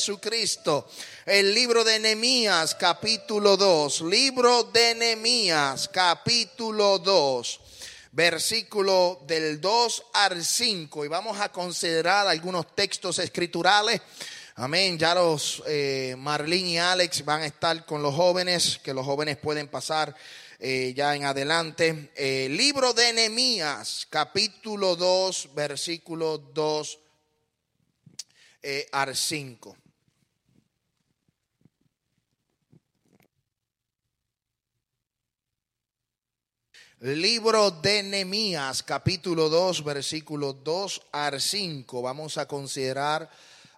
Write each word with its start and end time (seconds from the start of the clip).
Jesucristo. 0.00 0.88
El 1.26 1.54
libro 1.54 1.84
de 1.84 1.98
Nehemías, 1.98 2.74
capítulo 2.74 3.58
2. 3.58 4.00
Libro 4.00 4.64
de 4.64 4.94
Nehemías, 4.94 5.90
capítulo 5.92 6.98
2. 6.98 7.60
Versículo 8.12 9.20
del 9.26 9.60
2 9.60 10.02
al 10.14 10.42
5. 10.42 11.04
Y 11.04 11.08
vamos 11.08 11.38
a 11.38 11.52
considerar 11.52 12.26
algunos 12.26 12.74
textos 12.74 13.18
escriturales. 13.18 14.00
Amén. 14.54 14.98
Ya 14.98 15.14
los 15.14 15.62
eh, 15.66 16.14
Marlene 16.16 16.70
y 16.70 16.78
Alex 16.78 17.22
van 17.22 17.42
a 17.42 17.46
estar 17.46 17.84
con 17.84 18.02
los 18.02 18.14
jóvenes, 18.14 18.80
que 18.82 18.94
los 18.94 19.04
jóvenes 19.04 19.36
pueden 19.36 19.68
pasar 19.68 20.16
eh, 20.58 20.94
ya 20.96 21.14
en 21.14 21.24
adelante. 21.24 22.10
Eh, 22.14 22.48
libro 22.48 22.94
de 22.94 23.12
Nehemías, 23.12 24.06
capítulo 24.08 24.96
2, 24.96 25.50
versículo 25.54 26.38
2 26.38 26.98
eh, 28.62 28.86
al 28.92 29.16
5. 29.16 29.74
Libro 37.02 37.70
de 37.70 38.02
Nehemías, 38.02 38.82
capítulo 38.82 39.48
2, 39.48 39.84
versículo 39.84 40.52
2 40.52 41.00
al 41.12 41.40
5. 41.40 42.02
Vamos 42.02 42.36
a 42.36 42.46
considerar 42.46 43.30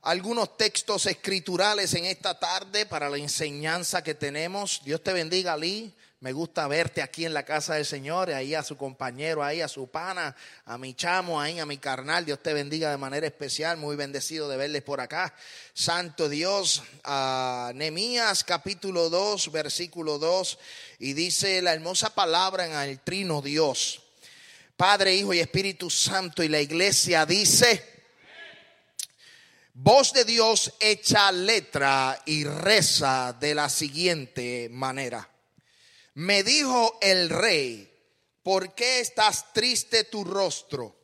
algunos 0.03 0.57
textos 0.57 1.07
escriturales 1.07 1.95
en 1.95 2.07
esta 2.07 2.37
tarde 2.41 2.85
para 2.85 3.09
la 3.09 3.19
enseñanza 3.19 4.03
que 4.03 4.17
tenemos. 4.17 4.83
Dios 4.85 5.05
te 5.05 5.13
bendiga, 5.13 5.57
Lee. 5.57 5.95
Me 6.23 6.33
gusta 6.33 6.69
verte 6.69 7.03
aquí 7.03 7.25
en 7.25 7.35
la 7.35 7.45
casa 7.45 7.75
del 7.75 7.85
Señor, 7.85 8.31
ahí 8.31 8.55
a 8.55 8.63
su 8.63 8.77
compañero, 8.77 9.43
ahí 9.43 9.61
a 9.61 9.67
su 9.67 9.89
pana, 9.89 10.37
a 10.67 10.79
mi 10.79 10.95
chamo, 10.95 11.41
ahí 11.41 11.59
a 11.59 11.67
mi 11.67 11.79
carnal. 11.79 12.25
Dios 12.25 12.41
te 12.41 12.55
bendiga 12.55 12.93
de 12.93 12.97
manera 12.97 13.27
especial. 13.27 13.77
Muy 13.77 13.97
bendecido 13.97 14.49
de 14.49 14.57
verles 14.57 14.83
por 14.83 15.01
acá. 15.01 15.35
Santo 15.75 16.29
Dios, 16.29 16.85
a 17.03 17.73
Nemías 17.75 18.45
capítulo 18.45 19.11
2, 19.11 19.51
versículo 19.51 20.21
2. 20.21 20.61
Y 21.01 21.15
dice 21.15 21.61
la 21.61 21.73
hermosa 21.73 22.15
palabra 22.15 22.67
en 22.67 22.89
el 22.89 23.01
trino 23.01 23.43
Dios. 23.43 24.01
Padre, 24.77 25.17
Hijo 25.17 25.35
y 25.35 25.41
Espíritu 25.41 25.91
Santo. 25.91 26.45
Y 26.45 26.49
la 26.49 26.61
iglesia 26.61 27.27
dice, 27.27 27.85
voz 29.75 30.13
de 30.13 30.25
Dios 30.25 30.73
echa 30.79 31.33
letra 31.33 32.23
y 32.27 32.45
reza 32.45 33.37
de 33.41 33.57
la 33.57 33.69
siguiente 33.69 34.69
manera. 34.71 35.29
Me 36.15 36.43
dijo 36.43 36.99
el 37.01 37.31
rey, 37.31 37.91
¿por 38.43 38.75
qué 38.75 39.01
estás 39.01 39.53
triste 39.53 40.05
tu 40.05 40.25
rostro? 40.25 40.95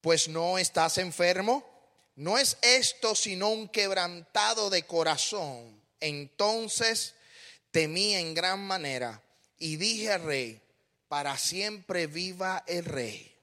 Pues 0.00 0.28
no 0.28 0.58
estás 0.58 0.98
enfermo. 0.98 1.64
No 2.14 2.38
es 2.38 2.56
esto 2.62 3.14
sino 3.14 3.48
un 3.48 3.68
quebrantado 3.68 4.70
de 4.70 4.84
corazón. 4.84 5.82
Entonces 6.00 7.14
temí 7.70 8.14
en 8.14 8.34
gran 8.34 8.60
manera 8.60 9.22
y 9.58 9.76
dije 9.76 10.12
al 10.12 10.22
rey, 10.22 10.62
para 11.08 11.36
siempre 11.36 12.06
viva 12.06 12.64
el 12.66 12.84
rey. 12.84 13.34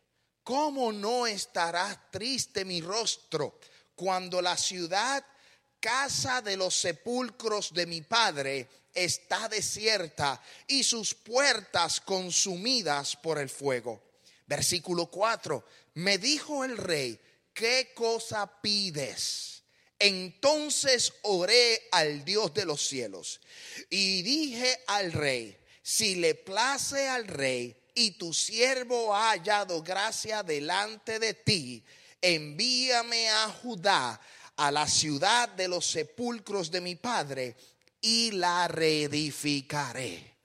¿Cómo 0.44 0.91
no 0.94 1.28
estará 1.28 2.09
triste 2.12 2.64
mi 2.64 2.80
rostro 2.81 3.59
cuando 3.96 4.41
la 4.41 4.56
ciudad, 4.56 5.25
casa 5.80 6.41
de 6.41 6.56
los 6.56 6.75
sepulcros 6.75 7.74
de 7.74 7.86
mi 7.86 8.02
padre, 8.02 8.70
está 8.96 9.48
desierta 9.50 10.42
y 10.68 10.84
sus 10.84 11.14
puertas 11.14 12.02
consumidas 12.02 13.16
por 13.16 13.38
el 13.38 13.50
fuego. 13.50 14.02
Versículo 14.48 15.08
4. 15.08 15.64
Me 15.96 16.18
dijo 16.18 16.64
el 16.64 16.78
rey, 16.78 17.20
¿qué 17.54 17.92
cosa 17.94 18.62
pides? 18.62 19.64
Entonces 20.00 21.14
oré 21.22 21.88
al 21.92 22.26
Dios 22.26 22.54
de 22.54 22.66
los 22.66 22.86
cielos 22.86 23.40
y 23.90 24.22
dije 24.24 24.84
al 24.88 25.14
rey, 25.14 25.58
si 25.82 26.16
le 26.16 26.36
place 26.36 27.08
al 27.08 27.28
rey 27.28 27.76
y 27.94 28.12
tu 28.12 28.34
siervo 28.34 29.16
ha 29.16 29.32
hallado 29.32 29.82
gracia 29.82 30.44
delante 30.44 31.18
de 31.18 31.34
ti, 31.34 31.84
envíame 32.22 33.30
a 33.30 33.48
Judá, 33.50 34.20
a 34.58 34.72
la 34.72 34.88
ciudad 34.88 35.48
de 35.50 35.68
los 35.68 35.86
sepulcros 35.86 36.72
de 36.72 36.82
mi 36.82 36.96
padre, 36.96 37.56
y 38.06 38.30
la 38.30 38.68
reedificaré. 38.68 40.36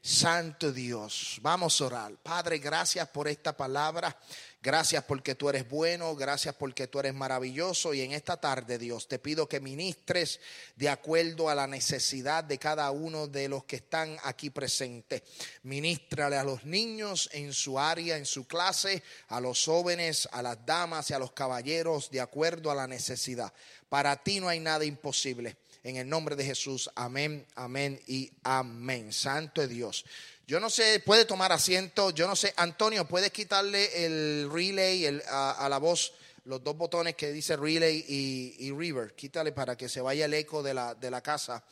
Santo 0.00 0.72
Dios, 0.72 1.38
vamos 1.42 1.78
a 1.78 1.84
orar. 1.84 2.16
Padre, 2.22 2.58
gracias 2.58 3.06
por 3.10 3.28
esta 3.28 3.54
palabra. 3.54 4.18
Gracias 4.62 5.04
porque 5.04 5.34
tú 5.34 5.50
eres 5.50 5.68
bueno, 5.68 6.16
gracias 6.16 6.54
porque 6.54 6.86
tú 6.86 6.98
eres 6.98 7.12
maravilloso. 7.12 7.92
Y 7.92 8.00
en 8.00 8.12
esta 8.12 8.38
tarde, 8.38 8.78
Dios, 8.78 9.06
te 9.06 9.18
pido 9.18 9.46
que 9.46 9.60
ministres 9.60 10.40
de 10.76 10.88
acuerdo 10.88 11.50
a 11.50 11.54
la 11.54 11.66
necesidad 11.66 12.42
de 12.42 12.56
cada 12.56 12.90
uno 12.90 13.26
de 13.26 13.50
los 13.50 13.64
que 13.64 13.76
están 13.76 14.16
aquí 14.22 14.48
presentes. 14.48 15.22
Ministrale 15.62 16.38
a 16.38 16.44
los 16.44 16.64
niños 16.64 17.28
en 17.34 17.52
su 17.52 17.78
área, 17.78 18.16
en 18.16 18.24
su 18.24 18.46
clase, 18.46 19.02
a 19.28 19.40
los 19.40 19.62
jóvenes, 19.62 20.26
a 20.32 20.40
las 20.40 20.64
damas 20.64 21.10
y 21.10 21.12
a 21.12 21.18
los 21.18 21.32
caballeros, 21.32 22.10
de 22.10 22.22
acuerdo 22.22 22.70
a 22.70 22.74
la 22.74 22.86
necesidad. 22.86 23.52
Para 23.90 24.16
ti 24.22 24.40
no 24.40 24.48
hay 24.48 24.60
nada 24.60 24.86
imposible. 24.86 25.58
En 25.82 25.96
el 25.96 26.08
nombre 26.08 26.36
de 26.36 26.44
Jesús, 26.44 26.90
amén, 26.94 27.46
amén 27.54 28.00
y 28.06 28.30
amén. 28.42 29.12
Santo 29.14 29.62
es 29.62 29.68
Dios. 29.70 30.04
Yo 30.46 30.60
no 30.60 30.68
sé, 30.68 31.00
puede 31.00 31.24
tomar 31.24 31.52
asiento. 31.52 32.10
Yo 32.10 32.26
no 32.26 32.36
sé, 32.36 32.52
Antonio, 32.56 33.06
¿puedes 33.06 33.30
quitarle 33.30 34.04
el 34.04 34.50
relay 34.52 35.22
a, 35.30 35.66
la 35.70 35.78
voz, 35.78 36.12
los 36.44 36.62
dos 36.62 36.76
botones 36.76 37.14
que 37.14 37.32
dice 37.32 37.56
relay 37.56 38.04
y, 38.06 38.70
river? 38.72 39.14
Quítale 39.14 39.52
para 39.52 39.74
que 39.74 39.88
se 39.88 40.02
vaya 40.02 40.26
el 40.26 40.34
eco 40.34 40.62
de 40.62 40.74
la, 40.74 40.94
de 40.94 41.10
la 41.10 41.22
casa. 41.22 41.64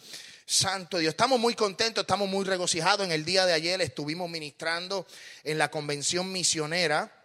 Santo 0.46 0.96
Dios, 0.96 1.10
estamos 1.10 1.38
muy 1.38 1.54
contentos, 1.54 2.00
estamos 2.00 2.30
muy 2.30 2.46
regocijados. 2.46 3.04
En 3.04 3.12
el 3.12 3.26
día 3.26 3.44
de 3.44 3.52
ayer 3.52 3.78
estuvimos 3.82 4.30
ministrando 4.30 5.06
en 5.44 5.58
la 5.58 5.70
convención 5.70 6.32
misionera 6.32 7.17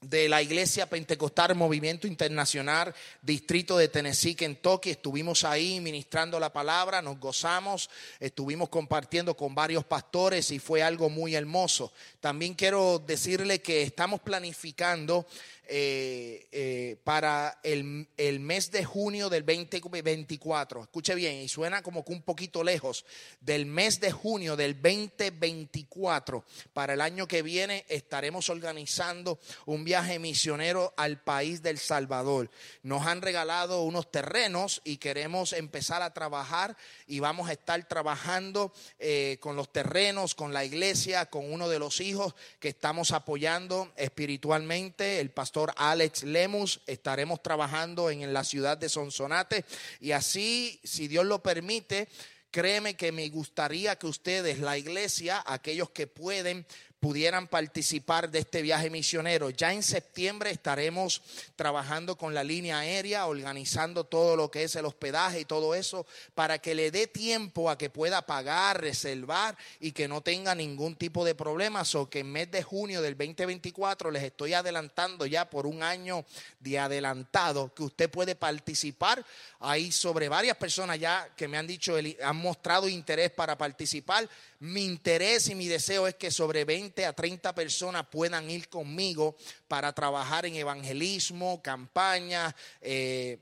de 0.00 0.28
la 0.28 0.42
Iglesia 0.42 0.88
Pentecostal 0.88 1.54
Movimiento 1.54 2.06
Internacional, 2.06 2.94
Distrito 3.20 3.76
de 3.76 3.88
Tennessee, 3.88 4.34
Kentucky. 4.34 4.90
Estuvimos 4.90 5.44
ahí 5.44 5.80
ministrando 5.80 6.38
la 6.40 6.52
palabra, 6.52 7.02
nos 7.02 7.18
gozamos, 7.18 7.88
estuvimos 8.18 8.68
compartiendo 8.68 9.36
con 9.36 9.54
varios 9.54 9.84
pastores 9.84 10.50
y 10.50 10.58
fue 10.58 10.82
algo 10.82 11.08
muy 11.08 11.34
hermoso. 11.34 11.92
También 12.20 12.54
quiero 12.54 12.98
decirle 12.98 13.60
que 13.60 13.82
estamos 13.82 14.20
planificando 14.20 15.26
eh, 15.68 16.48
eh, 16.50 16.96
para 17.04 17.60
el, 17.62 18.08
el, 18.16 18.40
mes 18.40 18.72
de 18.72 18.84
junio 18.84 19.30
del 19.30 19.46
2024. 19.46 20.82
Escuche 20.82 21.14
bien, 21.14 21.36
y 21.36 21.48
suena 21.48 21.82
como 21.82 22.04
que 22.04 22.12
un 22.12 22.22
poquito 22.22 22.64
lejos. 22.64 23.04
Del 23.40 23.66
mes 23.66 24.00
de 24.00 24.10
junio 24.10 24.56
del 24.56 24.74
2024, 24.74 26.44
para 26.72 26.94
el 26.94 27.00
año 27.00 27.28
que 27.28 27.42
viene, 27.42 27.84
estaremos 27.88 28.50
organizando 28.50 29.38
un 29.64 29.84
viaje 29.84 30.18
misionero 30.18 30.94
al 30.96 31.22
país 31.22 31.62
del 31.62 31.78
Salvador. 31.78 32.50
Nos 32.82 33.06
han 33.06 33.22
regalado 33.22 33.82
unos 33.84 34.10
terrenos 34.10 34.82
y 34.84 34.96
queremos 34.96 35.52
empezar 35.52 36.02
a 36.02 36.12
trabajar 36.12 36.76
y 37.06 37.20
vamos 37.20 37.48
a 37.48 37.52
estar 37.52 37.82
trabajando 37.88 38.72
eh, 38.98 39.38
con 39.40 39.54
los 39.54 39.72
terrenos, 39.72 40.34
con 40.34 40.52
la 40.52 40.64
iglesia, 40.64 41.26
con 41.26 41.52
uno 41.52 41.68
de 41.68 41.78
los 41.78 42.00
hijos 42.00 42.34
que 42.58 42.68
estamos 42.68 43.12
apoyando 43.12 43.92
espiritualmente, 43.96 45.20
el 45.20 45.30
pastor 45.30 45.51
Alex 45.76 46.22
Lemus. 46.24 46.80
Estaremos 46.86 47.42
trabajando 47.42 48.10
en 48.10 48.32
la 48.32 48.44
ciudad 48.44 48.78
de 48.78 48.88
Sonsonate 48.88 49.64
y 50.00 50.12
así, 50.12 50.80
si 50.82 51.08
Dios 51.08 51.26
lo 51.26 51.42
permite, 51.42 52.08
créeme 52.50 52.94
que 52.94 53.12
me 53.12 53.28
gustaría 53.28 53.96
que 53.96 54.06
ustedes, 54.06 54.58
la 54.58 54.78
iglesia, 54.78 55.42
aquellos 55.46 55.90
que 55.90 56.06
pueden, 56.06 56.66
pudieran 57.02 57.48
participar 57.48 58.30
de 58.30 58.38
este 58.38 58.62
viaje 58.62 58.88
misionero. 58.88 59.50
Ya 59.50 59.72
en 59.72 59.82
septiembre 59.82 60.52
estaremos 60.52 61.20
trabajando 61.56 62.16
con 62.16 62.32
la 62.32 62.44
línea 62.44 62.78
aérea, 62.78 63.26
organizando 63.26 64.04
todo 64.04 64.36
lo 64.36 64.52
que 64.52 64.62
es 64.62 64.76
el 64.76 64.84
hospedaje 64.84 65.40
y 65.40 65.44
todo 65.44 65.74
eso, 65.74 66.06
para 66.36 66.60
que 66.60 66.76
le 66.76 66.92
dé 66.92 67.08
tiempo 67.08 67.68
a 67.68 67.76
que 67.76 67.90
pueda 67.90 68.22
pagar, 68.24 68.80
reservar 68.80 69.58
y 69.80 69.90
que 69.90 70.06
no 70.06 70.20
tenga 70.20 70.54
ningún 70.54 70.94
tipo 70.94 71.24
de 71.24 71.34
problemas. 71.34 71.92
O 71.96 72.08
que 72.08 72.20
en 72.20 72.30
mes 72.30 72.52
de 72.52 72.62
junio 72.62 73.02
del 73.02 73.18
2024 73.18 74.12
les 74.12 74.22
estoy 74.22 74.54
adelantando 74.54 75.26
ya 75.26 75.50
por 75.50 75.66
un 75.66 75.82
año 75.82 76.24
de 76.60 76.78
adelantado 76.78 77.74
que 77.74 77.82
usted 77.82 78.10
puede 78.10 78.36
participar. 78.36 79.26
Ahí 79.58 79.90
sobre 79.90 80.28
varias 80.28 80.56
personas 80.56 81.00
ya 81.00 81.28
que 81.36 81.48
me 81.48 81.58
han 81.58 81.66
dicho, 81.66 81.96
han 82.22 82.36
mostrado 82.36 82.88
interés 82.88 83.32
para 83.32 83.58
participar. 83.58 84.28
Mi 84.60 84.84
interés 84.84 85.48
y 85.48 85.56
mi 85.56 85.66
deseo 85.66 86.06
es 86.06 86.14
que 86.14 86.30
sobre 86.30 86.64
20 86.64 86.91
a 87.06 87.12
30 87.12 87.54
personas 87.54 88.06
puedan 88.10 88.50
ir 88.50 88.68
conmigo 88.68 89.36
para 89.68 89.92
trabajar 89.92 90.46
en 90.46 90.56
evangelismo, 90.56 91.62
campaña. 91.62 92.54
Eh, 92.80 93.38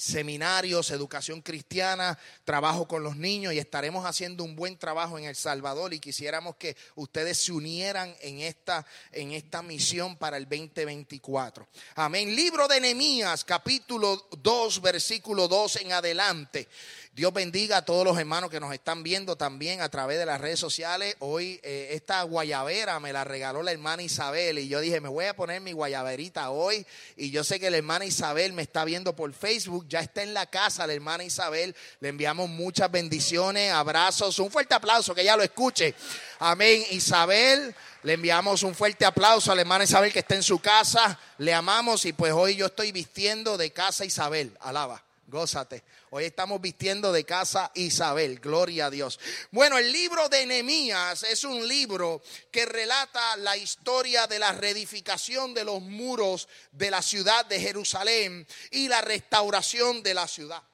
seminarios, 0.00 0.90
educación 0.90 1.42
cristiana, 1.42 2.18
trabajo 2.44 2.88
con 2.88 3.02
los 3.02 3.16
niños 3.16 3.52
y 3.52 3.58
estaremos 3.58 4.06
haciendo 4.06 4.44
un 4.44 4.56
buen 4.56 4.78
trabajo 4.78 5.18
en 5.18 5.26
El 5.26 5.36
Salvador 5.36 5.92
y 5.92 6.00
quisiéramos 6.00 6.56
que 6.56 6.74
ustedes 6.94 7.36
se 7.36 7.52
unieran 7.52 8.16
en 8.22 8.40
esta, 8.40 8.86
en 9.12 9.32
esta 9.32 9.62
misión 9.62 10.16
para 10.16 10.38
el 10.38 10.44
2024. 10.44 11.68
Amén. 11.96 12.34
Libro 12.34 12.66
de 12.66 12.80
Nehemías, 12.80 13.44
capítulo 13.44 14.28
2, 14.38 14.80
versículo 14.80 15.46
2 15.48 15.76
en 15.76 15.92
adelante. 15.92 16.66
Dios 17.12 17.32
bendiga 17.32 17.78
a 17.78 17.84
todos 17.84 18.04
los 18.04 18.16
hermanos 18.20 18.50
que 18.50 18.60
nos 18.60 18.72
están 18.72 19.02
viendo 19.02 19.34
también 19.34 19.80
a 19.80 19.88
través 19.88 20.16
de 20.16 20.26
las 20.26 20.40
redes 20.40 20.60
sociales. 20.60 21.16
Hoy 21.18 21.58
eh, 21.64 21.88
esta 21.90 22.22
guayabera 22.22 23.00
me 23.00 23.12
la 23.12 23.24
regaló 23.24 23.64
la 23.64 23.72
hermana 23.72 24.04
Isabel 24.04 24.60
y 24.60 24.68
yo 24.68 24.78
dije, 24.78 25.00
me 25.00 25.08
voy 25.08 25.24
a 25.24 25.34
poner 25.34 25.60
mi 25.60 25.72
guayaberita 25.72 26.50
hoy. 26.50 26.86
Y 27.16 27.32
yo 27.32 27.42
sé 27.42 27.58
que 27.58 27.68
la 27.68 27.78
hermana 27.78 28.04
Isabel 28.04 28.52
me 28.52 28.62
está 28.62 28.84
viendo 28.84 29.16
por 29.16 29.32
Facebook, 29.34 29.86
ya 29.88 29.98
está 29.98 30.22
en 30.22 30.34
la 30.34 30.46
casa 30.46 30.86
la 30.86 30.92
hermana 30.92 31.24
Isabel. 31.24 31.74
Le 31.98 32.10
enviamos 32.10 32.48
muchas 32.48 32.88
bendiciones, 32.92 33.72
abrazos, 33.72 34.38
un 34.38 34.50
fuerte 34.52 34.76
aplauso, 34.76 35.12
que 35.12 35.22
ella 35.22 35.36
lo 35.36 35.42
escuche. 35.42 35.96
Amén, 36.38 36.84
Isabel. 36.92 37.74
Le 38.04 38.12
enviamos 38.12 38.62
un 38.62 38.74
fuerte 38.74 39.04
aplauso 39.04 39.50
a 39.50 39.56
la 39.56 39.62
hermana 39.62 39.82
Isabel 39.82 40.12
que 40.12 40.20
está 40.20 40.36
en 40.36 40.44
su 40.44 40.60
casa. 40.60 41.18
Le 41.38 41.52
amamos 41.52 42.04
y 42.04 42.12
pues 42.12 42.32
hoy 42.32 42.54
yo 42.54 42.66
estoy 42.66 42.92
vistiendo 42.92 43.58
de 43.58 43.72
casa 43.72 44.04
Isabel. 44.04 44.56
Alaba, 44.60 45.02
gózate. 45.26 45.82
Hoy 46.12 46.24
estamos 46.24 46.60
vistiendo 46.60 47.12
de 47.12 47.24
casa 47.24 47.70
Isabel, 47.72 48.40
gloria 48.40 48.86
a 48.86 48.90
Dios. 48.90 49.20
Bueno, 49.52 49.78
el 49.78 49.92
libro 49.92 50.28
de 50.28 50.44
Nehemías 50.44 51.22
es 51.22 51.44
un 51.44 51.68
libro 51.68 52.20
que 52.50 52.66
relata 52.66 53.36
la 53.36 53.56
historia 53.56 54.26
de 54.26 54.40
la 54.40 54.50
reedificación 54.50 55.54
de 55.54 55.62
los 55.62 55.80
muros 55.80 56.48
de 56.72 56.90
la 56.90 57.00
ciudad 57.00 57.46
de 57.46 57.60
Jerusalén 57.60 58.44
y 58.72 58.88
la 58.88 59.02
restauración 59.02 60.02
de 60.02 60.14
la 60.14 60.26
ciudad. 60.26 60.64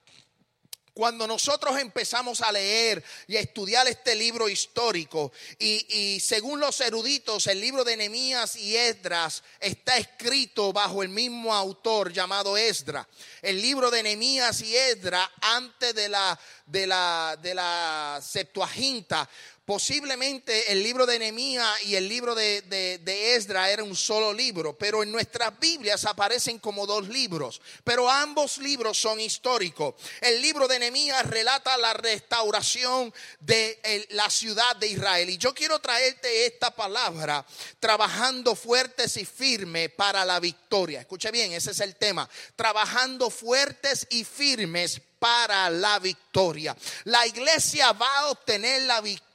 Cuando 0.96 1.26
nosotros 1.26 1.78
empezamos 1.78 2.40
a 2.40 2.50
leer 2.50 3.04
y 3.26 3.36
a 3.36 3.40
estudiar 3.40 3.86
este 3.86 4.14
libro 4.14 4.48
histórico, 4.48 5.30
y, 5.58 6.18
según 6.20 6.58
los 6.58 6.80
eruditos, 6.80 7.46
el 7.48 7.60
libro 7.60 7.84
de 7.84 7.98
Nehemías 7.98 8.56
y 8.56 8.74
Esdras 8.74 9.42
está 9.60 9.98
escrito 9.98 10.72
bajo 10.72 11.02
el 11.02 11.10
mismo 11.10 11.54
autor 11.54 12.14
llamado 12.14 12.56
Esdra. 12.56 13.06
El 13.42 13.60
libro 13.60 13.90
de 13.90 14.04
Nehemías 14.04 14.62
y 14.62 14.74
Esdras, 14.74 15.28
antes 15.42 15.94
de 15.94 16.08
la, 16.08 16.40
de 16.66 16.86
la, 16.86 17.38
de 17.40 17.54
la 17.54 18.20
Septuaginta, 18.22 19.28
Posiblemente 19.66 20.70
el 20.70 20.80
libro 20.80 21.06
de 21.06 21.18
Nehemías 21.18 21.82
y 21.86 21.96
el 21.96 22.08
libro 22.08 22.36
de, 22.36 22.62
de, 22.62 23.34
Esdra 23.34 23.68
era 23.68 23.82
un 23.82 23.96
solo 23.96 24.32
libro, 24.32 24.78
pero 24.78 25.02
en 25.02 25.10
nuestras 25.10 25.58
Biblias 25.58 26.04
aparecen 26.04 26.60
como 26.60 26.86
dos 26.86 27.08
libros. 27.08 27.60
Pero 27.82 28.08
ambos 28.08 28.58
libros 28.58 28.96
son 28.96 29.18
históricos. 29.18 29.96
El 30.20 30.40
libro 30.40 30.68
de 30.68 30.78
Nehemías 30.78 31.26
relata 31.26 31.76
la 31.78 31.94
restauración 31.94 33.12
de 33.40 34.06
la 34.10 34.30
ciudad 34.30 34.76
de 34.76 34.86
Israel. 34.86 35.30
Y 35.30 35.36
yo 35.36 35.52
quiero 35.52 35.80
traerte 35.80 36.46
esta 36.46 36.70
palabra, 36.70 37.44
trabajando 37.80 38.54
fuertes 38.54 39.16
y 39.16 39.24
firmes 39.24 39.90
para 39.90 40.24
la 40.24 40.38
victoria. 40.38 41.00
Escuche 41.00 41.32
bien, 41.32 41.52
ese 41.52 41.72
es 41.72 41.80
el 41.80 41.96
tema. 41.96 42.30
Trabajando 42.54 43.30
fuertes 43.30 44.06
y 44.10 44.22
firmes 44.22 45.02
para 45.26 45.70
la 45.70 45.98
victoria. 45.98 46.76
La 47.04 47.26
iglesia 47.26 47.92
va 47.92 48.18
a 48.18 48.30
obtener 48.30 48.82
la 48.82 49.00
victoria 49.00 49.25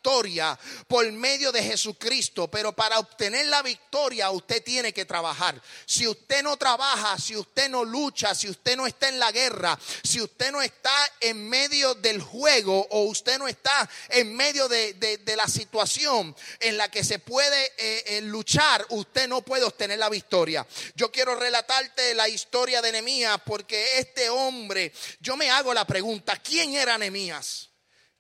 por 0.88 1.09
medio 1.12 1.51
de 1.51 1.63
Jesucristo, 1.63 2.50
pero 2.50 2.74
para 2.74 3.00
obtener 3.00 3.45
la 3.48 3.62
victoria 3.62 4.31
usted 4.31 4.63
tiene 4.63 4.94
que 4.94 5.06
trabajar. 5.06 5.62
Si 5.86 6.07
usted 6.07 6.44
no 6.44 6.57
trabaja, 6.57 7.18
si 7.19 7.36
usted 7.36 7.69
no 7.69 7.83
lucha, 7.83 8.33
si 8.33 8.50
usted 8.50 8.75
no 8.75 8.88
está 8.88 9.09
en 9.09 9.19
la 9.19 9.31
guerra, 9.31 9.77
si 10.03 10.21
usted 10.21 10.51
no 10.51 10.62
está 10.62 10.94
en 11.19 11.48
medio 11.48 11.94
del 11.95 12.21
juego 12.21 12.88
o 12.89 13.03
usted 13.03 13.38
no 13.38 13.48
está 13.48 13.89
en 14.09 14.36
medio 14.36 14.68
de, 14.68 15.21
la 15.36 15.48
situación 15.48 16.36
en 16.59 16.77
la 16.77 16.89
que 16.89 17.03
se 17.03 17.19
puede 17.19 17.63
eh, 17.77 18.03
eh, 18.07 18.21
luchar, 18.21 18.86
usted 18.89 19.27
no 19.27 19.42
puede 19.42 19.63
obtener 19.63 20.00
la 20.00 20.09
victoria. 20.09 20.65
Yo 20.95 21.12
quiero 21.12 21.36
relatarte 21.36 22.13
la 22.15 22.27
historia 22.27 22.81
de 22.81 22.92
Nehemías 22.92 23.39
porque 23.45 23.86
este 23.98 24.30
hombre, 24.30 24.92
yo 25.19 25.38
me 25.38 25.50
hago 25.50 25.74
la 25.74 25.86
pregunta, 25.86 26.38
¿quién 26.38 26.74
era 26.74 26.98
Nehemías? 26.98 27.71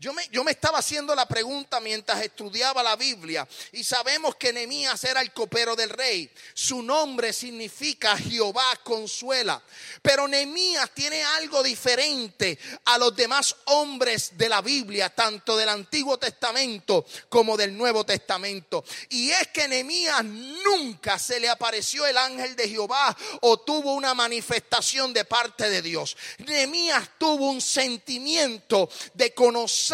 Yo 0.01 0.13
me, 0.13 0.27
yo 0.31 0.43
me, 0.43 0.49
estaba 0.49 0.79
haciendo 0.79 1.13
la 1.13 1.27
pregunta 1.27 1.79
mientras 1.79 2.19
estudiaba 2.23 2.81
la 2.81 2.95
Biblia 2.95 3.47
y 3.71 3.83
sabemos 3.83 4.35
que 4.35 4.51
Nehemías 4.51 5.03
era 5.03 5.21
el 5.21 5.31
copero 5.31 5.75
del 5.75 5.91
rey. 5.91 6.27
Su 6.55 6.81
nombre 6.81 7.31
significa 7.31 8.17
Jehová 8.17 8.65
consuela. 8.83 9.61
Pero 10.01 10.27
Nehemías 10.27 10.89
tiene 10.95 11.23
algo 11.23 11.61
diferente 11.61 12.57
a 12.85 12.97
los 12.97 13.15
demás 13.15 13.55
hombres 13.65 14.35
de 14.39 14.49
la 14.49 14.61
Biblia, 14.61 15.13
tanto 15.13 15.55
del 15.55 15.69
Antiguo 15.69 16.17
Testamento 16.17 17.05
como 17.29 17.55
del 17.55 17.77
Nuevo 17.77 18.03
Testamento. 18.03 18.83
Y 19.09 19.29
es 19.29 19.49
que 19.49 19.67
Nehemías 19.67 20.25
nunca 20.25 21.19
se 21.19 21.39
le 21.39 21.47
apareció 21.47 22.07
el 22.07 22.17
ángel 22.17 22.55
de 22.55 22.67
Jehová 22.67 23.15
o 23.41 23.59
tuvo 23.59 23.93
una 23.93 24.15
manifestación 24.15 25.13
de 25.13 25.25
parte 25.25 25.69
de 25.69 25.83
Dios. 25.83 26.17
Nehemías 26.39 27.07
tuvo 27.19 27.51
un 27.51 27.61
sentimiento 27.61 28.89
de 29.13 29.35
conocer 29.35 29.90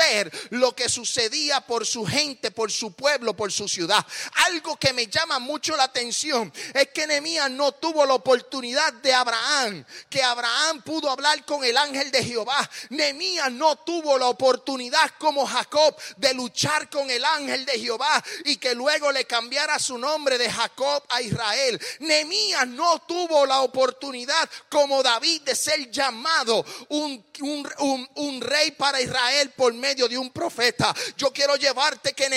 lo 0.51 0.75
que 0.75 0.89
sucedía 0.89 1.61
por 1.61 1.85
su 1.85 2.05
gente, 2.05 2.51
por 2.51 2.71
su 2.71 2.93
pueblo, 2.93 3.35
por 3.35 3.51
su 3.51 3.67
ciudad. 3.67 4.05
Algo 4.45 4.77
que 4.77 4.93
me 4.93 5.07
llama 5.07 5.39
mucho 5.39 5.75
la 5.75 5.83
atención 5.83 6.51
es 6.73 6.89
que 6.89 7.07
Nehemías 7.07 7.49
no 7.51 7.71
tuvo 7.71 8.05
la 8.05 8.13
oportunidad 8.13 8.93
de 8.93 9.13
Abraham, 9.13 9.85
que 10.09 10.23
Abraham 10.23 10.81
pudo 10.83 11.09
hablar 11.09 11.45
con 11.45 11.63
el 11.63 11.77
ángel 11.77 12.11
de 12.11 12.23
Jehová. 12.23 12.69
Nehemías 12.89 13.51
no 13.51 13.75
tuvo 13.77 14.17
la 14.17 14.27
oportunidad 14.27 15.11
como 15.17 15.45
Jacob 15.45 15.95
de 16.17 16.33
luchar 16.33 16.89
con 16.89 17.09
el 17.09 17.23
ángel 17.23 17.65
de 17.65 17.79
Jehová 17.79 18.23
y 18.45 18.57
que 18.57 18.75
luego 18.75 19.11
le 19.11 19.25
cambiara 19.25 19.79
su 19.79 19.97
nombre 19.97 20.37
de 20.37 20.49
Jacob 20.49 21.03
a 21.09 21.21
Israel. 21.21 21.79
Nehemías 21.99 22.67
no 22.67 22.99
tuvo 22.99 23.45
la 23.45 23.61
oportunidad 23.61 24.49
como 24.69 25.01
David 25.01 25.41
de 25.41 25.55
ser 25.55 25.89
llamado 25.91 26.65
un, 26.89 28.41
rey 28.41 28.71
para 28.71 29.01
Israel 29.01 29.51
por 29.55 29.73
medio 29.73 29.86
medio 29.87 30.07
de 30.07 30.17
un 30.17 30.31
profeta. 30.31 30.93
Yo 31.15 31.31
quiero 31.31 31.55
llevarte 31.55 32.13
que 32.13 32.27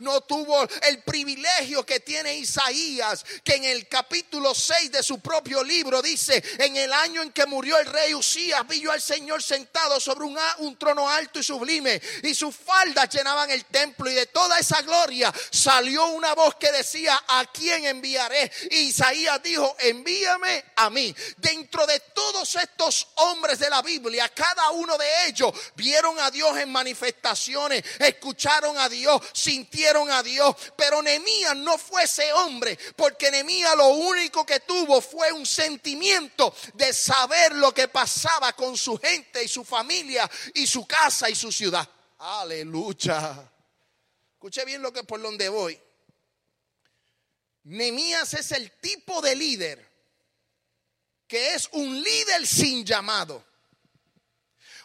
no 0.00 0.20
tuvo 0.20 0.62
el 0.82 1.02
privilegio 1.02 1.84
que 1.84 2.00
tiene 2.00 2.36
Isaías, 2.36 3.24
que 3.42 3.56
en 3.56 3.64
el 3.64 3.88
capítulo 3.88 4.54
6 4.54 4.92
de 4.92 5.02
su 5.02 5.18
propio 5.18 5.64
libro 5.64 6.00
dice, 6.00 6.42
en 6.58 6.76
el 6.76 6.92
año 6.92 7.22
en 7.22 7.32
que 7.32 7.46
murió 7.46 7.78
el 7.78 7.86
rey 7.86 8.14
Usías, 8.14 8.66
vi 8.66 8.80
yo 8.80 8.92
al 8.92 9.02
Señor 9.02 9.42
sentado 9.42 9.98
sobre 9.98 10.24
un, 10.24 10.38
un 10.58 10.78
trono 10.78 11.08
alto 11.10 11.40
y 11.40 11.42
sublime, 11.42 12.00
y 12.22 12.34
sus 12.34 12.54
faldas 12.54 13.08
llenaban 13.10 13.50
el 13.50 13.64
templo, 13.64 14.08
y 14.10 14.14
de 14.14 14.26
toda 14.26 14.58
esa 14.58 14.82
gloria 14.82 15.32
salió 15.50 16.06
una 16.06 16.34
voz 16.34 16.54
que 16.56 16.70
decía, 16.70 17.20
¿a 17.26 17.44
quién 17.52 17.86
enviaré? 17.86 18.50
Y 18.70 18.76
Isaías 18.88 19.42
dijo, 19.42 19.76
envíame 19.80 20.64
a 20.76 20.90
mí. 20.90 21.14
Dentro 21.38 21.86
de 21.86 21.98
todos 22.14 22.54
estos 22.54 23.08
hombres 23.16 23.58
de 23.58 23.68
la 23.68 23.82
Biblia, 23.82 24.28
cada 24.28 24.70
uno 24.70 24.96
de 24.96 25.26
ellos 25.26 25.52
vieron 25.74 26.18
a 26.20 26.30
Dios 26.30 26.56
en 26.58 26.67
manifestaciones, 26.68 27.84
escucharon 27.98 28.78
a 28.78 28.88
Dios, 28.88 29.20
sintieron 29.32 30.10
a 30.10 30.22
Dios. 30.22 30.54
Pero 30.76 31.02
Nehemías 31.02 31.56
no 31.56 31.78
fue 31.78 32.04
ese 32.04 32.32
hombre, 32.32 32.78
porque 32.96 33.30
Nehemías 33.30 33.76
lo 33.76 33.88
único 33.88 34.44
que 34.44 34.60
tuvo 34.60 35.00
fue 35.00 35.32
un 35.32 35.46
sentimiento 35.46 36.54
de 36.74 36.92
saber 36.92 37.54
lo 37.54 37.72
que 37.72 37.88
pasaba 37.88 38.52
con 38.52 38.76
su 38.76 38.98
gente 38.98 39.42
y 39.42 39.48
su 39.48 39.64
familia 39.64 40.30
y 40.54 40.66
su 40.66 40.86
casa 40.86 41.28
y 41.28 41.34
su 41.34 41.50
ciudad. 41.50 41.88
Aleluya. 42.18 43.50
Escuche 44.32 44.64
bien 44.64 44.82
lo 44.82 44.92
que 44.92 45.04
por 45.04 45.20
donde 45.20 45.48
voy. 45.48 45.80
Nehemías 47.64 48.34
es 48.34 48.52
el 48.52 48.70
tipo 48.80 49.20
de 49.20 49.34
líder 49.34 49.88
que 51.28 51.54
es 51.54 51.68
un 51.72 52.02
líder 52.02 52.46
sin 52.46 52.84
llamado. 52.84 53.44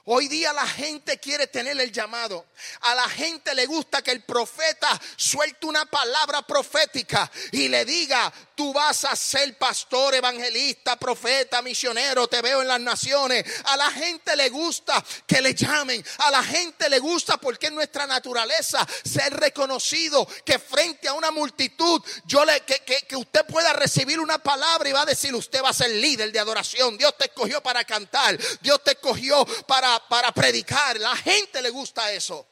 Hoy 0.05 0.27
día 0.27 0.51
la 0.51 0.67
gente 0.67 1.17
quiere 1.17 1.47
tener 1.47 1.79
el 1.79 1.91
llamado. 1.91 2.45
A 2.81 2.93
la 2.93 3.07
gente 3.07 3.55
le 3.55 3.65
gusta 3.65 4.01
que 4.01 4.11
el 4.11 4.21
profeta 4.21 4.99
suelte 5.15 5.65
una 5.65 5.85
palabra 5.85 6.41
profética 6.41 7.31
y 7.53 7.69
le 7.69 7.85
diga, 7.85 8.33
tú 8.55 8.73
vas 8.73 9.05
a 9.05 9.15
ser 9.15 9.57
pastor, 9.57 10.15
evangelista, 10.15 10.95
profeta, 10.97 11.61
misionero, 11.61 12.27
te 12.27 12.41
veo 12.41 12.61
en 12.61 12.67
las 12.67 12.79
naciones. 12.79 13.45
A 13.65 13.77
la 13.77 13.91
gente 13.91 14.35
le 14.35 14.49
gusta 14.49 15.03
que 15.27 15.41
le 15.41 15.53
llamen. 15.53 16.03
A 16.19 16.31
la 16.31 16.43
gente 16.43 16.89
le 16.89 16.99
gusta 16.99 17.37
porque 17.37 17.67
es 17.67 17.71
nuestra 17.71 18.07
naturaleza 18.07 18.85
ser 19.03 19.33
reconocido, 19.33 20.27
que 20.45 20.57
frente 20.59 21.07
a 21.07 21.13
una 21.13 21.31
multitud, 21.31 22.01
yo 22.25 22.43
le, 22.45 22.61
que, 22.61 22.81
que 22.81 23.15
usted 23.15 23.45
pueda 23.45 23.73
recibir 23.73 24.19
una 24.19 24.37
palabra 24.37 24.89
y 24.89 24.91
va 24.91 25.01
a 25.01 25.05
decir, 25.05 25.35
usted 25.35 25.63
va 25.63 25.69
a 25.69 25.73
ser 25.73 25.89
líder 25.91 26.31
de 26.31 26.39
adoración. 26.39 26.97
Dios 26.97 27.15
te 27.17 27.25
escogió 27.25 27.61
para 27.61 27.83
cantar. 27.83 28.37
Dios 28.61 28.83
te 28.83 28.91
escogió 28.91 29.45
para 29.67 29.83
para, 30.09 30.31
predicar. 30.31 30.99
La 30.99 31.15
gente 31.15 31.61
le 31.61 31.69
gusta 31.69 32.11
eso. 32.11 32.47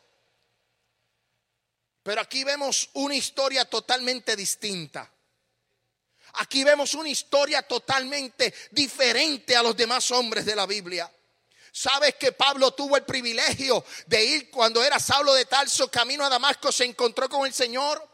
Pero 2.04 2.22
aquí 2.22 2.44
vemos 2.44 2.90
una 2.94 3.16
historia 3.16 3.66
totalmente 3.66 4.36
distinta. 4.36 5.12
Aquí 6.36 6.64
vemos 6.64 6.94
una 6.94 7.10
historia 7.10 7.62
totalmente 7.64 8.54
diferente 8.72 9.56
a 9.56 9.64
los 9.64 9.76
demás 9.76 10.10
hombres 10.12 10.46
de 10.46 10.56
la 10.56 10.66
Biblia. 10.66 11.12
Sabes 11.72 12.16
que 12.16 12.34
Pablo 12.34 12.72
tuvo 12.72 12.98
el 12.98 13.04
privilegio 13.04 13.84
de 14.08 14.24
ir 14.24 14.52
cuando 14.52 14.84
era 14.84 15.00
Saulo 15.00 15.34
de 15.34 15.46
Tarso, 15.46 15.90
camino 15.90 16.26
a 16.26 16.30
Damasco, 16.30 16.72
se 16.72 16.84
encontró 16.84 17.30
con 17.30 17.46
el 17.46 17.54
Señor. 17.54 18.12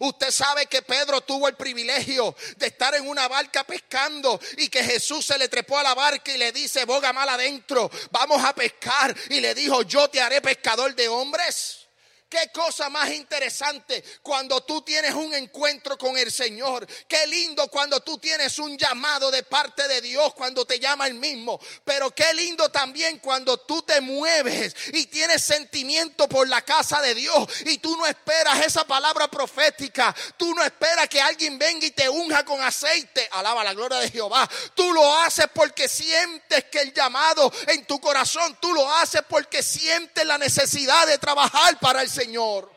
Usted 0.00 0.30
sabe 0.30 0.66
que 0.66 0.82
Pedro 0.82 1.20
tuvo 1.20 1.46
el 1.46 1.54
privilegio 1.54 2.34
de 2.56 2.66
estar 2.66 2.94
en 2.94 3.06
una 3.06 3.28
barca 3.28 3.64
pescando 3.64 4.40
y 4.56 4.68
que 4.68 4.82
Jesús 4.82 5.26
se 5.26 5.38
le 5.38 5.48
trepó 5.48 5.78
a 5.78 5.82
la 5.82 5.94
barca 5.94 6.32
y 6.32 6.38
le 6.38 6.50
dice, 6.52 6.84
boga 6.86 7.12
mal 7.12 7.28
adentro, 7.28 7.90
vamos 8.10 8.42
a 8.42 8.54
pescar. 8.54 9.14
Y 9.28 9.40
le 9.40 9.54
dijo, 9.54 9.82
yo 9.82 10.08
te 10.08 10.20
haré 10.20 10.40
pescador 10.40 10.94
de 10.94 11.08
hombres. 11.08 11.85
Qué 12.28 12.50
cosa 12.52 12.90
más 12.90 13.08
interesante 13.12 14.02
cuando 14.20 14.60
tú 14.62 14.82
tienes 14.82 15.14
un 15.14 15.32
encuentro 15.32 15.96
con 15.96 16.18
el 16.18 16.32
Señor. 16.32 16.84
Qué 17.06 17.24
lindo 17.28 17.68
cuando 17.68 18.00
tú 18.00 18.18
tienes 18.18 18.58
un 18.58 18.76
llamado 18.76 19.30
de 19.30 19.44
parte 19.44 19.86
de 19.86 20.00
Dios, 20.00 20.34
cuando 20.34 20.64
te 20.64 20.80
llama 20.80 21.06
el 21.06 21.14
mismo. 21.14 21.60
Pero 21.84 22.12
qué 22.12 22.34
lindo 22.34 22.68
también 22.68 23.20
cuando 23.20 23.58
tú 23.58 23.80
te 23.82 24.00
mueves 24.00 24.74
y 24.92 25.06
tienes 25.06 25.44
sentimiento 25.44 26.28
por 26.28 26.48
la 26.48 26.62
casa 26.62 27.00
de 27.00 27.14
Dios 27.14 27.48
y 27.64 27.78
tú 27.78 27.96
no 27.96 28.04
esperas 28.06 28.66
esa 28.66 28.84
palabra 28.84 29.28
profética. 29.28 30.12
Tú 30.36 30.52
no 30.52 30.64
esperas 30.64 31.08
que 31.08 31.20
alguien 31.20 31.56
venga 31.60 31.86
y 31.86 31.92
te 31.92 32.08
unja 32.08 32.44
con 32.44 32.60
aceite. 32.60 33.28
Alaba 33.30 33.62
la 33.62 33.72
gloria 33.72 33.98
de 33.98 34.10
Jehová. 34.10 34.50
Tú 34.74 34.92
lo 34.92 35.16
haces 35.20 35.46
porque 35.54 35.88
sientes 35.88 36.64
que 36.72 36.80
el 36.80 36.92
llamado 36.92 37.52
en 37.68 37.84
tu 37.84 38.00
corazón, 38.00 38.58
tú 38.60 38.74
lo 38.74 38.92
haces 38.94 39.22
porque 39.28 39.62
sientes 39.62 40.26
la 40.26 40.38
necesidad 40.38 41.06
de 41.06 41.18
trabajar 41.18 41.78
para 41.78 42.02
el 42.02 42.15
Señor. 42.16 42.74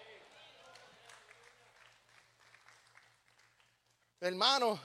Hermano, 4.19 4.77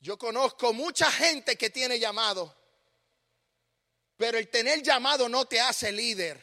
yo 0.00 0.18
conozco 0.18 0.72
mucha 0.72 1.08
gente 1.12 1.56
que 1.56 1.70
tiene 1.70 2.00
llamado, 2.00 2.52
pero 4.16 4.38
el 4.38 4.50
tener 4.50 4.82
llamado 4.82 5.28
no 5.28 5.44
te 5.44 5.60
hace 5.60 5.92
líder. 5.92 6.36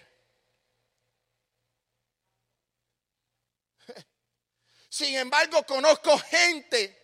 Sin 4.89 5.15
embargo, 5.15 5.65
conozco 5.65 6.17
gente 6.17 6.98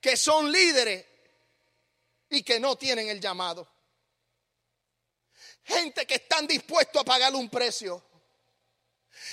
que 0.00 0.16
son 0.16 0.50
líderes 0.50 1.06
y 2.30 2.42
que 2.42 2.58
no 2.58 2.74
tienen 2.74 3.06
el 3.10 3.20
llamado. 3.20 3.72
Gente 5.62 6.04
que 6.04 6.14
están 6.14 6.48
dispuestos 6.48 7.00
a 7.00 7.04
pagar 7.04 7.32
un 7.36 7.48
precio. 7.48 8.11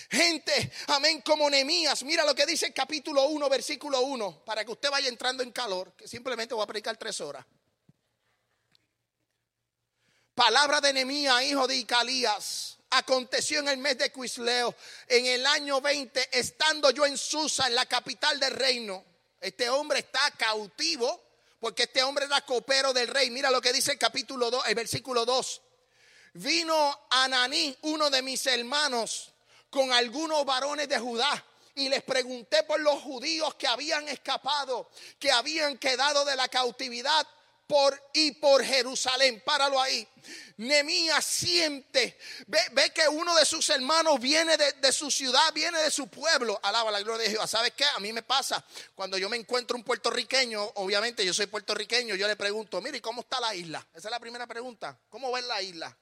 Gente, 0.10 0.72
amén, 0.88 1.22
como 1.22 1.50
Nehemías. 1.50 2.04
Mira 2.04 2.26
lo 2.26 2.36
que 2.36 2.46
dice 2.46 2.68
el 2.68 2.74
capítulo 2.74 3.26
1, 3.26 3.50
versículo 3.50 4.02
1, 4.02 4.44
para 4.46 4.64
que 4.64 4.72
usted 4.72 4.90
vaya 4.90 5.08
entrando 5.08 5.44
en 5.44 5.52
calor, 5.52 5.94
que 5.96 6.08
simplemente 6.08 6.54
voy 6.54 6.64
a 6.64 6.68
predicar 6.68 6.98
tres 6.98 7.20
horas. 7.22 7.46
Palabra 10.34 10.80
de 10.80 10.94
Nehemías, 10.94 11.44
hijo 11.44 11.68
de 11.68 11.76
Icalías. 11.76 12.78
Aconteció 12.92 13.60
en 13.60 13.68
el 13.68 13.78
mes 13.78 13.98
de 13.98 14.12
Quisleo, 14.12 14.74
en 15.08 15.26
el 15.26 15.46
año 15.46 15.82
20, 15.82 16.40
estando 16.40 16.90
yo 16.92 17.06
en 17.06 17.18
Susa, 17.18 17.68
en 17.68 17.76
la 17.76 17.86
capital 17.86 18.40
del 18.40 18.52
reino. 18.52 19.04
Este 19.40 19.70
hombre 19.70 20.00
está 20.00 20.32
cautivo, 20.38 21.22
porque 21.60 21.84
este 21.84 22.02
hombre 22.04 22.26
era 22.26 22.46
copero 22.46 22.94
del 22.94 23.08
rey. 23.10 23.30
Mira 23.30 23.52
lo 23.52 23.62
que 23.62 23.74
dice 23.74 23.92
el 23.92 24.00
capítulo 24.00 24.50
2, 24.50 24.68
el 24.68 24.76
versículo 24.76 25.26
2. 25.26 25.62
Vino 26.34 27.00
Ananí, 27.10 27.78
uno 27.82 28.10
de 28.10 28.22
mis 28.22 28.46
hermanos, 28.48 29.34
con 29.70 29.92
algunos 29.92 30.46
varones 30.46 30.88
de 30.90 31.00
Judá 31.00 31.46
y 31.76 31.90
les 31.90 32.04
pregunté 32.04 32.64
por 32.64 32.80
los 32.80 33.02
judíos 33.02 33.56
que 33.56 33.68
habían 33.68 34.08
escapado, 34.10 34.90
que 35.18 35.32
habían 35.32 35.78
quedado 35.78 36.26
de 36.26 36.36
la 36.36 36.48
cautividad 36.48 37.26
por 37.70 38.10
y 38.14 38.32
por 38.32 38.66
Jerusalén. 38.66 39.44
Páralo 39.46 39.80
ahí. 39.80 40.06
Nemías 40.58 41.24
siente, 41.24 42.18
ve, 42.48 42.92
que 42.92 43.08
uno 43.08 43.36
de 43.36 43.46
sus 43.46 43.70
hermanos 43.70 44.20
viene 44.20 44.58
de, 44.58 44.74
de, 44.74 44.92
su 44.92 45.12
ciudad, 45.12 45.54
viene 45.54 45.78
de 45.78 45.92
su 45.92 46.08
pueblo. 46.08 46.60
Alaba 46.64 46.90
la 46.90 47.00
gloria 47.02 47.26
de 47.26 47.30
Jehová. 47.30 47.46
¿Sabes 47.46 47.74
qué? 47.74 47.86
A 47.96 48.00
mí 48.00 48.12
me 48.12 48.24
pasa 48.24 48.66
cuando 48.96 49.20
yo 49.20 49.30
me 49.30 49.38
encuentro 49.38 49.78
un 49.78 49.84
puertorriqueño, 49.84 50.64
obviamente 50.76 51.24
yo 51.24 51.32
soy 51.32 51.46
puertorriqueño, 51.46 52.16
yo 52.16 52.28
le 52.28 52.36
pregunto, 52.36 52.82
mire, 52.82 53.02
¿cómo 53.02 53.22
está 53.22 53.40
la 53.40 53.54
isla? 53.54 53.86
Esa 53.94 54.08
es 54.08 54.12
la 54.12 54.20
primera 54.20 54.48
pregunta. 54.48 55.00
¿Cómo 55.08 55.32
ves 55.32 55.46
la 55.46 55.62
isla? 55.62 55.96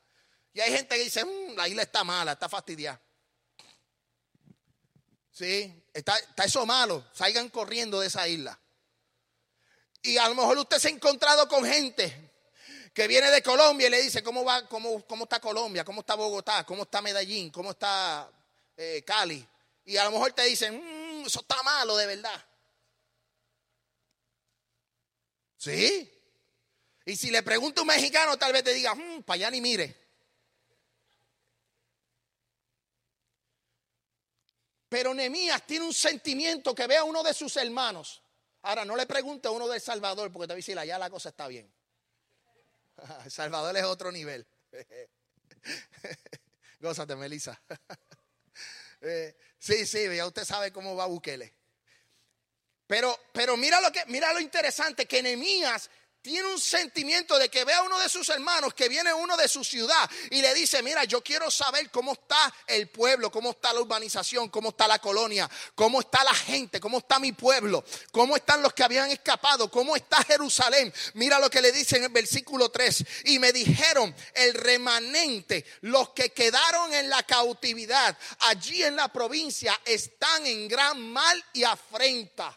Y 0.54 0.62
hay 0.62 0.72
gente 0.72 0.96
que 0.96 1.04
dice, 1.04 1.26
mm, 1.26 1.56
la 1.58 1.68
isla 1.68 1.82
está 1.82 2.06
mala, 2.06 2.32
está 2.32 2.48
fastidiada. 2.48 3.00
Sí, 5.38 5.72
está, 5.94 6.18
eso 6.44 6.66
malo. 6.66 7.06
Salgan 7.14 7.50
corriendo 7.50 8.00
de 8.00 8.08
esa 8.08 8.28
isla. 8.28 8.60
Y 10.02 10.18
a 10.18 10.28
lo 10.30 10.34
mejor 10.34 10.58
usted 10.58 10.80
se 10.80 10.88
ha 10.88 10.92
encontrado 10.92 11.48
con 11.48 11.64
gente 11.64 12.32
que 12.92 13.08
viene 13.08 13.30
de 13.30 13.44
Colombia 13.44 13.86
y 13.86 13.92
le 13.92 14.02
dice, 14.02 14.24
¿cómo, 14.24 14.44
va, 14.44 14.68
cómo, 14.68 15.06
cómo 15.06 15.26
está 15.26 15.40
Colombia? 15.40 15.86
¿Cómo 15.86 16.02
está 16.02 16.16
Bogotá? 16.16 16.66
¿Cómo 16.66 16.84
está 16.84 17.04
Medellín? 17.04 17.52
¿Cómo 17.52 17.70
está 17.70 18.28
eh, 18.76 19.04
Cali? 19.06 19.48
Y 19.86 19.98
a 19.98 20.06
lo 20.06 20.12
mejor 20.12 20.32
te 20.34 20.42
dicen, 20.44 20.74
mm, 20.74 21.28
eso 21.28 21.42
está 21.42 21.62
malo 21.62 21.96
de 21.96 22.08
verdad. 22.08 22.46
¿Sí? 25.58 26.12
Y 27.06 27.16
si 27.16 27.30
le 27.30 27.44
pregunta 27.44 27.82
a 27.82 27.84
un 27.84 27.90
mexicano, 27.90 28.38
tal 28.38 28.54
vez 28.54 28.64
te 28.64 28.74
diga, 28.74 28.96
mm, 28.96 29.22
para 29.22 29.36
allá 29.36 29.52
ni 29.52 29.62
mire. 29.62 30.07
Pero 34.90 35.14
Nehemías 35.14 35.66
tiene 35.66 35.86
un 35.86 35.94
sentimiento 35.94 36.74
que 36.74 36.88
ve 36.88 36.98
a 36.98 37.04
uno 37.04 37.24
de 37.24 37.34
sus 37.34 37.56
hermanos. 37.58 38.22
Ahora, 38.62 38.86
no 38.86 38.96
le 38.96 39.06
pregunte 39.06 39.48
a 39.48 39.52
uno 39.52 39.68
de 39.68 39.80
Salvador, 39.80 40.32
porque 40.32 40.48
te 40.48 40.54
voy 40.54 40.60
a 40.60 40.64
decir, 40.64 40.80
allá 40.80 40.98
la 40.98 41.10
cosa 41.10 41.30
está 41.30 41.48
bien. 41.48 41.72
Salvador 43.30 43.76
es 43.78 43.84
otro 43.84 44.12
nivel. 44.12 44.46
Gózate, 46.80 47.16
Melissa. 47.16 47.60
Eh, 49.00 49.38
sí, 49.60 49.86
sí, 49.86 50.00
ya 50.16 50.26
usted 50.26 50.44
sabe 50.44 50.72
cómo 50.72 50.96
va 50.96 51.06
Bukele. 51.06 51.54
Pero, 52.88 53.16
pero 53.32 53.56
mira 53.56 53.80
lo 53.80 53.92
que, 53.92 54.04
mira 54.08 54.34
lo 54.34 54.40
interesante, 54.40 55.06
que 55.06 55.22
Nehemías 55.22 55.92
tiene 56.28 56.50
un 56.50 56.60
sentimiento 56.60 57.40
de 57.40 57.48
que 57.48 57.64
ve 57.64 57.74
a 57.74 57.84
uno 57.84 57.98
de 58.00 58.10
sus 58.10 58.28
hermanos 58.28 58.74
que 58.74 58.90
viene 58.90 59.14
uno 59.14 59.38
de 59.38 59.48
su 59.48 59.64
ciudad 59.64 60.10
y 60.30 60.42
le 60.42 60.54
dice, 60.54 60.84
mira, 60.84 61.06
yo 61.06 61.24
quiero 61.24 61.50
saber 61.50 61.90
cómo 61.90 62.12
está 62.12 62.54
el 62.68 62.90
pueblo, 62.90 63.32
cómo 63.32 63.52
está 63.52 63.72
la 63.72 63.80
urbanización, 63.80 64.50
cómo 64.50 64.70
está 64.70 64.90
la 64.90 65.00
colonia, 65.00 65.50
cómo 65.74 66.02
está 66.02 66.26
la 66.26 66.34
gente, 66.34 66.82
cómo 66.82 66.98
está 66.98 67.18
mi 67.18 67.32
pueblo, 67.32 67.82
cómo 68.12 68.36
están 68.36 68.62
los 68.62 68.74
que 68.74 68.84
habían 68.84 69.10
escapado, 69.10 69.72
cómo 69.72 69.96
está 69.96 70.22
Jerusalén. 70.26 70.94
Mira 71.14 71.40
lo 71.40 71.50
que 71.50 71.62
le 71.62 71.72
dice 71.72 71.96
en 71.96 72.04
el 72.04 72.10
versículo 72.10 72.68
3. 72.72 73.06
Y 73.24 73.40
me 73.40 73.54
dijeron, 73.54 74.14
el 74.34 74.54
remanente, 74.54 75.66
los 75.80 76.10
que 76.10 76.34
quedaron 76.34 76.94
en 76.94 77.10
la 77.10 77.24
cautividad 77.24 78.18
allí 78.40 78.84
en 78.84 78.98
la 78.98 79.08
provincia, 79.08 79.80
están 79.86 80.46
en 80.46 80.68
gran 80.68 81.10
mal 81.10 81.42
y 81.54 81.64
afrenta 81.64 82.54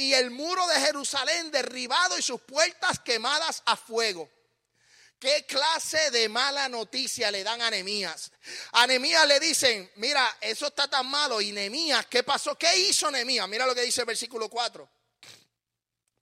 y 0.00 0.14
el 0.14 0.30
muro 0.30 0.66
de 0.66 0.80
Jerusalén 0.80 1.50
derribado 1.50 2.18
y 2.18 2.22
sus 2.22 2.40
puertas 2.40 2.98
quemadas 3.00 3.62
a 3.66 3.76
fuego. 3.76 4.30
¿Qué 5.18 5.44
clase 5.44 6.10
de 6.10 6.30
mala 6.30 6.70
noticia 6.70 7.30
le 7.30 7.44
dan 7.44 7.60
a 7.60 7.70
Nehemías? 7.70 8.32
A 8.72 8.86
Nehemías 8.86 9.28
le 9.28 9.38
dicen, 9.38 9.92
mira, 9.96 10.38
eso 10.40 10.68
está 10.68 10.88
tan 10.88 11.06
malo. 11.06 11.42
Y 11.42 11.52
Nehemías, 11.52 12.06
¿qué 12.06 12.22
pasó? 12.22 12.56
¿Qué 12.56 12.74
hizo 12.78 13.10
Nehemías? 13.10 13.46
Mira 13.46 13.66
lo 13.66 13.74
que 13.74 13.82
dice 13.82 14.00
el 14.00 14.06
versículo 14.06 14.48
4. 14.48 14.88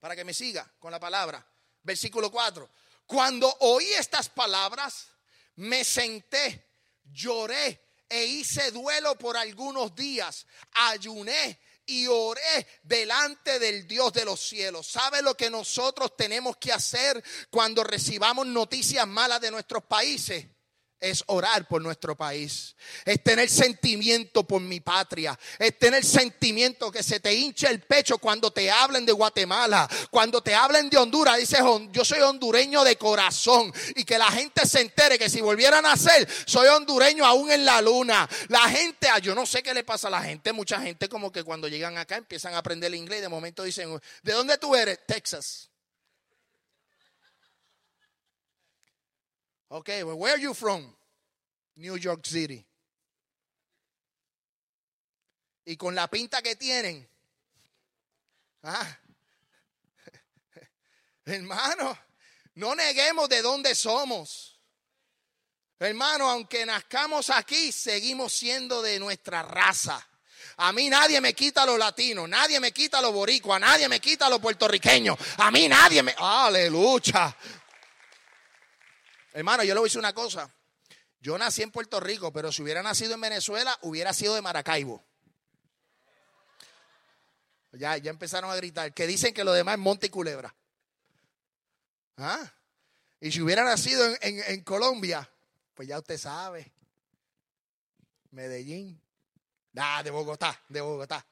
Para 0.00 0.16
que 0.16 0.24
me 0.24 0.34
siga 0.34 0.68
con 0.80 0.90
la 0.90 0.98
palabra. 0.98 1.46
Versículo 1.84 2.32
4. 2.32 2.68
Cuando 3.06 3.48
oí 3.60 3.92
estas 3.92 4.28
palabras, 4.28 5.06
me 5.54 5.84
senté, 5.84 6.72
lloré 7.04 7.80
e 8.08 8.24
hice 8.24 8.72
duelo 8.72 9.16
por 9.16 9.36
algunos 9.36 9.94
días. 9.94 10.46
Ayuné 10.72 11.60
y 11.88 12.06
oré 12.06 12.66
delante 12.82 13.58
del 13.58 13.88
Dios 13.88 14.12
de 14.12 14.24
los 14.24 14.40
cielos. 14.40 14.86
¿Sabe 14.86 15.22
lo 15.22 15.34
que 15.34 15.50
nosotros 15.50 16.16
tenemos 16.16 16.58
que 16.58 16.72
hacer 16.72 17.22
cuando 17.50 17.82
recibamos 17.82 18.46
noticias 18.46 19.06
malas 19.08 19.40
de 19.40 19.50
nuestros 19.50 19.82
países? 19.84 20.46
Es 21.00 21.22
orar 21.26 21.66
por 21.68 21.82
nuestro 21.82 22.16
país, 22.16 22.74
es 23.04 23.22
tener 23.22 23.48
sentimiento 23.48 24.44
por 24.44 24.60
mi 24.60 24.80
patria, 24.80 25.38
es 25.58 25.78
tener 25.78 26.04
sentimiento 26.04 26.90
que 26.90 27.02
se 27.02 27.20
te 27.20 27.34
hinche 27.34 27.68
el 27.68 27.80
pecho 27.80 28.18
cuando 28.18 28.50
te 28.50 28.70
hablen 28.70 29.06
de 29.06 29.12
Guatemala, 29.12 29.88
cuando 30.10 30.42
te 30.42 30.54
hablen 30.54 30.90
de 30.90 30.96
Honduras, 30.96 31.38
dices, 31.38 31.60
yo 31.92 32.04
soy 32.04 32.20
hondureño 32.20 32.84
de 32.84 32.96
corazón 32.96 33.72
y 33.96 34.04
que 34.04 34.18
la 34.18 34.30
gente 34.30 34.66
se 34.66 34.80
entere 34.80 35.18
que 35.18 35.30
si 35.30 35.40
volvieran 35.40 35.86
a 35.86 35.96
ser, 35.96 36.28
soy 36.46 36.68
hondureño 36.68 37.24
aún 37.24 37.50
en 37.50 37.64
la 37.64 37.80
luna. 37.80 38.28
La 38.48 38.68
gente, 38.68 39.08
ah, 39.08 39.18
yo 39.18 39.34
no 39.34 39.46
sé 39.46 39.62
qué 39.62 39.74
le 39.74 39.84
pasa 39.84 40.08
a 40.08 40.10
la 40.10 40.22
gente, 40.22 40.52
mucha 40.52 40.80
gente 40.80 41.08
como 41.08 41.30
que 41.30 41.44
cuando 41.44 41.68
llegan 41.68 41.98
acá 41.98 42.16
empiezan 42.16 42.54
a 42.54 42.58
aprender 42.58 42.88
el 42.88 42.96
inglés 42.96 43.18
y 43.20 43.22
de 43.22 43.28
momento 43.28 43.62
dicen, 43.62 44.00
¿de 44.22 44.32
dónde 44.32 44.58
tú 44.58 44.74
eres? 44.74 44.98
Texas. 45.06 45.67
Okay, 49.70 50.02
well, 50.02 50.18
where 50.18 50.34
are 50.34 50.40
you 50.40 50.54
from? 50.54 50.84
New 51.76 51.96
York 51.96 52.26
City. 52.26 52.64
Y 55.66 55.76
con 55.76 55.94
la 55.94 56.08
pinta 56.08 56.40
que 56.40 56.56
tienen, 56.56 57.06
ah, 58.62 58.98
Hermano, 61.26 61.98
no 62.54 62.74
neguemos 62.74 63.28
de 63.28 63.42
dónde 63.42 63.74
somos. 63.74 64.58
Hermano, 65.78 66.28
aunque 66.30 66.64
nazcamos 66.64 67.30
aquí, 67.30 67.70
seguimos 67.70 68.32
siendo 68.32 68.80
de 68.80 68.98
nuestra 68.98 69.42
raza. 69.42 70.04
A 70.56 70.72
mí 70.72 70.88
nadie 70.88 71.20
me 71.20 71.34
quita 71.34 71.64
los 71.64 71.78
latinos, 71.78 72.28
nadie 72.28 72.58
me 72.58 72.72
quita 72.72 73.00
los 73.00 73.12
boricuas, 73.12 73.60
nadie 73.60 73.88
me 73.88 74.00
quita 74.00 74.28
los 74.28 74.40
puertorriqueños. 74.40 75.16
A 75.36 75.52
mí 75.52 75.68
nadie 75.68 76.02
me... 76.02 76.14
Aleluya. 76.18 77.36
Hermano, 79.32 79.62
yo 79.64 79.74
le 79.74 79.80
voy 79.80 79.86
a 79.86 79.90
decir 79.90 79.98
una 79.98 80.12
cosa. 80.12 80.52
Yo 81.20 81.36
nací 81.36 81.62
en 81.62 81.70
Puerto 81.70 82.00
Rico, 82.00 82.32
pero 82.32 82.52
si 82.52 82.62
hubiera 82.62 82.82
nacido 82.82 83.14
en 83.14 83.20
Venezuela, 83.20 83.76
hubiera 83.82 84.12
sido 84.12 84.34
de 84.34 84.42
Maracaibo. 84.42 85.04
Ya, 87.72 87.96
ya 87.96 88.10
empezaron 88.10 88.50
a 88.50 88.56
gritar, 88.56 88.94
que 88.94 89.06
dicen 89.06 89.34
que 89.34 89.44
lo 89.44 89.52
demás 89.52 89.74
es 89.74 89.80
Monte 89.80 90.06
y 90.06 90.10
Culebra. 90.10 90.54
¿Ah? 92.16 92.52
Y 93.20 93.32
si 93.32 93.42
hubiera 93.42 93.64
nacido 93.64 94.06
en, 94.20 94.42
en 94.46 94.62
Colombia, 94.62 95.28
pues 95.74 95.88
ya 95.88 95.98
usted 95.98 96.18
sabe. 96.18 96.72
Medellín. 98.30 99.00
Ah, 99.80 100.02
de 100.02 100.10
Bogotá, 100.10 100.60
de 100.68 100.80
Bogotá. 100.80 101.24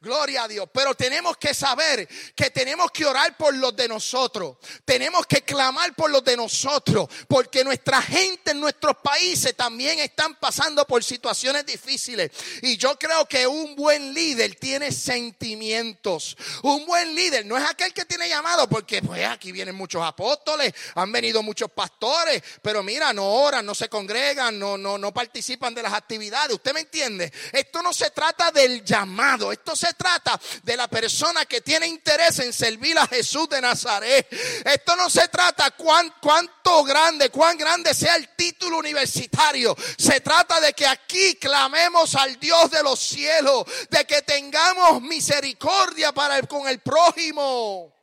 Gloria 0.00 0.44
a 0.44 0.48
Dios. 0.48 0.68
Pero 0.72 0.94
tenemos 0.94 1.36
que 1.36 1.54
saber 1.54 2.08
que 2.34 2.50
tenemos 2.50 2.90
que 2.90 3.06
orar 3.06 3.36
por 3.36 3.54
los 3.54 3.76
de 3.76 3.86
nosotros. 3.86 4.56
Tenemos 4.84 5.24
que 5.26 5.42
clamar 5.42 5.94
por 5.94 6.10
los 6.10 6.24
de 6.24 6.36
nosotros. 6.36 7.08
Porque 7.28 7.62
nuestra 7.62 8.02
gente 8.02 8.50
en 8.50 8.60
nuestros 8.60 8.96
países 8.96 9.56
también 9.56 10.00
están 10.00 10.34
pasando 10.34 10.84
por 10.84 11.04
situaciones 11.04 11.64
difíciles. 11.64 12.32
Y 12.62 12.76
yo 12.76 12.98
creo 12.98 13.26
que 13.26 13.46
un 13.46 13.76
buen 13.76 14.12
líder 14.12 14.56
tiene 14.56 14.90
sentimientos. 14.90 16.36
Un 16.62 16.84
buen 16.86 17.14
líder 17.14 17.46
no 17.46 17.56
es 17.56 17.64
aquel 17.64 17.94
que 17.94 18.04
tiene 18.04 18.28
llamado. 18.28 18.68
Porque 18.68 19.00
pues 19.00 19.24
aquí 19.26 19.52
vienen 19.52 19.76
muchos 19.76 20.02
apóstoles, 20.02 20.74
han 20.96 21.12
venido 21.12 21.42
muchos 21.44 21.70
pastores. 21.70 22.42
Pero 22.62 22.82
mira, 22.82 23.12
no 23.12 23.26
oran, 23.26 23.64
no 23.64 23.76
se 23.76 23.88
congregan, 23.88 24.58
no, 24.58 24.76
no, 24.76 24.98
no 24.98 25.14
participan 25.14 25.72
de 25.72 25.82
las 25.82 25.92
actividades. 25.92 26.54
¿Usted 26.54 26.74
me 26.74 26.80
entiende? 26.80 27.32
Esto 27.52 27.80
no 27.80 27.91
se 27.92 28.10
trata 28.10 28.50
del 28.50 28.84
llamado, 28.84 29.52
esto 29.52 29.74
se 29.74 29.94
trata 29.94 30.40
de 30.62 30.76
la 30.76 30.88
persona 30.88 31.44
que 31.46 31.60
tiene 31.60 31.86
interés 31.86 32.38
en 32.40 32.52
servir 32.52 32.98
a 32.98 33.06
Jesús 33.06 33.48
de 33.48 33.60
Nazaret. 33.60 34.26
Esto 34.64 34.96
no 34.96 35.08
se 35.08 35.28
trata 35.28 35.70
cuán, 35.72 36.14
cuánto 36.20 36.84
grande, 36.84 37.30
cuán 37.30 37.56
grande 37.56 37.94
sea 37.94 38.16
el 38.16 38.34
título 38.36 38.78
universitario. 38.78 39.76
Se 39.96 40.20
trata 40.20 40.60
de 40.60 40.72
que 40.72 40.86
aquí 40.86 41.36
clamemos 41.36 42.14
al 42.14 42.38
Dios 42.38 42.70
de 42.70 42.82
los 42.82 42.98
cielos, 42.98 43.64
de 43.90 44.04
que 44.04 44.22
tengamos 44.22 45.00
misericordia 45.02 46.12
para 46.12 46.38
el, 46.38 46.48
con 46.48 46.68
el 46.68 46.80
prójimo. 46.80 47.94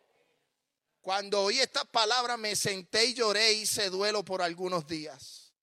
Cuando 1.01 1.43
oí 1.43 1.59
estas 1.59 1.85
palabras 1.85 2.37
me 2.37 2.55
senté 2.55 3.05
y 3.05 3.13
lloré, 3.13 3.53
hice 3.53 3.89
duelo 3.89 4.23
por 4.23 4.41
algunos 4.41 4.85
días. 4.85 5.53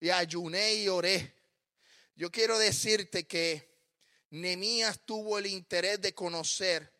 Y 0.00 0.10
ayuné 0.10 0.74
y 0.74 0.88
oré 0.88 1.37
yo 2.18 2.32
quiero 2.32 2.58
decirte 2.58 3.28
que 3.28 3.78
Nemías 4.30 4.98
tuvo 5.06 5.38
el 5.38 5.46
interés 5.46 6.00
de 6.00 6.16
conocer 6.16 6.92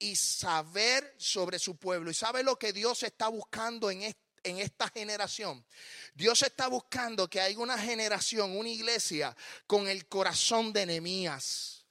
y 0.00 0.16
saber 0.16 1.14
sobre 1.16 1.60
su 1.60 1.76
pueblo. 1.76 2.10
¿Y 2.10 2.14
sabe 2.14 2.42
lo 2.42 2.58
que 2.58 2.72
Dios 2.72 3.04
está 3.04 3.28
buscando 3.28 3.88
en, 3.88 4.02
en 4.02 4.58
esta 4.58 4.88
generación? 4.88 5.64
Dios 6.12 6.42
está 6.42 6.66
buscando 6.66 7.30
que 7.30 7.40
haya 7.40 7.56
una 7.56 7.78
generación, 7.78 8.56
una 8.56 8.68
iglesia 8.68 9.36
con 9.68 9.86
el 9.86 10.08
corazón 10.08 10.72
de 10.72 10.86
Nemías, 10.86 11.86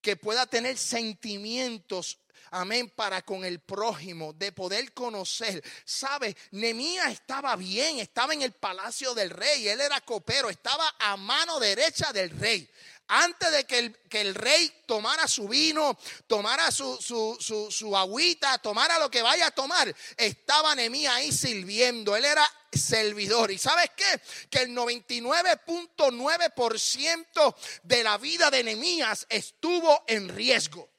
que 0.00 0.16
pueda 0.16 0.46
tener 0.46 0.78
sentimientos 0.78 2.20
amén, 2.54 2.90
para 2.90 3.22
con 3.22 3.44
el 3.44 3.60
prójimo, 3.60 4.32
de 4.32 4.52
poder 4.52 4.92
conocer. 4.92 5.62
¿Sabe? 5.84 6.36
Nemías 6.52 7.12
estaba 7.12 7.56
bien, 7.56 7.98
estaba 7.98 8.32
en 8.32 8.42
el 8.42 8.52
palacio 8.52 9.12
del 9.14 9.30
rey, 9.30 9.66
él 9.68 9.80
era 9.80 10.00
copero, 10.00 10.50
estaba 10.50 10.94
a 10.98 11.16
mano 11.16 11.58
derecha 11.58 12.12
del 12.12 12.30
rey. 12.30 12.70
Antes 13.06 13.52
de 13.52 13.64
que 13.64 13.78
el, 13.78 13.94
que 14.08 14.22
el 14.22 14.34
rey 14.34 14.72
tomara 14.86 15.28
su 15.28 15.46
vino, 15.46 15.98
tomara 16.26 16.70
su, 16.70 16.96
su, 17.02 17.36
su, 17.70 17.96
agüita, 17.96 18.56
tomara 18.58 18.98
lo 18.98 19.10
que 19.10 19.20
vaya 19.20 19.48
a 19.48 19.50
tomar, 19.50 19.94
estaba 20.16 20.74
Nemías 20.74 21.14
ahí 21.14 21.30
sirviendo. 21.30 22.16
Él 22.16 22.24
era 22.24 22.50
servidor. 22.72 23.50
¿Y 23.50 23.58
sabes 23.58 23.90
qué? 23.94 24.22
Que 24.48 24.60
el 24.60 24.70
99.9% 24.70 27.54
de 27.82 28.02
la 28.02 28.16
vida 28.16 28.50
de 28.50 28.64
Nemías 28.64 29.26
estuvo 29.28 30.02
en 30.06 30.30
riesgo 30.30 30.93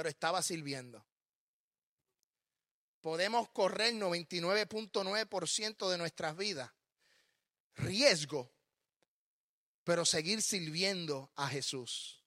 pero 0.00 0.08
estaba 0.08 0.40
sirviendo. 0.40 1.04
Podemos 3.02 3.50
correr 3.50 3.92
99.9% 3.92 5.90
de 5.90 5.98
nuestras 5.98 6.34
vidas. 6.38 6.70
Riesgo, 7.74 8.50
pero 9.84 10.06
seguir 10.06 10.40
sirviendo 10.40 11.30
a 11.36 11.48
Jesús. 11.48 12.24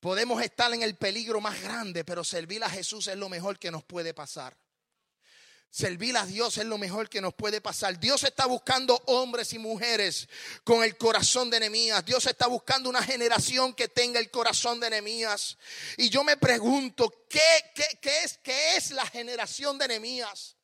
Podemos 0.00 0.42
estar 0.42 0.74
en 0.74 0.82
el 0.82 0.96
peligro 0.96 1.40
más 1.40 1.62
grande, 1.62 2.04
pero 2.04 2.24
servir 2.24 2.64
a 2.64 2.68
Jesús 2.68 3.06
es 3.06 3.16
lo 3.16 3.28
mejor 3.28 3.60
que 3.60 3.70
nos 3.70 3.84
puede 3.84 4.12
pasar. 4.12 4.56
Servir 5.76 6.16
a 6.16 6.24
Dios 6.24 6.56
es 6.56 6.64
lo 6.64 6.78
mejor 6.78 7.10
que 7.10 7.20
nos 7.20 7.34
puede 7.34 7.60
pasar. 7.60 8.00
Dios 8.00 8.24
está 8.24 8.46
buscando 8.46 8.94
hombres 9.08 9.52
y 9.52 9.58
mujeres 9.58 10.26
con 10.64 10.82
el 10.82 10.96
corazón 10.96 11.50
de 11.50 11.58
enemías. 11.58 12.02
Dios 12.02 12.24
está 12.24 12.46
buscando 12.46 12.88
una 12.88 13.02
generación 13.02 13.74
que 13.74 13.86
tenga 13.86 14.18
el 14.18 14.30
corazón 14.30 14.80
de 14.80 14.86
enemías. 14.86 15.58
Y 15.98 16.08
yo 16.08 16.24
me 16.24 16.38
pregunto, 16.38 17.26
¿qué, 17.28 17.42
qué, 18.00 18.22
es, 18.24 18.38
¿qué 18.42 18.76
es 18.78 18.90
la 18.92 19.04
generación 19.04 19.76
de 19.76 19.84
enemías? 19.84 20.56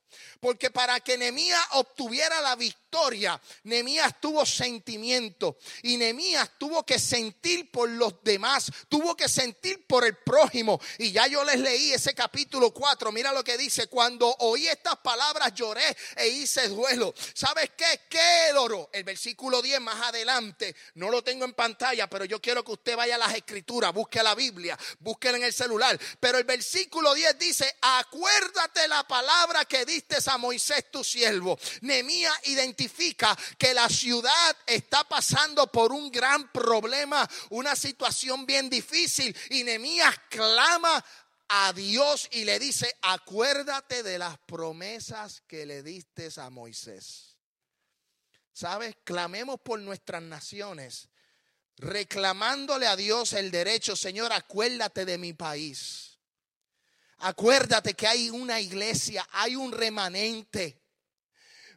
Porque 0.43 0.73
para 0.73 0.99
que 0.99 1.17
Nemías 1.17 1.65
obtuviera 1.71 2.41
la 2.41 2.57
victoria, 2.57 3.41
Nemías 3.63 4.21
tuvo 4.21 4.45
sentimiento 4.45 5.57
y 5.85 5.97
Nemías 5.97 6.51
tuvo 6.59 6.85
que 6.85 6.99
sentir 6.99 7.71
por 7.71 7.89
los 7.89 8.25
demás, 8.25 8.69
tuvo 8.89 9.17
que 9.17 9.29
sentir 9.29 9.87
por 9.87 10.05
el 10.05 10.17
prójimo. 10.17 10.81
Y 10.99 11.13
ya 11.13 11.29
yo 11.29 11.45
les 11.45 11.61
leí 11.61 11.93
ese 11.93 12.13
capítulo 12.13 12.73
4, 12.73 13.13
mira 13.13 13.33
lo 13.33 13.45
que 13.45 13.57
dice, 13.57 13.87
cuando 13.87 14.35
oí 14.41 14.67
estas 14.67 14.97
palabras 14.97 15.55
lloré 15.55 15.97
e 16.17 16.27
hice 16.27 16.67
duelo. 16.67 17.15
¿Sabes 17.35 17.71
qué? 17.77 18.01
¿Qué 18.09 18.53
oro? 18.59 18.91
El 18.93 19.05
versículo 19.05 19.63
10 19.63 19.81
más 19.81 20.09
adelante, 20.09 20.75
no 20.95 21.09
lo 21.09 21.23
tengo 21.23 21.45
en 21.45 21.55
pantalla, 21.55 22.11
pero 22.11 22.25
yo 22.25 22.43
quiero 22.43 22.65
que 22.65 22.73
usted 22.73 22.97
vaya 22.97 23.15
a 23.15 23.19
las 23.19 23.37
escrituras, 23.37 23.95
busque 23.95 24.21
la 24.25 24.35
Biblia, 24.35 24.77
búsquela 24.99 25.39
en 25.39 25.45
el 25.45 25.53
celular. 25.53 25.97
Pero 26.19 26.37
el 26.37 26.45
versículo 26.45 27.15
10 27.15 27.39
dice, 27.39 27.77
acuérdate 27.81 28.89
la 28.89 29.07
palabra 29.07 29.65
que 29.67 29.85
diste 29.85 30.17
a 30.17 30.32
Moisés 30.39 30.91
tu 30.91 31.03
siervo. 31.05 31.59
Nemías 31.83 32.35
identificó 32.45 33.29
que 33.59 33.75
la 33.75 33.89
ciudad 33.89 34.57
está 34.67 35.05
pasando 35.05 35.67
por 35.67 35.93
un 35.93 36.11
gran 36.11 36.51
problema, 36.51 37.29
una 37.51 37.77
situación 37.77 38.47
bien 38.47 38.69
difícil. 38.71 39.37
Y 39.51 39.65
Nehemías 39.65 40.15
clama 40.29 41.05
a 41.49 41.73
Dios 41.75 42.29
y 42.33 42.45
le 42.45 42.59
dice, 42.59 42.97
acuérdate 43.03 44.03
de 44.03 44.19
las 44.19 44.39
promesas 44.39 45.43
que 45.47 45.67
le 45.67 45.83
diste 45.83 46.29
a 46.37 46.49
Moisés. 46.49 47.37
¿Sabes? 48.53 48.97
Clamemos 49.05 49.61
por 49.61 49.79
nuestras 49.81 50.23
naciones, 50.23 51.09
reclamándole 51.77 52.87
a 52.87 52.97
Dios 52.97 53.33
el 53.33 53.51
derecho, 53.51 53.97
Señor, 53.97 54.33
acuérdate 54.33 55.05
de 55.05 55.19
mi 55.19 55.33
país. 55.33 56.12
Acuérdate 57.25 57.95
que 57.95 58.09
hay 58.09 58.31
una 58.31 58.61
iglesia, 58.61 59.25
hay 59.31 59.55
un 59.55 59.71
remanente 59.71 60.82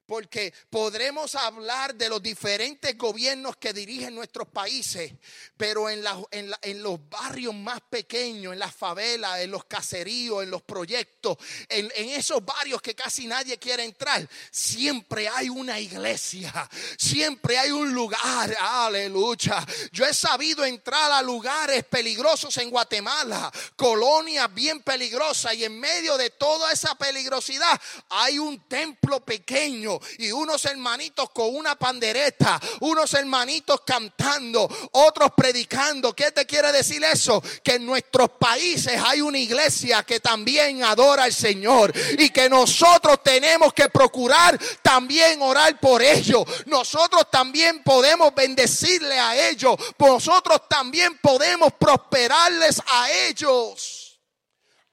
porque 0.06 0.54
podremos 0.70 1.36
hablar 1.36 1.96
de 1.96 2.10
los 2.10 2.22
diferentes 2.22 2.98
gobiernos 2.98 3.58
que 3.58 3.74
dirigen 3.74 4.14
nuestros 4.14 4.48
países, 4.48 5.14
pero 5.58 5.90
en, 5.90 6.04
en, 6.32 6.84
los 6.84 7.00
barrios 7.10 7.54
más 7.54 7.82
pequeños, 7.90 8.54
en 8.54 8.60
las 8.60 8.76
favelas, 8.76 9.40
en 9.40 9.52
los 9.52 9.66
caseríos, 9.66 10.44
en 10.44 10.52
los 10.52 10.62
proyectos, 10.62 11.38
en 11.70 12.10
esos 12.10 12.44
barrios 12.46 12.82
que 12.82 12.94
casi 12.94 13.28
nadie 13.28 13.58
quiere 13.58 13.84
entrar, 13.84 14.28
siempre 14.52 15.28
hay 15.28 15.50
una 15.50 15.80
iglesia, 15.80 16.70
siempre 16.98 17.58
hay 17.58 17.72
un 17.72 17.94
lugar, 17.94 18.56
aleluya. 18.60 19.66
Yo 19.92 20.06
he 20.06 20.14
sabido 20.14 20.64
entrar 20.66 21.12
a 21.12 21.22
lugares 21.22 21.84
peligrosos 21.86 22.56
en 22.58 22.70
Guatemala, 22.70 23.52
colonias 23.76 24.54
bien 24.54 24.82
peligrosas, 24.82 25.56
y 25.56 25.66
en 25.66 25.80
medio 25.80 26.18
de 26.18 26.30
toda 26.30 26.72
esa 26.72 26.96
peligrosidad 26.96 27.80
hay 28.10 28.38
un 28.38 28.68
templo 28.68 29.24
pequeño 29.26 29.95
y 30.18 30.32
unos 30.32 30.66
hermanitos 30.66 31.30
con 31.32 31.56
una 31.56 31.76
pandereta, 31.76 32.60
unos 32.82 33.14
hermanitos 33.14 33.82
cantando, 33.86 34.70
otros 34.92 35.32
predicando. 35.36 36.14
¿Qué 36.14 36.32
te 36.32 36.46
quiere 36.46 36.72
decir 36.72 37.04
eso? 37.04 37.42
Que 37.64 37.76
en 37.76 37.86
nuestros 37.86 38.30
países 38.32 39.00
hay 39.04 39.22
una 39.22 39.38
iglesia 39.38 40.04
que 40.04 40.20
también 40.20 40.84
adora 40.84 41.24
al 41.24 41.34
Señor 41.34 41.94
y 42.18 42.30
que 42.30 42.50
nosotros 42.50 43.20
tenemos 43.24 43.74
que 43.74 43.90
procurar 43.90 44.60
también 44.82 45.42
orar 45.42 45.80
por 45.80 46.02
ellos. 46.02 46.44
Nosotros 46.66 47.30
también 47.32 47.84
podemos 47.84 48.34
bendecirle 48.34 49.20
a 49.20 49.50
ellos. 49.50 49.76
Nosotros 49.98 50.62
también 50.70 51.18
podemos 51.20 51.74
prosperarles 51.74 52.82
a 52.88 53.12
ellos. 53.12 54.05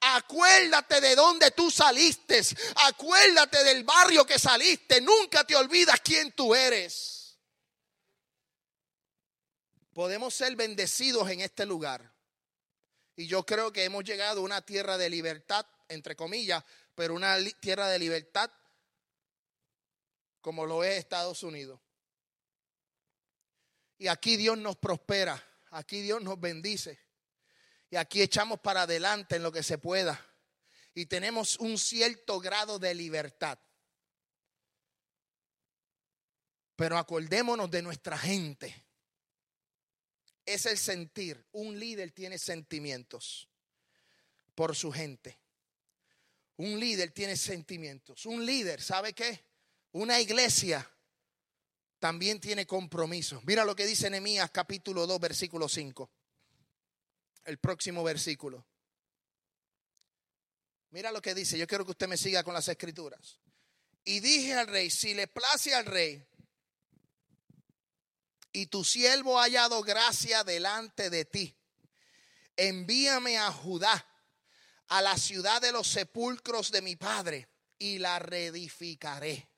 Acuérdate 0.05 1.01
de 1.01 1.15
dónde 1.15 1.53
tú 1.53 1.71
saliste. 1.71 2.41
Acuérdate 2.89 3.63
del 3.63 3.85
barrio 3.85 4.27
que 4.27 4.39
saliste. 4.39 5.01
Nunca 5.01 5.45
te 5.45 5.55
olvidas 5.55 6.01
quién 6.01 6.33
tú 6.33 6.55
eres. 6.55 7.39
Podemos 9.93 10.35
ser 10.35 10.57
bendecidos 10.57 11.31
en 11.31 11.41
este 11.41 11.67
lugar. 11.67 12.13
Y 13.15 13.29
yo 13.29 13.47
creo 13.47 13.73
que 13.73 13.85
hemos 13.85 14.03
llegado 14.03 14.41
a 14.41 14.45
una 14.45 14.63
tierra 14.63 14.99
de 14.99 15.09
libertad, 15.09 15.67
entre 15.89 16.17
comillas, 16.17 16.65
pero 16.97 17.15
una 17.15 17.37
tierra 17.61 17.89
de 17.89 17.99
libertad 17.99 18.51
como 20.41 20.67
lo 20.67 20.83
es 20.83 20.99
Estados 20.99 21.45
Unidos. 21.45 21.81
Y 23.99 24.09
aquí 24.09 24.37
Dios 24.37 24.59
nos 24.59 24.77
prospera, 24.77 25.41
aquí 25.71 26.01
Dios 26.03 26.21
nos 26.21 26.41
bendice. 26.41 26.99
Y 27.93 27.97
aquí 27.97 28.23
echamos 28.23 28.59
para 28.59 28.83
adelante 28.83 29.37
en 29.37 29.43
lo 29.43 29.53
que 29.53 29.63
se 29.63 29.77
pueda. 29.77 30.19
Y 30.95 31.05
tenemos 31.05 31.59
un 31.59 31.77
cierto 31.77 32.41
grado 32.41 32.79
de 32.79 32.95
libertad. 32.95 33.59
Pero 36.75 36.97
acordémonos 36.97 37.71
de 37.71 37.83
nuestra 37.83 38.17
gente. 38.17 38.87
Es 40.47 40.65
el 40.65 40.79
sentir. 40.79 41.47
Un 41.53 41.79
líder 41.79 42.13
tiene 42.13 42.39
sentimientos 42.39 43.47
por 44.55 44.75
su 44.75 44.91
gente. 44.91 45.39
Un 46.57 46.81
líder 46.81 47.11
tiene 47.11 47.37
sentimientos. 47.37 48.25
Un 48.25 48.47
líder, 48.47 48.81
¿sabe 48.81 49.13
qué? 49.13 49.45
Una 49.93 50.19
iglesia 50.19 50.91
también 51.99 52.41
tiene 52.41 52.65
compromiso. 52.67 53.43
Mira 53.45 53.67
lo 53.67 53.77
que 53.77 53.85
dice 53.85 54.09
Nehemías 54.09 54.51
capítulo 54.51 55.07
2, 55.07 55.21
versículo 55.21 55.69
5 55.69 56.11
el 57.45 57.59
próximo 57.59 58.03
versículo. 58.03 58.67
Mira 60.91 61.11
lo 61.11 61.23
que 61.23 61.35
dice, 61.35 61.57
yo 61.57 61.67
quiero 61.67 61.85
que 61.85 61.93
usted 61.93 62.09
me 62.09 62.17
siga 62.17 62.45
con 62.45 62.55
las 62.55 62.69
escrituras. 62.69 63.39
Y 64.05 64.21
dije 64.21 64.55
al 64.55 64.67
rey, 64.67 64.91
si 64.91 65.15
le 65.15 65.27
place 65.27 65.75
al 65.75 65.87
rey 65.87 66.27
y 68.53 68.67
tu 68.67 68.85
siervo 68.85 69.39
ha 69.39 69.45
hallado 69.45 69.83
gracia 69.83 70.45
delante 70.45 71.09
de 71.09 71.25
ti, 71.25 71.57
envíame 72.57 73.39
a 73.39 73.51
Judá, 73.51 74.07
a 74.89 75.01
la 75.01 75.17
ciudad 75.17 75.63
de 75.63 75.73
los 75.73 75.89
sepulcros 75.89 76.71
de 76.71 76.83
mi 76.83 76.97
padre, 76.97 77.49
y 77.79 77.99
la 77.99 78.19
reedificaré. 78.19 79.49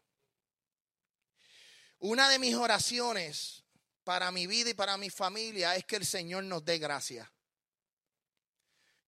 Una 1.99 2.29
de 2.29 2.38
mis 2.38 2.55
oraciones 2.55 3.64
para 4.05 4.31
mi 4.31 4.47
vida 4.47 4.70
y 4.70 4.75
para 4.75 4.97
mi 4.97 5.11
familia 5.11 5.75
es 5.75 5.85
que 5.85 5.97
el 5.97 6.07
Señor 6.07 6.44
nos 6.44 6.64
dé 6.64 6.79
gracia 6.79 7.34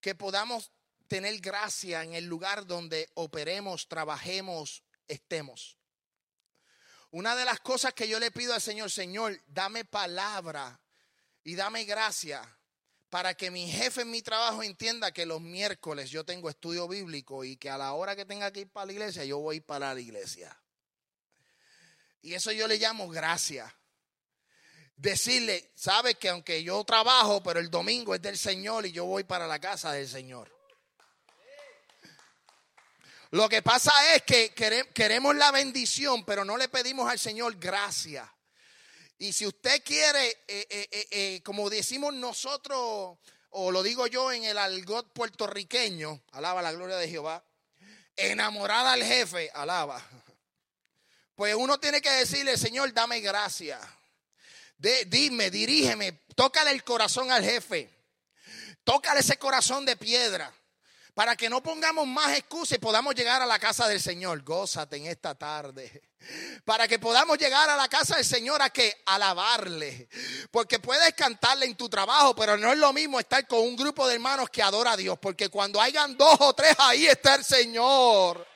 que 0.00 0.14
podamos 0.14 0.72
tener 1.08 1.38
gracia 1.40 2.02
en 2.02 2.14
el 2.14 2.26
lugar 2.26 2.66
donde 2.66 3.10
operemos, 3.14 3.88
trabajemos, 3.88 4.82
estemos. 5.08 5.76
Una 7.10 7.36
de 7.36 7.44
las 7.44 7.60
cosas 7.60 7.94
que 7.94 8.08
yo 8.08 8.18
le 8.18 8.30
pido 8.30 8.54
al 8.54 8.60
Señor, 8.60 8.90
Señor, 8.90 9.40
dame 9.46 9.84
palabra 9.84 10.80
y 11.44 11.54
dame 11.54 11.84
gracia 11.84 12.58
para 13.08 13.34
que 13.34 13.50
mi 13.50 13.70
jefe 13.70 14.02
en 14.02 14.10
mi 14.10 14.20
trabajo 14.22 14.62
entienda 14.62 15.12
que 15.12 15.26
los 15.26 15.40
miércoles 15.40 16.10
yo 16.10 16.24
tengo 16.24 16.50
estudio 16.50 16.88
bíblico 16.88 17.44
y 17.44 17.56
que 17.56 17.70
a 17.70 17.78
la 17.78 17.92
hora 17.92 18.16
que 18.16 18.24
tenga 18.24 18.52
que 18.52 18.60
ir 18.60 18.70
para 18.70 18.86
la 18.86 18.92
iglesia, 18.92 19.24
yo 19.24 19.38
voy 19.38 19.60
para 19.60 19.94
la 19.94 20.00
iglesia. 20.00 20.60
Y 22.20 22.34
eso 22.34 22.50
yo 22.50 22.66
le 22.66 22.78
llamo 22.78 23.08
gracia 23.08 23.75
decirle, 24.96 25.70
sabe 25.74 26.14
que 26.14 26.28
aunque 26.28 26.62
yo 26.62 26.82
trabajo, 26.84 27.42
pero 27.42 27.60
el 27.60 27.70
domingo 27.70 28.14
es 28.14 28.22
del 28.22 28.38
Señor 28.38 28.86
y 28.86 28.92
yo 28.92 29.04
voy 29.04 29.24
para 29.24 29.46
la 29.46 29.58
casa 29.58 29.92
del 29.92 30.08
Señor. 30.08 30.50
Lo 33.30 33.48
que 33.48 33.60
pasa 33.60 33.92
es 34.14 34.22
que 34.22 34.54
queremos 34.94 35.34
la 35.36 35.50
bendición, 35.50 36.24
pero 36.24 36.44
no 36.44 36.56
le 36.56 36.68
pedimos 36.68 37.10
al 37.10 37.18
Señor 37.18 37.56
gracia. 37.56 38.32
Y 39.18 39.32
si 39.32 39.46
usted 39.46 39.82
quiere, 39.82 40.28
eh, 40.46 40.66
eh, 40.70 41.08
eh, 41.10 41.42
como 41.42 41.68
decimos 41.68 42.14
nosotros, 42.14 43.18
o 43.50 43.70
lo 43.72 43.82
digo 43.82 44.06
yo 44.06 44.30
en 44.30 44.44
el 44.44 44.58
algot 44.58 45.12
puertorriqueño, 45.12 46.22
alaba 46.32 46.62
la 46.62 46.72
gloria 46.72 46.96
de 46.96 47.08
Jehová, 47.08 47.44
enamorada 48.14 48.92
al 48.92 49.02
jefe, 49.02 49.50
alaba. 49.54 50.02
Pues 51.34 51.54
uno 51.54 51.78
tiene 51.80 52.00
que 52.00 52.10
decirle, 52.10 52.56
Señor, 52.56 52.92
dame 52.92 53.20
dime, 54.78 55.50
dirígeme, 55.50 56.12
tócale 56.34 56.70
el 56.70 56.84
corazón 56.84 57.30
al 57.30 57.44
jefe. 57.44 57.96
Tócale 58.84 59.20
ese 59.20 59.36
corazón 59.36 59.84
de 59.84 59.96
piedra. 59.96 60.52
Para 61.12 61.34
que 61.34 61.48
no 61.48 61.62
pongamos 61.62 62.06
más 62.06 62.36
excusas 62.36 62.76
y 62.76 62.80
podamos 62.80 63.14
llegar 63.14 63.40
a 63.40 63.46
la 63.46 63.58
casa 63.58 63.88
del 63.88 64.00
Señor. 64.00 64.42
Gózate 64.42 64.96
en 64.96 65.06
esta 65.06 65.34
tarde. 65.34 66.02
Para 66.64 66.86
que 66.86 66.98
podamos 66.98 67.38
llegar 67.38 67.70
a 67.70 67.76
la 67.76 67.88
casa 67.88 68.16
del 68.16 68.24
Señor 68.24 68.60
a 68.60 68.70
que 68.70 69.02
alabarle. 69.06 70.08
Porque 70.50 70.78
puedes 70.78 71.14
cantarle 71.14 71.66
en 71.66 71.74
tu 71.74 71.88
trabajo, 71.88 72.36
pero 72.36 72.56
no 72.58 72.70
es 72.70 72.78
lo 72.78 72.92
mismo 72.92 73.18
estar 73.18 73.46
con 73.48 73.60
un 73.60 73.76
grupo 73.76 74.06
de 74.06 74.14
hermanos 74.14 74.50
que 74.50 74.62
adora 74.62 74.92
a 74.92 74.96
Dios. 74.96 75.18
Porque 75.18 75.48
cuando 75.48 75.80
hayan 75.80 76.16
dos 76.16 76.36
o 76.38 76.52
tres, 76.52 76.76
ahí 76.78 77.06
está 77.06 77.36
el 77.36 77.44
Señor. 77.44 78.46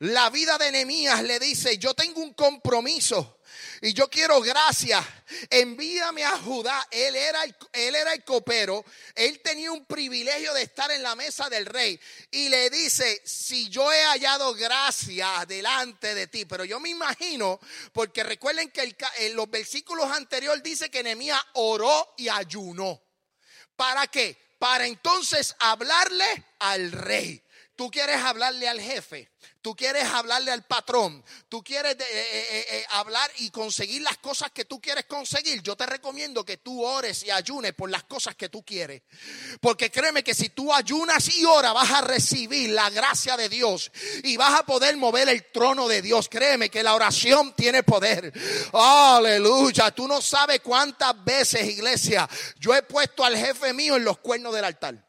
La 0.00 0.30
vida 0.30 0.56
de 0.58 0.70
Nehemías 0.70 1.22
le 1.24 1.40
dice, 1.40 1.76
yo 1.76 1.92
tengo 1.92 2.20
un 2.20 2.32
compromiso 2.34 3.38
y 3.80 3.92
yo 3.92 4.08
quiero 4.08 4.40
gracia. 4.40 5.04
Envíame 5.50 6.24
a 6.24 6.38
Judá. 6.38 6.86
Él 6.90 7.16
era, 7.16 7.42
el, 7.44 7.56
el 7.72 8.24
copero. 8.24 8.84
Él 9.14 9.40
tenía 9.40 9.72
un 9.72 9.84
privilegio 9.86 10.54
de 10.54 10.62
estar 10.62 10.90
en 10.92 11.02
la 11.02 11.16
mesa 11.16 11.48
del 11.48 11.66
rey. 11.66 11.98
Y 12.30 12.48
le 12.48 12.70
dice, 12.70 13.20
si 13.24 13.68
yo 13.68 13.92
he 13.92 14.04
hallado 14.04 14.54
gracia 14.54 15.44
delante 15.48 16.14
de 16.14 16.28
ti. 16.28 16.44
Pero 16.44 16.64
yo 16.64 16.78
me 16.78 16.90
imagino, 16.90 17.58
porque 17.92 18.22
recuerden 18.22 18.70
que 18.70 18.96
en 19.18 19.34
los 19.34 19.50
versículos 19.50 20.10
anteriores 20.10 20.62
dice 20.62 20.90
que 20.90 21.02
Nehemías 21.02 21.40
oró 21.54 22.14
y 22.16 22.28
ayunó. 22.28 23.02
¿Para 23.74 24.06
qué? 24.06 24.36
Para 24.58 24.86
entonces 24.86 25.54
hablarle 25.58 26.44
al 26.58 26.92
rey. 26.92 27.42
Tú 27.78 27.92
quieres 27.92 28.16
hablarle 28.16 28.68
al 28.68 28.80
jefe, 28.80 29.30
tú 29.62 29.76
quieres 29.76 30.02
hablarle 30.02 30.50
al 30.50 30.64
patrón, 30.64 31.24
tú 31.48 31.62
quieres 31.62 31.94
eh, 31.94 32.04
eh, 32.10 32.66
eh, 32.70 32.86
hablar 32.90 33.30
y 33.36 33.50
conseguir 33.50 34.02
las 34.02 34.18
cosas 34.18 34.50
que 34.50 34.64
tú 34.64 34.80
quieres 34.80 35.04
conseguir. 35.04 35.62
Yo 35.62 35.76
te 35.76 35.86
recomiendo 35.86 36.44
que 36.44 36.56
tú 36.56 36.84
ores 36.84 37.22
y 37.22 37.30
ayunes 37.30 37.74
por 37.74 37.88
las 37.88 38.02
cosas 38.02 38.34
que 38.34 38.48
tú 38.48 38.64
quieres. 38.64 39.02
Porque 39.60 39.92
créeme 39.92 40.24
que 40.24 40.34
si 40.34 40.48
tú 40.48 40.74
ayunas 40.74 41.32
y 41.38 41.44
oras 41.44 41.72
vas 41.72 41.92
a 41.92 42.00
recibir 42.00 42.70
la 42.70 42.90
gracia 42.90 43.36
de 43.36 43.48
Dios 43.48 43.92
y 44.24 44.36
vas 44.36 44.58
a 44.58 44.66
poder 44.66 44.96
mover 44.96 45.28
el 45.28 45.52
trono 45.52 45.86
de 45.86 46.02
Dios. 46.02 46.28
Créeme 46.28 46.70
que 46.70 46.82
la 46.82 46.96
oración 46.96 47.54
tiene 47.54 47.84
poder. 47.84 48.32
Aleluya. 48.72 49.92
Tú 49.92 50.08
no 50.08 50.20
sabes 50.20 50.62
cuántas 50.64 51.24
veces, 51.24 51.64
iglesia, 51.64 52.28
yo 52.58 52.74
he 52.74 52.82
puesto 52.82 53.24
al 53.24 53.36
jefe 53.36 53.72
mío 53.72 53.94
en 53.94 54.02
los 54.02 54.18
cuernos 54.18 54.52
del 54.52 54.64
altar. 54.64 55.07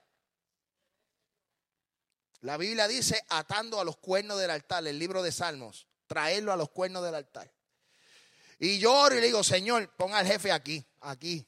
La 2.41 2.58
Biblia 2.58 2.88
dice 2.88 3.23
atando 3.30 3.80
a 3.80 3.84
los 3.84 3.97
cuernos 3.97 4.39
del 4.39 4.52
altar, 4.52 4.88
el 4.88 4.97
libro 4.97 5.21
de 5.21 5.32
Salmos, 5.32 5.88
traerlo 6.08 6.54
a 6.54 6.58
los 6.58 6.69
cuernos 6.69 7.04
del 7.04 7.15
altar. 7.15 7.52
Y 8.60 8.80
yo 8.80 8.93
oro 8.93 9.15
y 9.15 9.19
le 9.19 9.28
digo, 9.28 9.43
Señor, 9.43 9.89
pon 9.95 10.13
al 10.13 10.25
jefe 10.25 10.52
aquí, 10.52 10.86
aquí, 11.02 11.45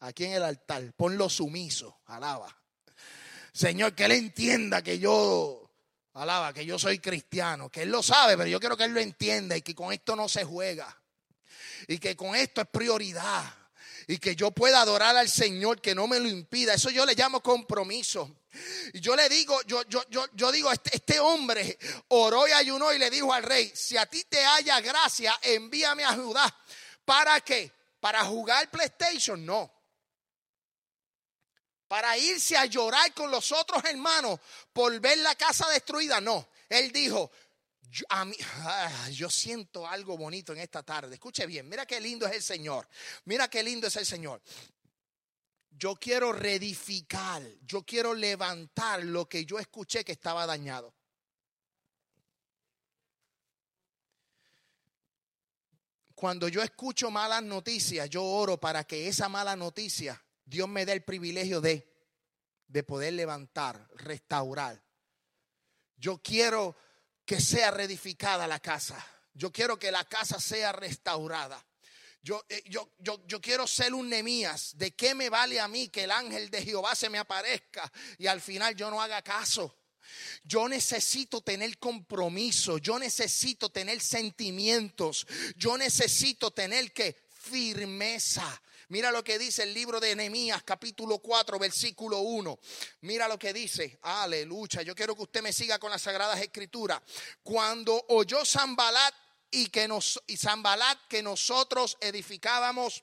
aquí 0.00 0.24
en 0.24 0.32
el 0.32 0.42
altar, 0.42 0.92
ponlo 0.96 1.28
sumiso, 1.28 2.00
alaba. 2.06 2.56
Señor, 3.52 3.94
que 3.94 4.04
él 4.04 4.12
entienda 4.12 4.82
que 4.82 4.98
yo, 4.98 5.70
alaba, 6.14 6.52
que 6.52 6.64
yo 6.64 6.78
soy 6.78 7.00
cristiano, 7.00 7.68
que 7.68 7.82
él 7.82 7.90
lo 7.90 8.02
sabe, 8.02 8.36
pero 8.36 8.48
yo 8.48 8.60
quiero 8.60 8.76
que 8.76 8.84
él 8.84 8.92
lo 8.92 9.00
entienda 9.00 9.56
y 9.56 9.62
que 9.62 9.74
con 9.74 9.92
esto 9.92 10.14
no 10.14 10.28
se 10.28 10.44
juega. 10.44 10.96
Y 11.86 11.98
que 11.98 12.16
con 12.16 12.34
esto 12.34 12.60
es 12.60 12.68
prioridad. 12.68 13.44
Y 14.06 14.18
que 14.18 14.34
yo 14.34 14.50
pueda 14.50 14.80
adorar 14.80 15.16
al 15.16 15.28
Señor, 15.28 15.80
que 15.80 15.94
no 15.94 16.06
me 16.06 16.18
lo 16.18 16.28
impida. 16.28 16.74
Eso 16.74 16.90
yo 16.90 17.04
le 17.04 17.14
llamo 17.14 17.40
compromiso. 17.40 18.37
Y 18.92 19.00
yo 19.00 19.14
le 19.16 19.28
digo, 19.28 19.60
yo, 19.62 19.82
yo, 19.84 20.02
yo, 20.08 20.26
yo 20.34 20.52
digo, 20.52 20.70
este, 20.70 20.96
este, 20.96 21.20
hombre 21.20 21.78
oró 22.08 22.46
y 22.48 22.52
ayunó 22.52 22.92
y 22.92 22.98
le 22.98 23.10
dijo 23.10 23.32
al 23.32 23.42
rey, 23.42 23.70
si 23.74 23.96
a 23.96 24.06
ti 24.06 24.24
te 24.24 24.44
haya 24.44 24.80
gracia, 24.80 25.38
envíame 25.42 26.04
a 26.04 26.14
Judá. 26.14 26.56
¿Para 27.04 27.40
qué? 27.40 27.72
¿Para 28.00 28.24
jugar 28.24 28.70
PlayStation? 28.70 29.44
No. 29.44 29.72
Para 31.86 32.16
irse 32.18 32.56
a 32.56 32.66
llorar 32.66 33.14
con 33.14 33.30
los 33.30 33.50
otros 33.52 33.82
hermanos 33.84 34.38
por 34.72 34.98
ver 35.00 35.18
la 35.18 35.34
casa 35.34 35.68
destruida? 35.68 36.20
No. 36.20 36.48
Él 36.68 36.92
dijo, 36.92 37.30
yo, 37.90 38.04
a 38.10 38.24
mí, 38.24 38.36
yo 39.12 39.30
siento 39.30 39.86
algo 39.86 40.16
bonito 40.18 40.52
en 40.52 40.58
esta 40.58 40.82
tarde. 40.82 41.14
Escuche 41.14 41.46
bien, 41.46 41.68
mira 41.68 41.86
qué 41.86 42.00
lindo 42.00 42.26
es 42.26 42.34
el 42.34 42.42
Señor. 42.42 42.86
Mira 43.24 43.48
qué 43.48 43.62
lindo 43.62 43.86
es 43.86 43.96
el 43.96 44.06
Señor 44.06 44.42
yo 45.78 45.96
quiero 45.96 46.32
reedificar, 46.32 47.42
yo 47.62 47.84
quiero 47.84 48.14
levantar 48.14 49.04
lo 49.04 49.28
que 49.28 49.44
yo 49.44 49.58
escuché 49.58 50.04
que 50.04 50.12
estaba 50.12 50.44
dañado. 50.46 50.94
Cuando 56.14 56.48
yo 56.48 56.62
escucho 56.62 57.10
malas 57.10 57.44
noticias, 57.44 58.10
yo 58.10 58.24
oro 58.24 58.58
para 58.58 58.82
que 58.84 59.06
esa 59.06 59.28
mala 59.28 59.54
noticia 59.54 60.20
Dios 60.44 60.68
me 60.68 60.84
dé 60.84 60.92
el 60.92 61.04
privilegio 61.04 61.60
de 61.60 61.88
de 62.68 62.82
poder 62.82 63.14
levantar, 63.14 63.88
restaurar. 63.94 64.80
Yo 65.96 66.22
quiero 66.22 66.76
que 67.24 67.40
sea 67.40 67.70
reedificada 67.70 68.46
la 68.46 68.60
casa. 68.60 69.04
Yo 69.32 69.50
quiero 69.50 69.78
que 69.78 69.90
la 69.90 70.04
casa 70.04 70.38
sea 70.38 70.72
restaurada. 70.72 71.64
Yo, 72.22 72.44
eh, 72.48 72.62
yo, 72.66 72.90
yo, 72.98 73.22
yo, 73.26 73.40
quiero 73.40 73.66
ser 73.66 73.94
un 73.94 74.08
Nemías. 74.08 74.76
¿De 74.76 74.94
qué 74.94 75.14
me 75.14 75.30
vale 75.30 75.60
a 75.60 75.68
mí 75.68 75.88
que 75.88 76.04
el 76.04 76.10
ángel 76.10 76.50
de 76.50 76.62
Jehová 76.62 76.94
se 76.94 77.08
me 77.08 77.18
aparezca 77.18 77.90
y 78.18 78.26
al 78.26 78.40
final 78.40 78.74
yo 78.74 78.90
no 78.90 79.00
haga 79.00 79.22
caso? 79.22 79.74
Yo 80.44 80.68
necesito 80.68 81.42
tener 81.42 81.78
compromiso, 81.78 82.78
yo 82.78 82.98
necesito 82.98 83.68
tener 83.70 84.00
sentimientos, 84.00 85.26
yo 85.56 85.76
necesito 85.76 86.50
tener 86.50 86.92
que 86.92 87.28
firmeza. 87.30 88.60
Mira 88.90 89.10
lo 89.10 89.22
que 89.22 89.38
dice 89.38 89.64
el 89.64 89.74
libro 89.74 90.00
de 90.00 90.16
Nehemías, 90.16 90.62
capítulo 90.62 91.18
4, 91.18 91.58
versículo 91.58 92.20
1. 92.20 92.58
Mira 93.02 93.28
lo 93.28 93.38
que 93.38 93.52
dice. 93.52 93.98
Aleluya. 94.00 94.80
Yo 94.80 94.94
quiero 94.94 95.14
que 95.14 95.22
usted 95.22 95.42
me 95.42 95.52
siga 95.52 95.78
con 95.78 95.90
las 95.90 96.00
sagradas 96.00 96.40
escrituras. 96.40 97.02
Cuando 97.42 98.02
oyó 98.08 98.46
Zambalat 98.46 99.14
y 99.50 99.68
que 99.68 99.88
nos 99.88 100.22
y 100.26 100.36
Zambalat 100.36 100.98
que 101.08 101.22
nosotros 101.22 101.96
edificábamos 102.00 103.02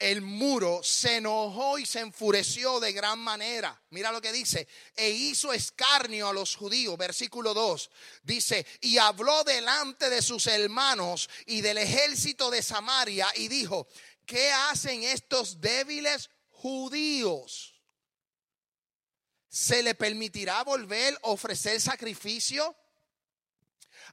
el 0.00 0.22
muro, 0.22 0.82
se 0.82 1.16
enojó 1.16 1.78
y 1.78 1.84
se 1.84 2.00
enfureció 2.00 2.80
de 2.80 2.92
gran 2.92 3.18
manera. 3.18 3.78
Mira 3.90 4.10
lo 4.10 4.22
que 4.22 4.32
dice, 4.32 4.66
e 4.96 5.10
hizo 5.10 5.52
escarnio 5.52 6.28
a 6.28 6.32
los 6.32 6.56
judíos, 6.56 6.96
versículo 6.96 7.52
2. 7.52 7.90
Dice, 8.22 8.66
y 8.80 8.96
habló 8.96 9.44
delante 9.44 10.08
de 10.08 10.22
sus 10.22 10.46
hermanos 10.46 11.28
y 11.44 11.60
del 11.60 11.76
ejército 11.76 12.50
de 12.50 12.62
Samaria 12.62 13.30
y 13.36 13.48
dijo, 13.48 13.86
¿qué 14.24 14.50
hacen 14.50 15.04
estos 15.04 15.60
débiles 15.60 16.30
judíos? 16.48 17.74
¿Se 19.50 19.82
le 19.82 19.94
permitirá 19.94 20.64
volver 20.64 21.14
a 21.22 21.28
ofrecer 21.28 21.78
sacrificio? 21.78 22.74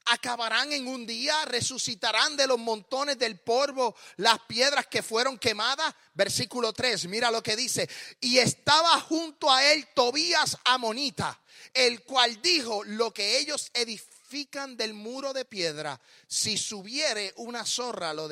Acabarán 0.10 0.72
en 0.72 0.88
un 0.88 1.06
día, 1.06 1.46
resucitarán 1.46 2.38
de 2.38 2.48
los 2.48 2.60
montones 2.60 3.17
del 3.17 3.39
polvo 3.39 3.96
las 4.17 4.39
piedras 4.41 4.88
que 4.88 5.04
fueron 5.04 5.38
quemadas. 5.38 5.93
Versículo 6.13 6.74
3, 6.74 7.08
mira 7.08 7.32
lo 7.32 7.43
que 7.43 7.56
dice. 7.56 7.89
Y 8.20 8.38
estaba 8.39 9.00
junto 9.02 9.52
a 9.52 9.63
él 9.72 9.88
Tobías 9.93 10.58
Amonita, 10.65 11.39
el 11.74 12.04
cual 12.04 12.41
dijo, 12.41 12.84
lo 12.84 13.13
que 13.13 13.38
ellos 13.39 13.70
edifican 13.74 14.76
del 14.78 14.93
muro 14.93 15.34
de 15.34 15.46
piedra, 15.46 16.00
si 16.28 16.58
subiere 16.58 17.34
una 17.38 17.65
zorra 17.65 18.13
lo, 18.13 18.28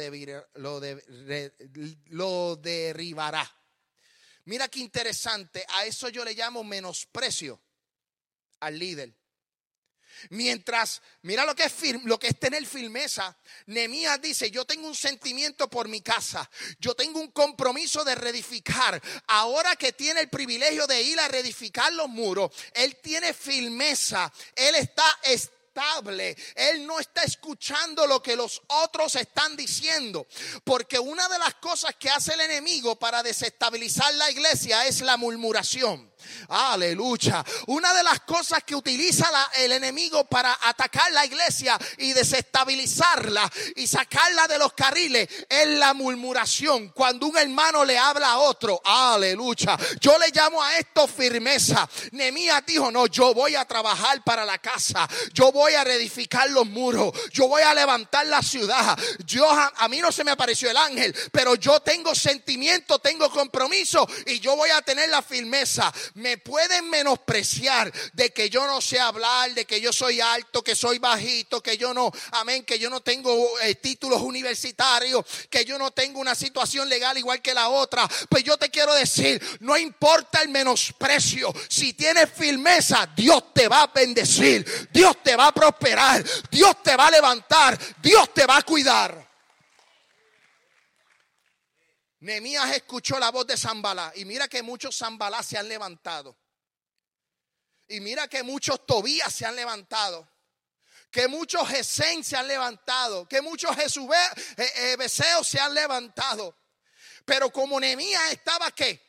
lo, 0.56 0.82
lo 2.08 2.56
derribará. 2.58 3.50
Mira 4.46 4.68
qué 4.68 4.80
interesante, 4.80 5.66
a 5.70 5.86
eso 5.86 6.10
yo 6.10 6.24
le 6.24 6.34
llamo 6.34 6.64
menosprecio 6.64 7.60
al 8.60 8.78
líder. 8.78 9.14
Mientras, 10.30 11.02
mira 11.22 11.46
lo 11.46 11.56
que 11.56 11.64
es 11.64 11.74
lo 12.04 12.20
que 12.20 12.28
es 12.28 12.40
tener 12.40 12.66
firmeza. 12.66 13.36
Nemías 13.68 14.22
dice, 14.22 14.52
yo 14.52 14.66
tengo 14.66 14.88
un 14.88 14.96
sentimiento 14.96 15.70
por 15.70 15.88
mi 15.88 16.02
casa. 16.02 16.50
Yo 16.80 16.96
tengo 16.96 17.20
un 17.20 17.32
compromiso 17.32 18.04
de 18.04 18.16
reedificar. 18.16 19.02
Ahora 19.28 19.76
que 19.76 19.94
tiene 19.94 20.22
el 20.22 20.30
privilegio 20.30 20.88
de 20.88 21.02
ir 21.02 21.20
a 21.20 21.28
reedificar 21.28 21.94
los 21.94 22.10
muros, 22.10 22.52
él 22.74 22.98
tiene 23.02 23.34
firmeza. 23.34 24.32
Él 24.56 24.76
está 24.76 25.06
estable. 25.24 26.36
Él 26.56 26.88
no 26.88 27.00
está 27.00 27.24
escuchando 27.24 28.08
lo 28.08 28.24
que 28.24 28.36
los 28.36 28.62
otros 28.68 29.16
están 29.16 29.58
diciendo. 29.58 30.26
Porque 30.64 30.98
una 30.98 31.28
de 31.28 31.38
las 31.38 31.56
cosas 31.56 31.96
que 31.96 32.10
hace 32.10 32.34
el 32.34 32.42
enemigo 32.42 32.96
para 32.98 33.22
desestabilizar 33.24 34.14
la 34.16 34.32
iglesia 34.32 34.86
es 34.88 35.02
la 35.02 35.18
murmuración. 35.18 36.10
Aleluya. 36.50 37.44
Una 37.68 37.94
de 37.94 38.04
las 38.04 38.22
cosas 38.22 38.64
que 38.64 38.76
utiliza 38.76 39.30
el 39.58 39.72
enemigo 39.72 40.26
para 40.26 40.58
atacar 40.64 41.12
la 41.12 41.26
iglesia 41.26 41.78
y 41.98 42.14
desestabilizarla 42.14 43.52
y 43.76 43.88
sacarla 43.88 44.48
de 44.48 44.58
los 44.58 44.74
carriles 44.74 45.28
es 45.50 45.68
la 45.68 45.94
murmuración. 45.94 46.90
Cuando 46.90 47.28
un 47.28 47.38
hermano 47.38 47.84
le 47.86 47.98
habla 47.98 48.32
a 48.32 48.38
otro, 48.40 48.82
aleluya. 48.84 49.78
Yo 50.00 50.18
le 50.18 50.30
llamo 50.32 50.62
a 50.62 50.78
esto 50.78 51.08
firmeza. 51.08 51.88
Nemías 52.12 52.66
dijo, 52.66 52.92
no, 52.92 53.08
yo 53.08 53.34
voy 53.34 53.56
a 53.56 53.66
trabajar 53.66 54.24
para 54.24 54.46
la 54.46 54.58
casa. 54.58 55.08
Yo 55.34 55.52
voy 55.52 55.74
a 55.74 55.84
reedificar 55.84 56.50
los 56.50 56.68
muros. 56.68 57.12
Yo 57.32 57.48
voy 57.48 57.62
a 57.62 57.74
levantar 57.74 58.26
la 58.28 58.42
ciudad. 58.42 58.98
Yo, 59.26 59.50
a 59.50 59.88
mí 59.88 60.00
no 60.00 60.12
se 60.12 60.24
me 60.24 60.32
apareció 60.32 60.70
el 60.70 60.78
ángel, 60.78 61.16
pero 61.32 61.56
yo 61.56 61.80
tengo 61.80 62.14
sentimiento, 62.16 63.00
tengo 63.00 63.30
compromiso 63.30 64.08
y 64.26 64.40
yo 64.40 64.56
voy 64.56 64.70
a 64.70 64.82
tener 64.82 65.10
la 65.10 65.22
firmeza 65.22 65.94
me 66.16 66.38
pueden 66.38 66.90
menospreciar 66.90 67.92
de 68.14 68.32
que 68.32 68.50
yo 68.50 68.66
no 68.68 68.82
sé 68.82 69.00
hablar, 69.00 69.54
de 69.54 69.66
que 69.66 69.82
yo 69.82 69.92
soy 69.92 70.22
alto, 70.22 70.64
que 70.64 70.76
soy 70.76 70.98
bajito, 70.98 71.62
que 71.62 71.78
yo 71.78 71.94
no, 71.94 72.12
amén, 72.32 72.64
que 72.64 72.80
yo 72.80 72.90
no 72.90 73.02
tengo 73.02 73.60
eh, 73.60 73.76
títulos 73.76 74.22
universitarios, 74.22 75.26
que 75.50 75.66
yo 75.66 75.78
no 75.78 75.92
tengo 75.92 76.20
una 76.20 76.34
situación 76.34 76.88
legal 76.88 77.18
igual 77.18 77.42
que 77.42 77.54
la 77.54 77.70
otra. 77.70 78.08
Pues 78.30 78.44
yo 78.44 78.58
te 78.58 78.70
quiero 78.70 78.94
decir, 78.94 79.42
no 79.60 79.78
importa 79.78 80.42
el 80.42 80.50
menosprecio, 80.50 81.54
si 81.68 81.94
tienes 81.94 82.30
firmeza, 82.32 83.10
Dios 83.16 83.54
te 83.54 83.68
va 83.68 83.84
a 83.84 83.88
bendecir, 83.88 84.90
Dios 84.92 85.22
te 85.22 85.36
va 85.36 85.48
a 85.48 85.54
prosperar, 85.54 86.24
Dios 86.50 86.82
te 86.82 86.96
va 86.96 87.08
a 87.08 87.12
levantar, 87.12 87.78
Dios 88.02 88.34
te 88.34 88.46
va 88.46 88.58
a 88.58 88.62
cuidar. 88.62 89.25
Nehemías 92.26 92.76
escuchó 92.76 93.20
la 93.20 93.30
voz 93.30 93.46
de 93.46 93.56
Zambalá 93.56 94.12
y 94.16 94.26
mira 94.26 94.48
que 94.48 94.64
muchos 94.64 94.98
Zambalá 94.98 95.44
se 95.44 95.60
han 95.60 95.70
levantado. 95.70 96.36
Y 97.88 98.00
mira 98.00 98.28
que 98.28 98.42
muchos 98.42 98.84
Tobías 98.84 99.32
se 99.32 99.46
han 99.46 99.56
levantado. 99.56 100.28
Que 101.12 101.28
muchos 101.28 101.70
Gesén 101.70 102.24
se 102.24 102.36
han 102.36 102.48
levantado. 102.48 103.28
Que 103.28 103.44
muchos 103.44 103.78
eh, 103.78 104.98
eh, 104.98 105.08
se 105.08 105.60
han 105.60 105.76
levantado. 105.76 106.58
Pero 107.26 107.52
como 107.52 107.80
Nehemías 107.80 108.32
estaba 108.32 108.72
que 108.72 109.06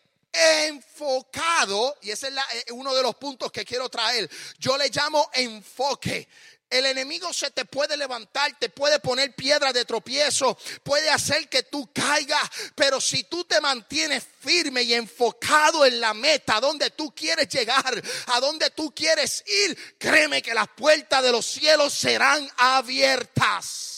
enfocado, 0.66 1.96
y 2.02 2.10
ese 2.10 2.28
es 2.28 2.34
eh, 2.34 2.72
uno 2.72 2.94
de 2.94 3.02
los 3.02 3.14
puntos 3.16 3.50
que 3.50 3.64
quiero 3.64 3.88
traer, 3.88 4.30
yo 4.58 4.76
le 4.76 4.90
llamo 4.90 5.30
enfoque. 5.32 6.28
El 6.68 6.84
enemigo 6.86 7.32
se 7.32 7.50
te 7.52 7.64
puede 7.64 7.96
levantar, 7.96 8.58
te 8.58 8.68
puede 8.68 8.98
poner 8.98 9.34
piedra 9.36 9.72
de 9.72 9.84
tropiezo, 9.84 10.58
puede 10.82 11.08
hacer 11.08 11.48
que 11.48 11.62
tú 11.62 11.92
caigas, 11.92 12.50
pero 12.74 13.00
si 13.00 13.22
tú 13.24 13.44
te 13.44 13.60
mantienes 13.60 14.26
firme 14.40 14.82
y 14.82 14.94
enfocado 14.94 15.86
en 15.86 16.00
la 16.00 16.12
meta, 16.12 16.56
a 16.56 16.60
donde 16.60 16.90
tú 16.90 17.14
quieres 17.14 17.48
llegar, 17.48 18.02
a 18.26 18.40
donde 18.40 18.70
tú 18.70 18.92
quieres 18.92 19.44
ir, 19.46 19.96
créeme 19.96 20.42
que 20.42 20.54
las 20.54 20.68
puertas 20.68 21.22
de 21.22 21.30
los 21.30 21.46
cielos 21.46 21.94
serán 21.94 22.50
abiertas. 22.56 23.96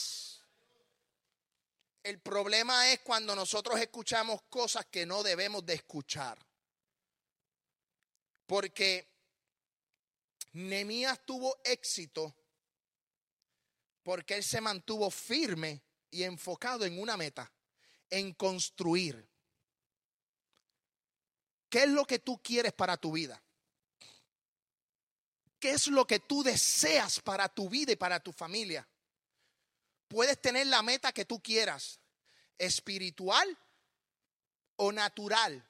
El 2.03 2.19
problema 2.19 2.91
es 2.91 2.99
cuando 2.99 3.35
nosotros 3.35 3.79
escuchamos 3.79 4.43
cosas 4.43 4.85
que 4.85 5.07
no 5.07 5.23
debemos 5.23 5.65
de 5.65 5.73
escuchar. 5.73 6.37
Porque 8.45 9.07
Nemías 10.53 11.19
tuvo 11.25 11.59
éxito 11.63 12.35
porque 14.03 14.35
él 14.35 14.43
se 14.43 14.61
mantuvo 14.61 15.09
firme 15.09 15.81
y 16.11 16.23
enfocado 16.23 16.85
en 16.85 16.99
una 16.99 17.17
meta, 17.17 17.51
en 18.09 18.33
construir. 18.33 19.27
¿Qué 21.69 21.83
es 21.83 21.89
lo 21.89 22.05
que 22.05 22.19
tú 22.19 22.41
quieres 22.41 22.73
para 22.73 22.97
tu 22.97 23.11
vida? 23.11 23.41
¿Qué 25.59 25.71
es 25.71 25.87
lo 25.87 26.07
que 26.07 26.19
tú 26.19 26.41
deseas 26.41 27.19
para 27.19 27.49
tu 27.49 27.69
vida 27.69 27.91
y 27.91 27.97
para 27.97 28.19
tu 28.19 28.31
familia? 28.31 28.87
Puedes 30.07 30.41
tener 30.41 30.67
la 30.67 30.81
meta 30.81 31.11
que 31.11 31.25
tú 31.25 31.41
quieras, 31.41 31.99
espiritual 32.57 33.57
o 34.77 34.91
natural. 34.91 35.69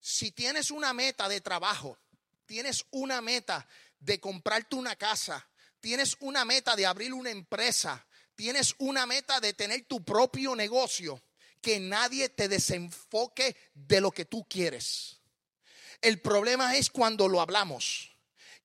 Si 0.00 0.30
tienes 0.30 0.70
una 0.70 0.94
meta 0.94 1.28
de 1.28 1.40
trabajo, 1.40 1.98
tienes 2.46 2.86
una 2.90 3.20
meta 3.20 3.68
de 3.98 4.20
comprarte 4.20 4.76
una 4.76 4.96
casa, 4.96 5.46
tienes 5.80 6.16
una 6.20 6.44
meta 6.44 6.76
de 6.76 6.86
abrir 6.86 7.12
una 7.12 7.30
empresa, 7.30 8.06
tienes 8.34 8.74
una 8.78 9.06
meta 9.06 9.40
de 9.40 9.52
tener 9.52 9.84
tu 9.86 10.04
propio 10.04 10.54
negocio, 10.54 11.22
que 11.60 11.80
nadie 11.80 12.28
te 12.28 12.48
desenfoque 12.48 13.56
de 13.74 14.00
lo 14.00 14.10
que 14.10 14.24
tú 14.24 14.46
quieres. 14.48 15.20
El 16.00 16.20
problema 16.20 16.76
es 16.76 16.90
cuando 16.90 17.28
lo 17.28 17.40
hablamos, 17.40 18.16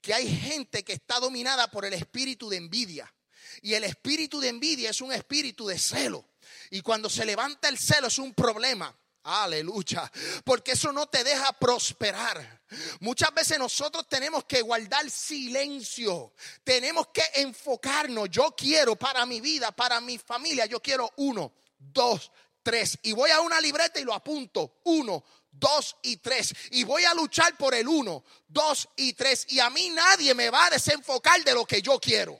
que 0.02 0.14
hay 0.14 0.28
gente 0.28 0.84
que 0.84 0.94
está 0.94 1.20
dominada 1.20 1.70
por 1.72 1.86
el 1.86 1.94
espíritu 1.94 2.50
de 2.50 2.58
envidia. 2.58 3.14
Y 3.62 3.74
el 3.74 3.84
espíritu 3.84 4.40
de 4.40 4.50
envidia 4.50 4.90
es 4.90 5.02
un 5.02 5.12
espíritu 5.12 5.68
de 5.68 5.80
celo. 5.80 6.30
Y 6.70 6.82
cuando 6.82 7.10
se 7.10 7.26
levanta 7.26 7.70
el 7.70 7.78
celo 7.78 8.08
es 8.08 8.20
un 8.20 8.34
problema. 8.34 8.96
Aleluya. 9.24 10.12
Porque 10.44 10.74
eso 10.74 10.92
no 10.92 11.08
te 11.08 11.24
deja 11.24 11.54
prosperar. 11.54 12.62
Muchas 13.00 13.34
veces 13.34 13.58
nosotros 13.58 14.08
tenemos 14.10 14.44
que 14.46 14.62
guardar 14.62 15.10
silencio. 15.10 16.34
Tenemos 16.64 17.08
que 17.08 17.24
enfocarnos. 17.36 18.30
Yo 18.30 18.54
quiero 18.56 18.96
para 18.96 19.26
mi 19.26 19.40
vida, 19.40 19.72
para 19.72 20.02
mi 20.02 20.18
familia, 20.18 20.66
yo 20.66 20.82
quiero 20.82 21.12
uno, 21.18 21.54
dos, 21.78 22.32
tres. 22.62 22.98
Y 23.04 23.14
voy 23.14 23.32
a 23.32 23.40
una 23.42 23.62
libreta 23.62 24.00
y 24.00 24.04
lo 24.04 24.14
apunto. 24.14 24.80
Uno, 24.84 25.24
dos 25.52 25.96
y 26.02 26.18
tres. 26.18 26.54
Y 26.72 26.84
voy 26.84 27.06
a 27.06 27.14
luchar 27.14 27.56
por 27.58 27.74
el 27.74 27.88
uno, 27.88 28.26
dos 28.48 28.90
y 28.98 29.14
tres. 29.14 29.46
Y 29.50 29.60
a 29.60 29.70
mí 29.70 29.90
nadie 29.90 30.34
me 30.34 30.50
va 30.50 30.66
a 30.66 30.72
desenfocar 30.72 31.42
de 31.46 31.54
lo 31.54 31.66
que 31.66 31.82
yo 31.82 31.98
quiero. 31.98 32.40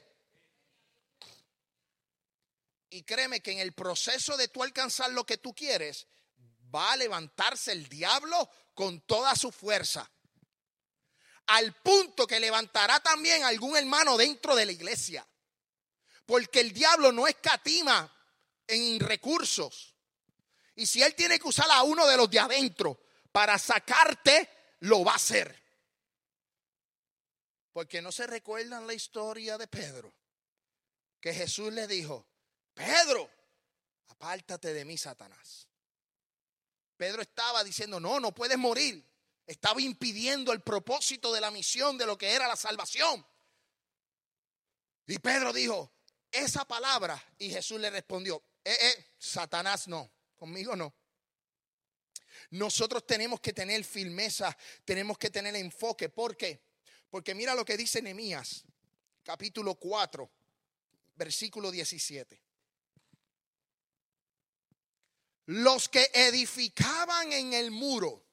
Y 2.90 3.02
créeme 3.02 3.40
que 3.40 3.52
en 3.52 3.58
el 3.58 3.72
proceso 3.72 4.36
de 4.36 4.48
tú 4.48 4.62
alcanzar 4.62 5.10
lo 5.12 5.24
que 5.24 5.38
tú 5.38 5.52
quieres, 5.52 6.06
va 6.74 6.92
a 6.92 6.96
levantarse 6.96 7.72
el 7.72 7.88
diablo 7.88 8.50
con 8.74 9.00
toda 9.02 9.34
su 9.36 9.52
fuerza. 9.52 10.10
Al 11.46 11.74
punto 11.74 12.26
que 12.26 12.40
levantará 12.40 13.00
también 13.00 13.44
algún 13.44 13.76
hermano 13.76 14.16
dentro 14.16 14.56
de 14.56 14.66
la 14.66 14.72
iglesia. 14.72 15.26
Porque 16.26 16.60
el 16.60 16.72
diablo 16.72 17.12
no 17.12 17.26
escatima 17.26 18.10
en 18.66 18.98
recursos. 18.98 19.94
Y 20.74 20.86
si 20.86 21.02
él 21.02 21.14
tiene 21.14 21.38
que 21.38 21.48
usar 21.48 21.70
a 21.70 21.82
uno 21.82 22.06
de 22.06 22.16
los 22.16 22.30
de 22.30 22.40
adentro 22.40 22.98
para 23.30 23.58
sacarte, 23.58 24.48
lo 24.80 25.04
va 25.04 25.12
a 25.12 25.16
hacer. 25.16 25.62
Porque 27.72 28.00
no 28.00 28.10
se 28.10 28.26
recuerdan 28.26 28.86
la 28.86 28.94
historia 28.94 29.58
de 29.58 29.68
Pedro. 29.68 30.12
Que 31.20 31.34
Jesús 31.34 31.72
le 31.72 31.86
dijo, 31.86 32.26
Pedro, 32.72 33.30
apártate 34.08 34.72
de 34.72 34.84
mí, 34.84 34.96
Satanás. 34.96 35.68
Pedro 36.96 37.22
estaba 37.22 37.64
diciendo, 37.64 37.98
no, 38.00 38.20
no 38.20 38.34
puedes 38.34 38.58
morir. 38.58 39.04
Estaba 39.46 39.80
impidiendo 39.80 40.52
el 40.52 40.62
propósito 40.62 41.32
de 41.32 41.40
la 41.40 41.50
misión 41.50 41.98
de 41.98 42.06
lo 42.06 42.16
que 42.16 42.32
era 42.32 42.48
la 42.48 42.56
salvación. 42.56 43.26
Y 45.06 45.18
Pedro 45.18 45.52
dijo, 45.52 45.92
esa 46.30 46.64
palabra, 46.64 47.22
y 47.38 47.50
Jesús 47.50 47.78
le 47.78 47.90
respondió, 47.90 48.42
eh, 48.64 48.76
eh, 48.80 49.06
Satanás 49.18 49.86
no, 49.86 50.10
conmigo 50.34 50.74
no. 50.74 50.94
Nosotros 52.50 53.06
tenemos 53.06 53.40
que 53.40 53.52
tener 53.52 53.84
firmeza, 53.84 54.56
tenemos 54.84 55.18
que 55.18 55.30
tener 55.30 55.54
enfoque. 55.56 56.08
¿Por 56.08 56.36
qué? 56.36 56.62
Porque 57.10 57.34
mira 57.34 57.54
lo 57.54 57.64
que 57.64 57.76
dice 57.76 58.00
Nehemías, 58.00 58.64
capítulo 59.22 59.74
4, 59.74 60.30
versículo 61.16 61.70
17. 61.70 62.43
Los 65.46 65.88
que 65.88 66.10
edificaban 66.14 67.32
en 67.32 67.52
el 67.52 67.70
muro 67.70 68.24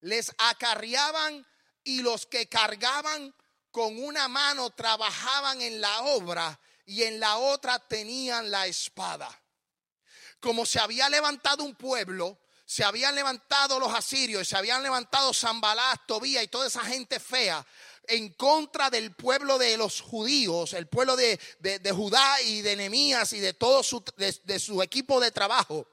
les 0.00 0.32
acarreaban 0.38 1.44
y 1.82 2.02
los 2.02 2.26
que 2.26 2.48
cargaban 2.48 3.34
con 3.70 4.02
una 4.02 4.28
mano 4.28 4.70
trabajaban 4.70 5.60
en 5.60 5.80
la 5.80 6.02
obra 6.02 6.58
y 6.86 7.02
en 7.02 7.20
la 7.20 7.38
otra 7.38 7.78
tenían 7.78 8.50
la 8.50 8.66
espada. 8.66 9.28
Como 10.40 10.64
se 10.66 10.78
había 10.78 11.08
levantado 11.08 11.64
un 11.64 11.74
pueblo, 11.74 12.38
se 12.64 12.84
habían 12.84 13.14
levantado 13.14 13.80
los 13.80 13.92
asirios, 13.92 14.46
se 14.46 14.56
habían 14.56 14.82
levantado 14.82 15.34
Zambalá, 15.34 16.00
Tobía 16.06 16.42
y 16.42 16.48
toda 16.48 16.66
esa 16.66 16.84
gente 16.84 17.18
fea 17.18 17.66
en 18.08 18.30
contra 18.30 18.90
del 18.90 19.12
pueblo 19.12 19.58
de 19.58 19.76
los 19.76 20.00
judíos, 20.00 20.72
el 20.72 20.86
pueblo 20.86 21.16
de, 21.16 21.38
Judá 21.94 22.40
y 22.42 22.62
de 22.62 22.76
Nemías 22.76 23.32
y 23.32 23.40
de 23.40 23.52
todo 23.52 23.82
su, 23.82 24.02
de 24.16 24.58
su 24.58 24.82
equipo 24.82 25.20
de 25.20 25.30
trabajo. 25.30 25.86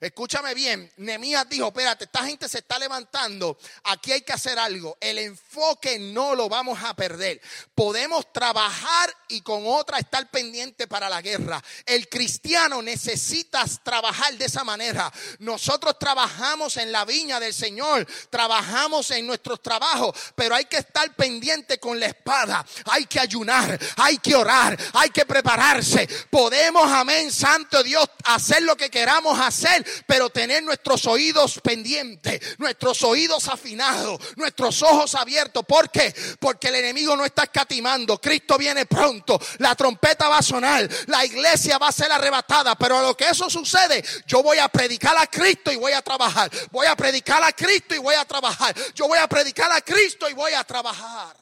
Escúchame 0.00 0.54
bien, 0.54 0.90
Nemías 0.96 1.48
dijo, 1.48 1.68
espérate, 1.68 2.04
esta 2.04 2.24
gente 2.24 2.48
se 2.48 2.58
está 2.58 2.78
levantando, 2.78 3.58
aquí 3.84 4.12
hay 4.12 4.22
que 4.22 4.32
hacer 4.32 4.58
algo, 4.58 4.96
el 5.00 5.18
enfoque 5.18 5.98
no 5.98 6.34
lo 6.34 6.48
vamos 6.48 6.78
a 6.82 6.94
perder. 6.94 7.40
Podemos 7.74 8.32
trabajar 8.32 9.14
y 9.28 9.40
con 9.42 9.62
otra 9.66 9.98
estar 9.98 10.30
pendiente 10.30 10.86
para 10.86 11.08
la 11.08 11.20
guerra. 11.20 11.62
El 11.84 12.08
cristiano 12.08 12.82
necesita 12.82 13.64
trabajar 13.82 14.34
de 14.36 14.46
esa 14.46 14.64
manera. 14.64 15.12
Nosotros 15.40 15.98
trabajamos 15.98 16.76
en 16.76 16.92
la 16.92 17.04
viña 17.04 17.40
del 17.40 17.54
Señor, 17.54 18.06
trabajamos 18.30 19.10
en 19.10 19.26
nuestros 19.26 19.62
trabajos, 19.62 20.16
pero 20.34 20.54
hay 20.54 20.64
que 20.64 20.78
estar 20.78 21.14
pendiente 21.14 21.78
con 21.78 21.98
la 21.98 22.06
espada, 22.06 22.64
hay 22.86 23.06
que 23.06 23.20
ayunar, 23.20 23.78
hay 23.96 24.18
que 24.18 24.34
orar, 24.34 24.78
hay 24.94 25.10
que 25.10 25.26
prepararse. 25.26 26.08
Podemos, 26.30 26.90
amén, 26.90 27.32
Santo 27.32 27.82
Dios, 27.82 28.08
hacer 28.24 28.62
lo 28.62 28.76
que 28.76 28.90
queramos 28.90 29.38
hacer, 29.38 29.84
pero 30.06 30.30
tener 30.30 30.62
nuestros 30.62 31.06
oídos 31.06 31.60
pendientes, 31.62 32.58
nuestros 32.58 33.02
oídos 33.02 33.48
afinados, 33.48 34.20
nuestros 34.36 34.82
ojos 34.82 35.14
abiertos. 35.14 35.64
¿Por 35.66 35.90
qué? 35.90 36.14
Porque 36.38 36.68
el 36.68 36.76
enemigo 36.76 37.16
no 37.16 37.24
está 37.24 37.44
escatimando. 37.44 38.20
Cristo 38.20 38.58
viene 38.58 38.86
pronto, 38.86 39.40
la 39.58 39.74
trompeta 39.74 40.28
va 40.28 40.38
a 40.38 40.42
sonar, 40.42 40.88
la 41.06 41.24
iglesia 41.24 41.78
va 41.78 41.88
a 41.88 41.92
ser 41.92 42.10
arrebatada, 42.10 42.76
pero 42.76 42.98
a 42.98 43.02
lo 43.02 43.16
que 43.16 43.28
eso 43.28 43.48
sucede, 43.50 44.04
yo 44.26 44.42
voy 44.42 44.58
a 44.58 44.68
predicar 44.68 45.16
a 45.16 45.26
Cristo 45.26 45.72
y 45.72 45.76
voy 45.76 45.92
a 45.92 46.02
trabajar. 46.02 46.50
Voy 46.70 46.86
a 46.86 46.96
predicar 46.96 47.42
a 47.42 47.52
Cristo 47.52 47.94
y 47.94 47.98
voy 47.98 48.14
a 48.14 48.24
trabajar. 48.24 48.74
Yo 48.94 49.06
voy 49.08 49.18
a 49.18 49.28
predicar 49.28 49.70
a 49.72 49.80
Cristo 49.80 50.28
y 50.28 50.34
voy 50.34 50.52
a 50.52 50.64
trabajar. 50.64 51.36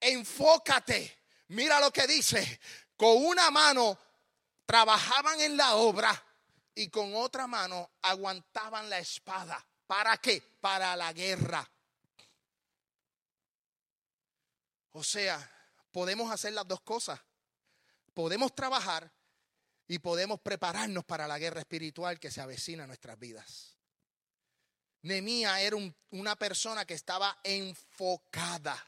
Enfócate. 0.00 1.18
Mira 1.48 1.80
lo 1.80 1.92
que 1.92 2.06
dice. 2.06 2.60
Con 2.96 3.24
una 3.24 3.50
mano 3.50 3.98
trabajaban 4.70 5.40
en 5.40 5.56
la 5.56 5.74
obra 5.74 6.24
y 6.76 6.88
con 6.90 7.12
otra 7.16 7.48
mano 7.48 7.90
aguantaban 8.02 8.88
la 8.88 9.00
espada. 9.00 9.66
¿Para 9.84 10.16
qué? 10.18 10.40
Para 10.60 10.94
la 10.94 11.12
guerra. 11.12 11.68
O 14.92 15.02
sea, 15.02 15.38
podemos 15.90 16.30
hacer 16.30 16.52
las 16.52 16.68
dos 16.68 16.82
cosas. 16.82 17.18
Podemos 18.14 18.54
trabajar 18.54 19.12
y 19.88 19.98
podemos 19.98 20.38
prepararnos 20.38 21.04
para 21.04 21.26
la 21.26 21.40
guerra 21.40 21.62
espiritual 21.62 22.20
que 22.20 22.30
se 22.30 22.40
avecina 22.40 22.84
en 22.84 22.90
nuestras 22.90 23.18
vidas. 23.18 23.76
Nemía 25.02 25.60
era 25.62 25.78
una 26.10 26.36
persona 26.36 26.84
que 26.84 26.94
estaba 26.94 27.40
enfocada. 27.42 28.78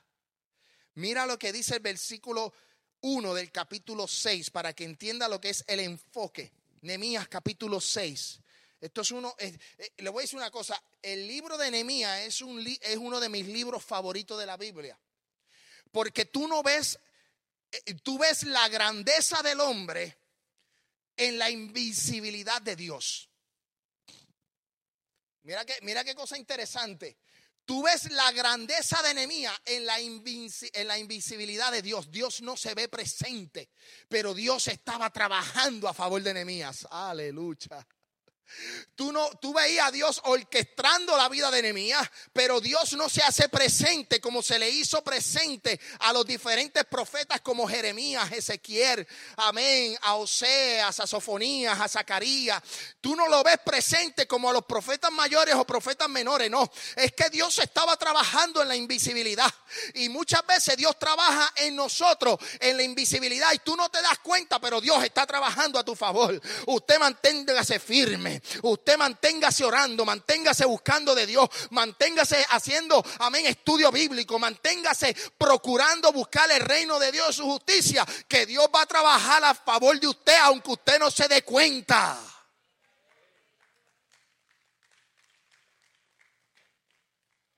Mira 0.95 1.27
lo 1.27 1.40
que 1.40 1.53
dice 1.53 1.75
el 1.75 1.81
versículo 1.81 2.55
1 3.03 3.35
del 3.35 3.51
capítulo 3.51 4.09
6 4.09 4.51
para 4.51 4.73
que 4.73 4.85
entienda 4.85 5.29
lo 5.29 5.41
que 5.41 5.51
es 5.51 5.65
el 5.67 5.81
enfoque. 5.81 6.53
Nemías 6.83 7.29
capítulo 7.29 7.81
6. 7.81 8.41
Esto 8.81 9.01
es 9.03 9.11
uno, 9.12 9.35
eh, 9.38 9.57
le 9.99 10.11
voy 10.11 10.23
a 10.23 10.25
decir 10.25 10.38
una 10.38 10.51
cosa, 10.51 10.83
el 11.01 11.27
libro 11.27 11.57
de 11.57 11.71
Nemías 11.71 12.21
es, 12.21 12.41
un, 12.43 12.67
es 12.67 12.97
uno 12.97 13.21
de 13.21 13.29
mis 13.29 13.47
libros 13.47 13.85
favoritos 13.85 14.38
de 14.38 14.47
la 14.47 14.57
Biblia. 14.57 14.99
Porque 15.93 16.25
tú 16.25 16.49
no 16.49 16.62
ves, 16.62 16.99
eh, 17.71 17.95
tú 18.03 18.19
ves 18.19 18.45
la 18.45 18.69
grandeza 18.69 19.43
del 19.43 19.61
hombre 19.61 20.17
en 21.17 21.38
la 21.38 21.51
invisibilidad 21.51 22.61
de 22.62 22.75
Dios. 22.75 23.29
Mira, 25.43 25.65
que, 25.65 25.79
mira 25.83 26.05
qué 26.05 26.15
cosa 26.15 26.38
interesante. 26.38 27.19
Tú 27.64 27.83
ves 27.83 28.11
la 28.11 28.33
grandeza 28.33 29.01
de 29.03 29.14
Nehemías 29.14 29.55
en 29.66 29.87
la, 29.87 30.01
invisibilidad 30.98 31.70
de 31.70 31.83
Dios. 31.83 32.11
Dios 32.11 32.42
no 32.42 32.57
se 32.57 32.75
ve 32.75 32.88
presente, 32.88 33.70
pero 34.09 34.35
Dios 34.35 34.66
estaba 34.68 35.11
trabajando 35.11 35.88
a 35.88 35.94
favor 35.94 36.22
de 36.22 36.35
Nehemías. 36.35 36.87
Aleluya. 36.90 37.87
Tú, 38.94 39.11
no, 39.11 39.28
tú 39.40 39.52
veías 39.55 39.88
a 39.88 39.90
Dios 39.90 40.20
orquestando 40.24 41.16
la 41.16 41.28
vida 41.28 41.50
de 41.50 41.62
Nehemías, 41.62 42.09
pero 42.33 42.61
Dios 42.61 42.92
no 42.92 43.09
se 43.09 43.22
hace 43.22 43.48
presente 43.48 44.20
como 44.20 44.42
se 44.42 44.59
le 44.59 44.68
hizo 44.68 45.02
presente 45.02 45.81
a 46.00 46.12
los 46.12 46.26
diferentes 46.26 46.85
profetas 46.85 47.40
como 47.40 47.66
Jeremías, 47.66 48.31
Ezequiel, 48.31 49.07
amén, 49.36 49.97
a 50.03 50.16
Oseas, 50.16 51.01
a 51.01 51.07
Sofonías, 51.07 51.80
a 51.80 51.88
Zacarías. 51.88 52.62
Tú 53.01 53.16
no 53.16 53.28
lo 53.28 53.43
ves 53.43 53.59
presente 53.64 54.26
como 54.26 54.51
a 54.51 54.53
los 54.53 54.64
profetas 54.66 55.11
mayores 55.11 55.55
o 55.55 55.64
profetas 55.64 56.09
menores, 56.09 56.51
no. 56.51 56.70
Es 56.95 57.12
que 57.12 57.30
Dios 57.30 57.59
estaba 57.59 57.97
trabajando 57.97 58.62
en 58.62 58.68
la 58.68 58.76
invisibilidad 58.76 59.53
y 59.95 60.09
muchas 60.11 60.47
veces 60.47 60.76
Dios 60.76 60.99
trabaja 60.99 61.53
en 61.57 61.74
nosotros 61.74 62.38
en 62.61 62.76
la 62.76 62.82
invisibilidad 62.82 63.53
y 63.53 63.59
tú 63.59 63.74
no 63.74 63.88
te 63.88 64.01
das 64.03 64.18
cuenta, 64.20 64.61
pero 64.61 64.80
Dios 64.80 65.03
está 65.03 65.26
trabajando 65.26 65.78
a 65.78 65.84
tu 65.84 65.97
favor. 65.97 66.40
Usted 66.66 66.99
manténgase 66.99 67.80
firme. 67.80 68.32
Usted 68.62 68.97
manténgase 68.97 69.64
orando, 69.64 70.05
manténgase 70.05 70.64
buscando 70.64 71.14
de 71.14 71.26
Dios, 71.26 71.49
manténgase 71.70 72.45
haciendo, 72.51 73.05
amén, 73.18 73.47
estudio 73.47 73.91
bíblico, 73.91 74.39
manténgase 74.39 75.14
procurando 75.37 76.12
buscar 76.12 76.51
el 76.51 76.61
reino 76.61 76.99
de 76.99 77.12
Dios 77.12 77.37
su 77.37 77.45
justicia, 77.45 78.07
que 78.28 78.47
Dios 78.47 78.68
va 78.74 78.83
a 78.83 78.87
trabajar 78.87 79.45
a 79.45 79.55
favor 79.55 79.99
de 79.99 80.07
usted 80.07 80.37
aunque 80.43 80.70
usted 80.70 80.99
no 80.99 81.11
se 81.11 81.28
dé 81.28 81.43
cuenta. 81.43 82.18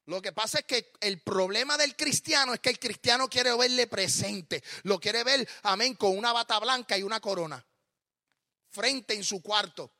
Lo 0.06 0.20
que 0.20 0.32
pasa 0.32 0.58
es 0.58 0.64
que 0.66 0.92
el 1.00 1.22
problema 1.22 1.78
del 1.78 1.96
cristiano 1.96 2.52
es 2.52 2.60
que 2.60 2.68
el 2.68 2.78
cristiano 2.78 3.28
quiere 3.28 3.56
verle 3.56 3.86
presente, 3.86 4.62
lo 4.82 5.00
quiere 5.00 5.24
ver, 5.24 5.48
amén, 5.62 5.94
con 5.94 6.16
una 6.16 6.32
bata 6.32 6.58
blanca 6.58 6.98
y 6.98 7.02
una 7.02 7.20
corona, 7.20 7.64
frente 8.68 9.14
en 9.14 9.24
su 9.24 9.40
cuarto. 9.40 9.93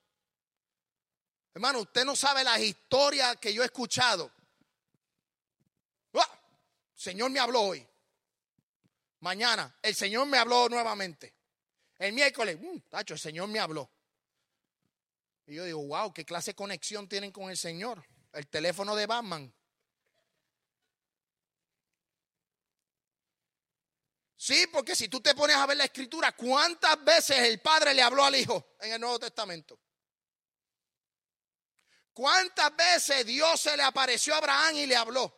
Hermano, 1.55 1.81
usted 1.83 2.05
no 2.05 2.17
sabe 2.17 2.43
las 2.43 2.59
historias 2.59 3.37
que 3.37 3.55
yo 3.55 3.63
he 3.63 3.67
escuchado. 3.67 4.31
¡Ah! 6.15 6.41
Señor 6.95 7.31
me 7.31 7.39
habló 7.39 7.63
hoy. 7.63 7.87
Mañana, 9.21 9.73
el 9.81 9.95
Señor 9.95 10.27
me 10.27 10.37
habló 10.37 10.69
nuevamente. 10.69 11.33
El 11.97 12.13
miércoles, 12.13 12.59
mm, 12.61 12.79
tacho, 12.91 13.15
el 13.15 13.21
Señor 13.21 13.49
me 13.49 13.61
habló. 13.61 13.89
Y 15.47 15.55
yo 15.55 15.65
digo, 15.65 15.87
wow, 15.87 16.13
¿qué 16.13 16.25
clase 16.25 16.51
de 16.51 16.57
conexión 16.57 17.09
tienen 17.09 17.31
con 17.31 17.49
el 17.49 17.57
Señor? 17.57 18.05
El 18.33 18.49
teléfono 18.49 18.97
de 18.97 19.07
Batman. 19.07 19.55
Sí, 24.37 24.67
porque 24.73 24.97
si 24.97 25.09
tú 25.09 25.21
te 25.21 25.35
pones 25.35 25.57
a 25.57 25.67
ver 25.67 25.77
la 25.77 25.85
escritura, 25.85 26.33
¿cuántas 26.33 27.03
veces 27.05 27.39
el 27.39 27.61
Padre 27.61 27.95
le 27.95 28.03
habló 28.03 28.25
al 28.25 28.35
Hijo 28.35 28.75
en 28.81 28.93
el 28.93 29.01
Nuevo 29.01 29.21
Testamento? 29.21 29.79
¿Cuántas 32.15 32.75
veces 32.77 33.27
Dios 33.27 33.61
se 33.61 33.77
le 33.77 33.83
apareció 33.83 34.35
a 34.35 34.39
Abraham 34.39 34.77
y 34.77 34.87
le 34.87 34.95
habló? 34.95 35.37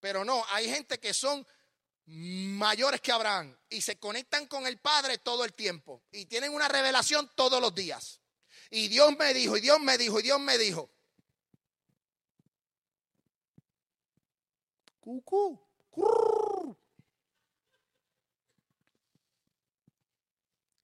Pero 0.00 0.22
no, 0.22 0.44
hay 0.50 0.68
gente 0.68 1.00
que 1.00 1.14
son 1.14 1.44
mayores 2.04 3.00
que 3.00 3.10
Abraham 3.10 3.56
y 3.70 3.80
se 3.80 3.98
conectan 3.98 4.46
con 4.46 4.66
el 4.66 4.78
Padre 4.78 5.18
todo 5.18 5.46
el 5.46 5.54
tiempo 5.54 6.02
y 6.12 6.26
tienen 6.26 6.54
una 6.54 6.68
revelación 6.68 7.30
todos 7.34 7.60
los 7.60 7.74
días. 7.74 8.20
Y 8.70 8.88
Dios 8.88 9.16
me 9.18 9.32
dijo, 9.32 9.56
y 9.56 9.62
Dios 9.62 9.80
me 9.80 9.96
dijo, 9.96 10.20
y 10.20 10.24
Dios 10.24 10.38
me 10.38 10.58
dijo. 10.58 10.90
Cucú. 15.00 15.66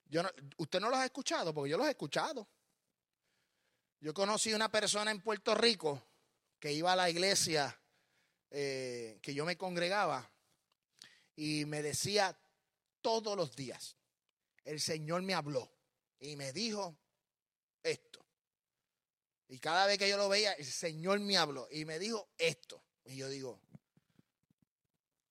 Yo 0.07 0.23
no, 0.23 0.31
usted 0.57 0.81
no 0.81 0.89
los 0.89 0.99
ha 0.99 1.05
escuchado, 1.05 1.53
porque 1.53 1.71
yo 1.71 1.77
los 1.77 1.87
he 1.87 1.91
escuchado. 1.91 2.49
Yo 4.05 4.13
conocí 4.13 4.53
una 4.53 4.71
persona 4.71 5.11
en 5.11 5.23
Puerto 5.23 5.55
Rico 5.55 6.03
que 6.61 6.71
iba 6.71 6.93
a 6.93 6.97
la 6.97 7.09
iglesia 7.09 7.75
eh, 8.51 9.19
que 9.23 9.33
yo 9.33 9.47
me 9.47 9.57
congregaba 9.57 10.31
y 11.35 11.65
me 11.65 11.81
decía 11.81 12.39
todos 13.01 13.35
los 13.35 13.57
días, 13.57 13.97
el 14.63 14.79
Señor 14.79 15.23
me 15.23 15.33
habló 15.33 15.73
y 16.21 16.37
me 16.37 16.53
dijo 16.53 16.95
esto. 17.83 18.23
Y 19.49 19.59
cada 19.59 19.87
vez 19.87 19.97
que 19.97 20.11
yo 20.11 20.19
lo 20.19 20.29
veía, 20.29 20.53
el 20.53 20.67
Señor 20.67 21.21
me 21.21 21.39
habló 21.39 21.67
y 21.71 21.87
me 21.87 21.99
dijo 21.99 22.29
esto. 22.37 22.85
Y 23.07 23.17
yo 23.17 23.31
digo, 23.31 23.59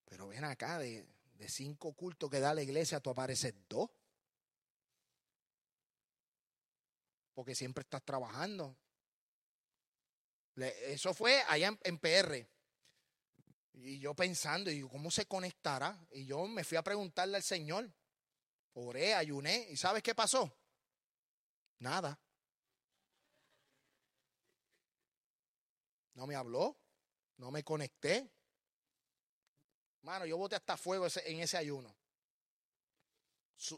pero 0.04 0.26
ven 0.26 0.42
acá, 0.42 0.80
de, 0.80 1.06
de 1.34 1.48
cinco 1.48 1.92
cultos 1.92 2.28
que 2.28 2.40
da 2.40 2.52
la 2.52 2.62
iglesia, 2.62 2.98
tú 2.98 3.10
apareces 3.10 3.54
dos. 3.68 3.88
Porque 7.34 7.54
siempre 7.54 7.82
estás 7.82 8.02
trabajando. 8.04 8.76
Eso 10.56 11.12
fue 11.12 11.42
allá 11.48 11.76
en 11.82 11.98
PR. 11.98 12.48
Y 13.72 13.98
yo 13.98 14.14
pensando, 14.14 14.70
y 14.70 14.82
¿cómo 14.82 15.10
se 15.10 15.26
conectará? 15.26 15.98
Y 16.12 16.26
yo 16.26 16.46
me 16.46 16.62
fui 16.62 16.78
a 16.78 16.82
preguntarle 16.82 17.36
al 17.36 17.42
Señor. 17.42 17.92
Oré, 18.74 19.14
ayuné. 19.14 19.66
¿Y 19.70 19.76
sabes 19.76 20.02
qué 20.02 20.14
pasó? 20.14 20.56
Nada. 21.80 22.18
No 26.14 26.26
me 26.26 26.36
habló. 26.36 26.76
No 27.36 27.50
me 27.50 27.64
conecté. 27.64 28.30
Mano, 30.02 30.24
yo 30.26 30.36
boté 30.36 30.54
hasta 30.54 30.76
fuego 30.76 31.06
en 31.24 31.40
ese 31.40 31.56
ayuno. 31.56 31.96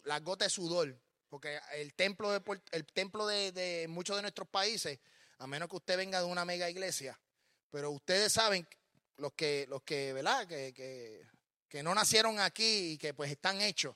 Las 0.05 0.23
gotas 0.23 0.47
de 0.47 0.51
sudor. 0.51 1.01
Porque 1.37 1.61
el 1.75 1.93
templo, 1.93 2.31
de, 2.31 2.41
el 2.73 2.87
templo 2.87 3.27
de, 3.27 3.85
muchos 3.91 4.17
de 4.17 4.23
nuestros 4.23 4.49
países, 4.49 4.99
a 5.37 5.47
menos 5.47 5.69
que 5.69 5.77
usted 5.77 5.99
venga 5.99 6.19
de 6.19 6.25
una 6.25 6.47
mega 6.47 6.71
iglesia, 6.71 7.21
pero 7.71 7.91
ustedes 7.91 8.33
saben 8.33 8.67
los 9.19 9.35
que, 9.35 9.67
los 9.69 9.83
que, 9.83 10.15
¿verdad? 10.15 10.47
Que, 10.47 10.73
que, 11.69 11.83
no 11.83 11.95
nacieron 11.95 12.41
aquí 12.41 12.93
y 12.93 12.97
que 12.97 13.13
pues 13.13 13.31
están 13.31 13.61
hechos. 13.61 13.95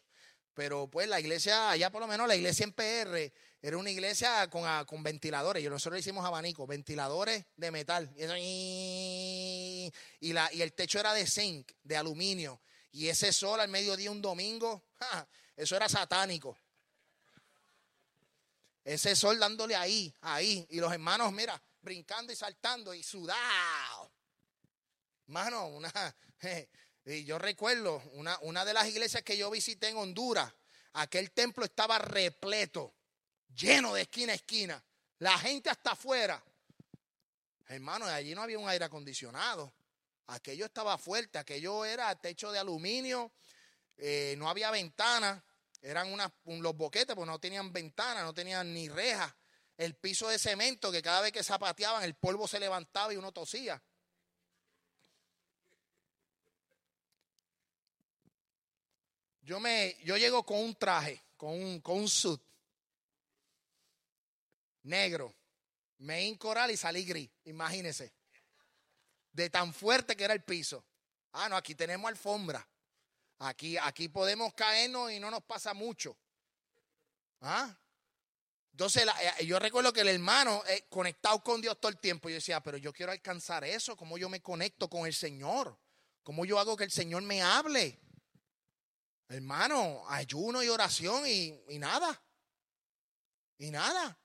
Pero 0.52 0.86
pues 0.86 1.08
la 1.08 1.18
iglesia, 1.18 1.70
allá 1.70 1.88
por 1.88 2.02
lo 2.02 2.06
menos 2.06 2.28
la 2.28 2.36
iglesia 2.36 2.64
en 2.64 2.74
PR, 2.74 3.32
era 3.62 3.78
una 3.78 3.88
iglesia 3.88 4.50
con, 4.50 4.64
ah, 4.66 4.84
con 4.86 5.02
ventiladores. 5.02 5.64
Y 5.64 5.68
nosotros 5.70 5.94
le 5.94 6.00
hicimos 6.00 6.26
abanico, 6.26 6.66
ventiladores 6.66 7.46
de 7.56 7.70
metal. 7.70 8.12
Y, 8.38 9.90
la, 10.20 10.52
y 10.52 10.60
el 10.60 10.74
techo 10.74 11.00
era 11.00 11.14
de 11.14 11.26
zinc, 11.26 11.72
de 11.82 11.96
aluminio. 11.96 12.60
Y 12.92 13.08
ese 13.08 13.32
sol 13.32 13.60
al 13.60 13.70
mediodía 13.70 14.10
un 14.10 14.20
domingo, 14.20 14.84
eso 15.56 15.74
era 15.74 15.88
satánico. 15.88 16.58
Ese 18.84 19.14
sol 19.14 19.38
dándole 19.38 19.76
ahí, 19.76 20.14
ahí. 20.22 20.66
Y 20.70 20.80
los 20.80 20.92
hermanos, 20.92 21.32
mira, 21.32 21.60
brincando 21.82 22.32
y 22.32 22.36
saltando 22.36 22.94
y 22.94 23.02
sudado. 23.02 24.12
Mano, 25.26 25.68
una, 25.68 25.92
y 27.04 27.24
yo 27.24 27.38
recuerdo 27.38 28.02
una, 28.12 28.38
una 28.42 28.64
de 28.64 28.74
las 28.74 28.88
iglesias 28.88 29.22
que 29.22 29.36
yo 29.36 29.50
visité 29.50 29.88
en 29.88 29.96
Honduras, 29.96 30.52
aquel 30.94 31.30
templo 31.30 31.64
estaba 31.64 31.98
repleto, 31.98 32.94
lleno 33.54 33.94
de 33.94 34.02
esquina 34.02 34.32
a 34.32 34.36
esquina, 34.36 34.84
la 35.18 35.38
gente 35.38 35.70
hasta 35.70 35.92
afuera. 35.92 36.42
Hermano, 37.68 38.06
allí 38.06 38.34
no 38.34 38.42
había 38.42 38.58
un 38.58 38.68
aire 38.68 38.84
acondicionado. 38.84 39.72
Aquello 40.26 40.64
estaba 40.64 40.96
fuerte, 40.98 41.38
aquello 41.38 41.84
era 41.84 42.14
techo 42.20 42.50
de 42.50 42.58
aluminio, 42.58 43.32
eh, 43.96 44.34
no 44.38 44.48
había 44.48 44.70
ventana, 44.70 45.42
eran 45.82 46.14
los 46.44 46.76
boquetes, 46.76 47.14
pues 47.14 47.26
no 47.26 47.38
tenían 47.38 47.72
ventana, 47.72 48.22
no 48.22 48.34
tenían 48.34 48.72
ni 48.72 48.88
rejas. 48.88 49.32
El 49.76 49.94
piso 49.94 50.28
de 50.28 50.38
cemento 50.38 50.92
que 50.92 51.02
cada 51.02 51.22
vez 51.22 51.32
que 51.32 51.42
zapateaban 51.42 52.02
el 52.04 52.14
polvo 52.14 52.46
se 52.46 52.60
levantaba 52.60 53.14
y 53.14 53.16
uno 53.16 53.32
tosía. 53.32 53.82
Yo 59.42 59.58
me, 59.58 59.96
yo 60.04 60.16
llego 60.16 60.44
con 60.44 60.58
un 60.58 60.74
traje, 60.76 61.24
con 61.36 61.50
un, 61.50 61.80
con 61.80 61.96
un 61.96 62.08
suit 62.08 62.40
negro. 64.82 65.34
Me 65.98 66.36
coral 66.38 66.70
y 66.70 66.76
salí 66.76 67.04
gris, 67.04 67.30
imagínense. 67.44 68.12
De 69.32 69.50
tan 69.50 69.72
fuerte 69.72 70.16
que 70.16 70.24
era 70.24 70.34
el 70.34 70.42
piso. 70.42 70.84
Ah, 71.32 71.48
no, 71.48 71.56
aquí 71.56 71.74
tenemos 71.74 72.08
alfombra. 72.08 72.66
Aquí, 73.40 73.78
aquí 73.78 74.08
podemos 74.08 74.52
caernos 74.52 75.10
y 75.12 75.18
no 75.18 75.30
nos 75.30 75.42
pasa 75.42 75.72
mucho. 75.72 76.16
¿Ah? 77.40 77.74
Entonces, 78.72 79.06
eh, 79.38 79.46
yo 79.46 79.58
recuerdo 79.58 79.92
que 79.92 80.02
el 80.02 80.08
hermano, 80.08 80.62
eh, 80.66 80.86
conectado 80.90 81.42
con 81.42 81.60
Dios 81.60 81.80
todo 81.80 81.90
el 81.90 81.98
tiempo, 81.98 82.28
yo 82.28 82.34
decía, 82.34 82.62
pero 82.62 82.76
yo 82.76 82.92
quiero 82.92 83.12
alcanzar 83.12 83.64
eso, 83.64 83.96
¿cómo 83.96 84.18
yo 84.18 84.28
me 84.28 84.42
conecto 84.42 84.88
con 84.88 85.06
el 85.06 85.14
Señor? 85.14 85.78
¿Cómo 86.22 86.44
yo 86.44 86.58
hago 86.58 86.76
que 86.76 86.84
el 86.84 86.90
Señor 86.90 87.22
me 87.22 87.42
hable? 87.42 87.98
Hermano, 89.28 90.04
ayuno 90.08 90.62
y 90.62 90.68
oración 90.68 91.26
y, 91.26 91.78
nada. 91.78 92.22
Y 93.56 93.70
nada. 93.70 94.18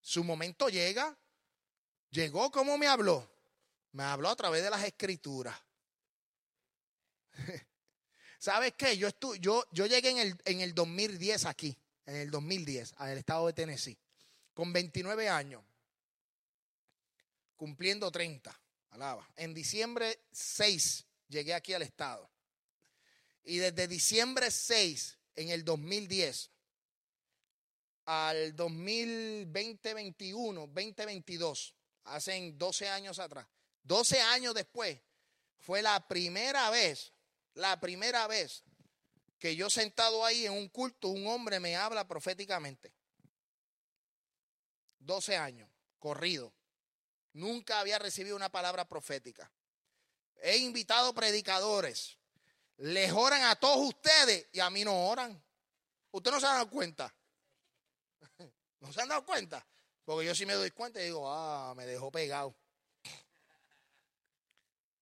Su 0.00 0.24
momento 0.24 0.68
llega. 0.68 1.16
Llegó 2.10 2.50
como 2.50 2.76
me 2.76 2.86
habló. 2.86 3.30
Me 3.92 4.02
habló 4.02 4.28
a 4.28 4.36
través 4.36 4.62
de 4.62 4.70
las 4.70 4.84
escrituras. 4.84 5.56
¿Sabes 8.38 8.72
qué? 8.78 8.96
Yo, 8.96 9.08
yo, 9.40 9.64
yo 9.72 9.86
llegué 9.86 10.10
en 10.10 10.18
el, 10.18 10.40
en 10.44 10.60
el 10.60 10.74
2010 10.74 11.44
aquí, 11.44 11.76
en 12.06 12.16
el 12.16 12.30
2010, 12.30 12.94
al 12.98 13.18
estado 13.18 13.48
de 13.48 13.52
Tennessee, 13.52 13.98
con 14.54 14.72
29 14.72 15.28
años, 15.28 15.62
cumpliendo 17.56 18.10
30. 18.10 18.58
Alaba. 18.90 19.28
En 19.36 19.52
diciembre 19.52 20.20
6 20.32 21.04
llegué 21.28 21.52
aquí 21.52 21.74
al 21.74 21.82
estado. 21.82 22.30
Y 23.44 23.58
desde 23.58 23.86
diciembre 23.86 24.50
6 24.50 25.18
en 25.36 25.50
el 25.50 25.62
2010 25.64 26.50
al 28.06 28.56
2020-21, 28.56 30.72
2022, 30.72 31.74
hace 32.04 32.52
12 32.54 32.88
años 32.88 33.18
atrás, 33.18 33.46
12 33.82 34.20
años 34.20 34.54
después, 34.54 34.98
fue 35.58 35.82
la 35.82 36.08
primera 36.08 36.70
vez, 36.70 37.12
la 37.54 37.78
primera 37.80 38.26
vez 38.26 38.64
que 39.38 39.54
yo 39.56 39.70
sentado 39.70 40.24
ahí 40.24 40.46
en 40.46 40.52
un 40.52 40.68
culto, 40.68 41.08
un 41.08 41.26
hombre 41.26 41.60
me 41.60 41.76
habla 41.76 42.06
proféticamente. 42.06 42.92
12 44.98 45.36
años, 45.36 45.70
corrido. 45.98 46.52
Nunca 47.32 47.80
había 47.80 47.98
recibido 47.98 48.36
una 48.36 48.50
palabra 48.50 48.88
profética. 48.88 49.50
He 50.42 50.58
invitado 50.58 51.14
predicadores, 51.14 52.18
les 52.78 53.12
oran 53.12 53.42
a 53.42 53.56
todos 53.56 53.88
ustedes 53.88 54.46
y 54.52 54.60
a 54.60 54.70
mí 54.70 54.84
no 54.84 55.08
oran. 55.08 55.42
Ustedes 56.10 56.34
no 56.34 56.40
se 56.40 56.46
han 56.46 56.54
dado 56.54 56.70
cuenta. 56.70 57.14
¿No 58.80 58.92
se 58.92 59.02
han 59.02 59.08
dado 59.08 59.24
cuenta? 59.24 59.66
Porque 60.04 60.26
yo 60.26 60.34
sí 60.34 60.46
me 60.46 60.54
doy 60.54 60.70
cuenta 60.70 61.00
y 61.00 61.04
digo, 61.04 61.30
ah, 61.30 61.74
me 61.76 61.86
dejó 61.86 62.10
pegado. 62.10 62.56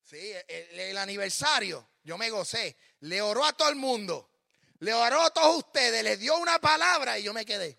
Sí, 0.02 0.32
el, 0.46 0.96
aniversario, 0.98 1.84
yo 2.06 2.16
me 2.16 2.30
gocé. 2.30 2.76
Le 3.00 3.20
oró 3.20 3.44
a 3.44 3.52
todo 3.52 3.68
el 3.68 3.74
mundo. 3.74 4.30
Le 4.78 4.94
oró 4.94 5.22
a 5.22 5.30
todos 5.30 5.56
ustedes. 5.56 6.04
Le 6.04 6.16
dio 6.16 6.38
una 6.38 6.60
palabra 6.60 7.18
y 7.18 7.24
yo 7.24 7.34
me 7.34 7.44
quedé. 7.44 7.76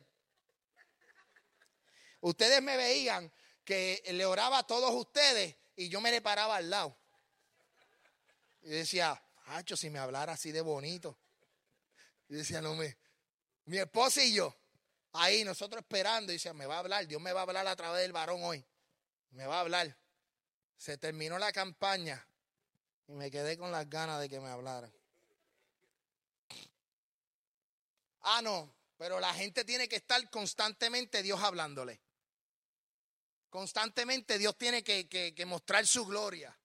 Ustedes 2.20 2.62
me 2.62 2.76
veían 2.76 3.32
que 3.64 4.04
le 4.12 4.26
oraba 4.26 4.60
a 4.60 4.68
todos 4.68 4.94
ustedes 4.94 5.56
y 5.78 5.88
yo 5.88 6.02
me 6.02 6.12
le 6.12 6.20
paraba 6.20 6.58
al 6.58 6.70
lado. 6.70 6.98
Y 8.64 8.70
decía, 8.70 9.24
Hacho, 9.46 9.78
si 9.78 9.90
me 9.90 9.98
hablara 9.98 10.34
así 10.34 10.52
de 10.52 10.60
bonito. 10.60 11.18
Y 12.28 12.36
decía, 12.36 12.62
no 12.62 12.76
me. 12.76 12.98
Mi 13.64 13.78
esposa 13.78 14.22
y 14.26 14.34
yo. 14.34 14.54
ahí 15.14 15.46
nosotros 15.46 15.82
esperando 15.84 16.34
y 16.34 16.36
dice, 16.36 16.52
me 16.54 16.66
va 16.66 16.76
a 16.76 16.80
hablar, 16.80 17.08
Dios 17.08 17.22
me 17.22 17.32
va 17.32 17.40
a 17.40 17.44
hablar 17.44 17.66
a 17.66 17.76
través 17.78 18.02
del 18.02 18.12
varón 18.12 18.44
hoy. 18.44 18.66
Me 19.30 19.46
va 19.46 19.58
a 19.58 19.62
hablar. 19.62 19.98
Se 20.76 20.98
terminó 20.98 21.40
la 21.40 21.54
campaña 21.54 22.27
y 23.08 23.14
me 23.14 23.32
quedé 23.32 23.58
con 23.58 23.72
las 23.72 23.90
ganas 23.90 24.20
de 24.20 24.30
que 24.30 24.40
me 24.40 24.50
hablaran. 24.50 24.92
Ah, 28.22 28.42
no, 28.42 28.74
pero 28.98 29.20
la 29.20 29.34
gente 29.34 29.64
tiene 29.64 29.88
que 29.88 29.96
estar 29.96 30.30
constantemente 30.30 31.24
Dios 31.24 31.42
hablándole. 31.42 32.02
Constantemente 33.50 34.38
Dios 34.38 34.58
tiene 34.58 34.84
que, 34.84 35.08
que 35.08 35.46
mostrar 35.46 35.88
su 35.88 36.06
gloria. 36.06 36.58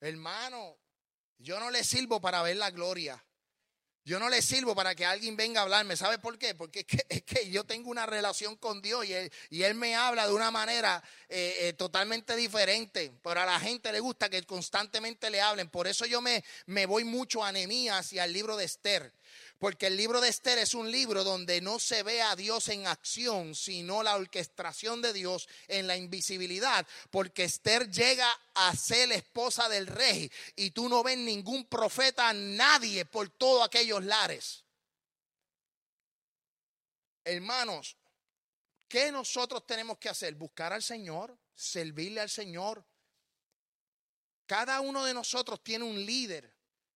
Hermano, 0.00 0.78
yo 1.38 1.58
no 1.58 1.70
le 1.70 1.82
sirvo 1.84 2.20
para 2.20 2.42
ver 2.42 2.56
la 2.56 2.70
gloria. 2.70 3.24
Yo 4.04 4.18
no 4.18 4.28
le 4.28 4.42
sirvo 4.42 4.74
para 4.74 4.96
que 4.96 5.06
alguien 5.06 5.36
venga 5.36 5.60
a 5.60 5.62
hablarme. 5.62 5.96
¿Sabe 5.96 6.18
por 6.18 6.36
qué? 6.36 6.54
Porque 6.54 6.84
es 7.08 7.22
que, 7.22 7.50
yo 7.50 7.64
tengo 7.64 7.90
una 7.90 8.04
relación 8.04 8.56
con 8.56 8.82
Dios 8.82 9.06
y 9.06 9.12
Él, 9.12 9.32
y 9.48 9.62
él 9.62 9.74
me 9.74 9.94
habla 9.94 10.26
de 10.26 10.34
una 10.34 10.50
manera 10.50 11.02
eh, 11.28 11.56
eh, 11.60 11.72
totalmente 11.74 12.34
diferente. 12.34 13.12
Pero 13.22 13.40
a 13.40 13.46
la 13.46 13.60
gente 13.60 13.92
le 13.92 14.00
gusta 14.00 14.28
que 14.28 14.42
constantemente 14.42 15.30
le 15.30 15.40
hablen. 15.40 15.68
Por 15.68 15.86
eso 15.86 16.04
yo 16.04 16.20
me, 16.20 16.42
me 16.66 16.86
voy 16.86 17.04
mucho 17.04 17.44
a 17.44 17.52
Nehemías 17.52 18.12
y 18.12 18.18
al 18.18 18.32
libro 18.32 18.56
de 18.56 18.64
Esther. 18.64 19.12
Porque 19.62 19.86
el 19.86 19.96
libro 19.96 20.20
de 20.20 20.28
Esther 20.28 20.58
es 20.58 20.74
un 20.74 20.90
libro 20.90 21.22
donde 21.22 21.60
no 21.60 21.78
se 21.78 22.02
ve 22.02 22.20
a 22.20 22.34
Dios 22.34 22.66
en 22.66 22.88
acción, 22.88 23.54
sino 23.54 24.02
la 24.02 24.16
orquestación 24.16 25.00
de 25.00 25.12
Dios 25.12 25.48
en 25.68 25.86
la 25.86 25.96
invisibilidad. 25.96 26.84
Porque 27.12 27.44
Esther 27.44 27.88
llega 27.88 28.28
a 28.54 28.74
ser 28.74 29.10
la 29.10 29.14
esposa 29.14 29.68
del 29.68 29.86
rey 29.86 30.28
y 30.56 30.72
tú 30.72 30.88
no 30.88 31.04
ves 31.04 31.16
ningún 31.16 31.64
profeta, 31.66 32.32
nadie 32.32 33.04
por 33.04 33.30
todos 33.30 33.64
aquellos 33.64 34.02
lares. 34.02 34.64
Hermanos, 37.22 37.96
¿qué 38.88 39.12
nosotros 39.12 39.64
tenemos 39.64 39.96
que 39.98 40.08
hacer? 40.08 40.34
Buscar 40.34 40.72
al 40.72 40.82
Señor, 40.82 41.38
servirle 41.54 42.20
al 42.20 42.30
Señor. 42.30 42.84
Cada 44.44 44.80
uno 44.80 45.04
de 45.04 45.14
nosotros 45.14 45.62
tiene 45.62 45.84
un 45.84 46.04
líder 46.04 46.51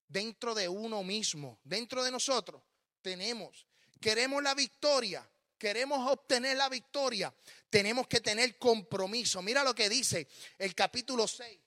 dentro 0.08 0.54
de 0.54 0.68
uno 0.68 1.02
mismo, 1.02 1.58
dentro 1.64 2.04
de 2.04 2.10
nosotros, 2.10 2.62
tenemos. 3.02 3.66
Queremos 4.00 4.42
la 4.42 4.54
victoria, 4.54 5.28
queremos 5.58 6.10
obtener 6.10 6.56
la 6.56 6.68
victoria, 6.68 7.32
tenemos 7.70 8.06
que 8.06 8.20
tener 8.20 8.58
compromiso. 8.58 9.42
Mira 9.42 9.64
lo 9.64 9.74
que 9.74 9.88
dice 9.88 10.28
el 10.58 10.74
capítulo 10.74 11.26
6, 11.26 11.58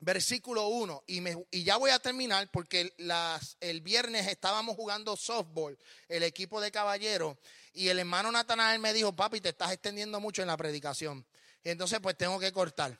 versículo 0.00 0.68
1. 0.68 1.04
Y, 1.06 1.22
y 1.50 1.64
ya 1.64 1.76
voy 1.76 1.90
a 1.90 1.98
terminar 1.98 2.50
porque 2.50 2.94
las, 2.98 3.56
el 3.60 3.80
viernes 3.80 4.26
estábamos 4.26 4.76
jugando 4.76 5.16
softball, 5.16 5.78
el 6.08 6.22
equipo 6.22 6.60
de 6.60 6.70
caballeros, 6.70 7.36
y 7.72 7.88
el 7.88 7.98
hermano 7.98 8.32
Natanael 8.32 8.80
me 8.80 8.92
dijo, 8.94 9.14
papi, 9.14 9.40
te 9.40 9.50
estás 9.50 9.72
extendiendo 9.72 10.18
mucho 10.20 10.42
en 10.42 10.48
la 10.48 10.56
predicación. 10.56 11.26
Entonces 11.62 12.00
pues 12.00 12.16
tengo 12.16 12.38
que 12.38 12.52
cortar. 12.52 12.98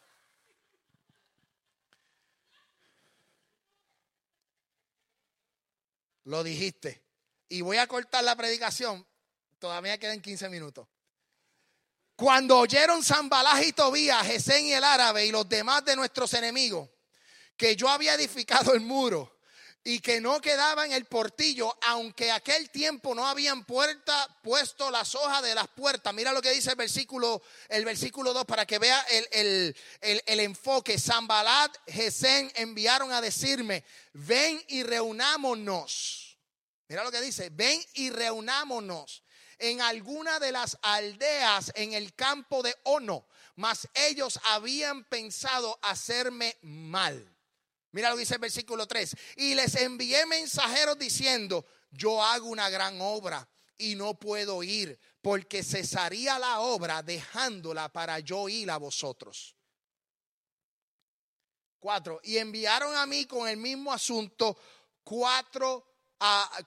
Lo 6.26 6.42
dijiste. 6.42 7.04
Y 7.48 7.60
voy 7.60 7.76
a 7.78 7.86
cortar 7.86 8.24
la 8.24 8.36
predicación. 8.36 9.06
Todavía 9.58 9.98
quedan 9.98 10.20
15 10.20 10.48
minutos. 10.48 10.88
Cuando 12.16 12.58
oyeron 12.58 13.02
Zambalaj 13.02 13.62
y 13.62 13.72
Tobías, 13.72 14.26
Gesén 14.26 14.66
y 14.66 14.72
el 14.72 14.82
árabe 14.82 15.26
y 15.26 15.30
los 15.30 15.48
demás 15.48 15.84
de 15.84 15.94
nuestros 15.94 16.32
enemigos, 16.34 16.88
que 17.56 17.76
yo 17.76 17.88
había 17.88 18.14
edificado 18.14 18.74
el 18.74 18.80
muro 18.80 19.35
y 19.86 20.00
que 20.00 20.20
no 20.20 20.40
quedaba 20.40 20.84
en 20.84 20.90
el 20.90 21.04
portillo, 21.04 21.72
aunque 21.82 22.32
aquel 22.32 22.70
tiempo 22.70 23.14
no 23.14 23.24
habían 23.24 23.64
puerta, 23.64 24.36
puesto 24.42 24.90
las 24.90 25.14
hojas 25.14 25.44
de 25.44 25.54
las 25.54 25.68
puertas. 25.68 26.12
Mira 26.12 26.32
lo 26.32 26.42
que 26.42 26.50
dice 26.50 26.70
el 26.70 26.76
versículo, 26.76 27.40
el 27.68 27.84
versículo 27.84 28.32
2 28.32 28.46
para 28.46 28.66
que 28.66 28.80
vea 28.80 29.00
el, 29.30 29.76
el 30.00 30.40
enfoque. 30.40 30.98
Zambalat, 30.98 31.72
Gesén 31.86 32.50
enviaron 32.56 33.12
a 33.12 33.20
decirme, 33.20 33.84
ven 34.12 34.60
y 34.66 34.82
reunámonos. 34.82 36.36
Mira 36.88 37.04
lo 37.04 37.12
que 37.12 37.20
dice, 37.20 37.50
ven 37.52 37.80
y 37.94 38.10
reunámonos 38.10 39.22
en 39.60 39.80
alguna 39.82 40.40
de 40.40 40.50
las 40.50 40.78
aldeas 40.82 41.70
en 41.76 41.92
el 41.92 42.12
campo 42.16 42.64
de 42.64 42.74
Ono, 42.82 43.24
mas 43.54 43.86
ellos 43.94 44.40
habían 44.46 45.04
pensado 45.04 45.78
hacerme 45.80 46.56
mal. 46.62 47.35
Mira 47.96 48.10
lo 48.10 48.16
dice 48.18 48.34
el 48.34 48.40
versículo 48.40 48.86
3. 48.86 49.16
Y 49.36 49.54
les 49.54 49.74
envié 49.76 50.26
mensajeros 50.26 50.98
diciendo, 50.98 51.64
yo 51.90 52.22
hago 52.22 52.48
una 52.48 52.68
gran 52.68 53.00
obra 53.00 53.48
y 53.78 53.94
no 53.94 54.18
puedo 54.18 54.62
ir, 54.62 55.00
porque 55.22 55.62
cesaría 55.62 56.38
la 56.38 56.60
obra 56.60 57.02
dejándola 57.02 57.88
para 57.88 58.18
yo 58.18 58.50
ir 58.50 58.70
a 58.70 58.76
vosotros. 58.76 59.56
Cuatro. 61.78 62.20
Y 62.22 62.36
enviaron 62.36 62.94
a 62.94 63.06
mí 63.06 63.24
con 63.24 63.48
el 63.48 63.56
mismo 63.56 63.90
asunto 63.90 64.58
cuatro 65.02 65.86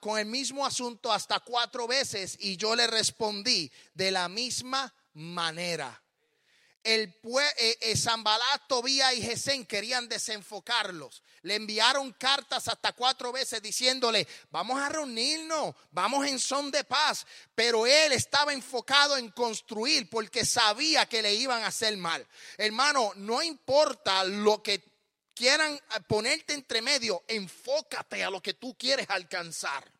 con 0.00 0.18
el 0.18 0.26
mismo 0.26 0.66
asunto 0.66 1.12
hasta 1.12 1.38
cuatro 1.38 1.86
veces 1.86 2.36
y 2.40 2.56
yo 2.56 2.74
le 2.74 2.88
respondí 2.88 3.70
de 3.94 4.10
la 4.10 4.28
misma 4.28 4.92
manera 5.12 6.02
el 6.82 7.14
eh, 7.58 7.78
eh, 7.80 7.96
Zambalat, 7.96 8.66
Tobía 8.66 9.12
y 9.12 9.22
Gesén 9.22 9.66
querían 9.66 10.08
desenfocarlos. 10.08 11.22
Le 11.42 11.54
enviaron 11.54 12.12
cartas 12.12 12.68
hasta 12.68 12.92
cuatro 12.92 13.32
veces 13.32 13.62
diciéndole, 13.62 14.26
vamos 14.50 14.80
a 14.80 14.88
reunirnos, 14.88 15.74
vamos 15.90 16.26
en 16.26 16.38
son 16.38 16.70
de 16.70 16.84
paz. 16.84 17.26
Pero 17.54 17.86
él 17.86 18.12
estaba 18.12 18.52
enfocado 18.52 19.16
en 19.16 19.30
construir 19.30 20.08
porque 20.08 20.44
sabía 20.44 21.06
que 21.06 21.22
le 21.22 21.34
iban 21.34 21.62
a 21.62 21.68
hacer 21.68 21.96
mal. 21.96 22.26
Hermano, 22.56 23.12
no 23.16 23.42
importa 23.42 24.24
lo 24.24 24.62
que 24.62 24.82
quieran 25.34 25.80
ponerte 26.06 26.52
entre 26.54 26.82
medio, 26.82 27.24
enfócate 27.26 28.22
a 28.22 28.30
lo 28.30 28.42
que 28.42 28.54
tú 28.54 28.76
quieres 28.76 29.08
alcanzar. 29.08 29.90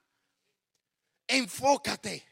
Enfócate. 1.27 2.30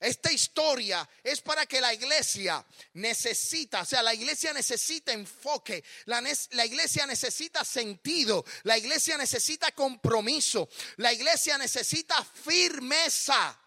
Esta 0.00 0.30
historia 0.30 1.08
es 1.24 1.40
para 1.40 1.66
que 1.66 1.80
la 1.80 1.92
iglesia 1.92 2.64
necesita, 2.92 3.82
o 3.82 3.84
sea, 3.84 4.00
la 4.00 4.14
iglesia 4.14 4.52
necesita 4.52 5.12
enfoque, 5.12 5.82
la, 6.04 6.20
iglesia 6.64 7.04
necesita 7.04 7.64
sentido, 7.64 8.44
la 8.62 8.78
iglesia 8.78 9.16
necesita 9.18 9.72
compromiso, 9.72 10.68
la 10.98 11.12
iglesia 11.12 11.58
necesita 11.58 12.24
firmeza. 12.24 13.58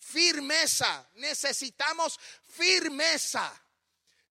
Firmeza, 0.00 1.06
necesitamos 1.14 2.18
firmeza. 2.46 3.52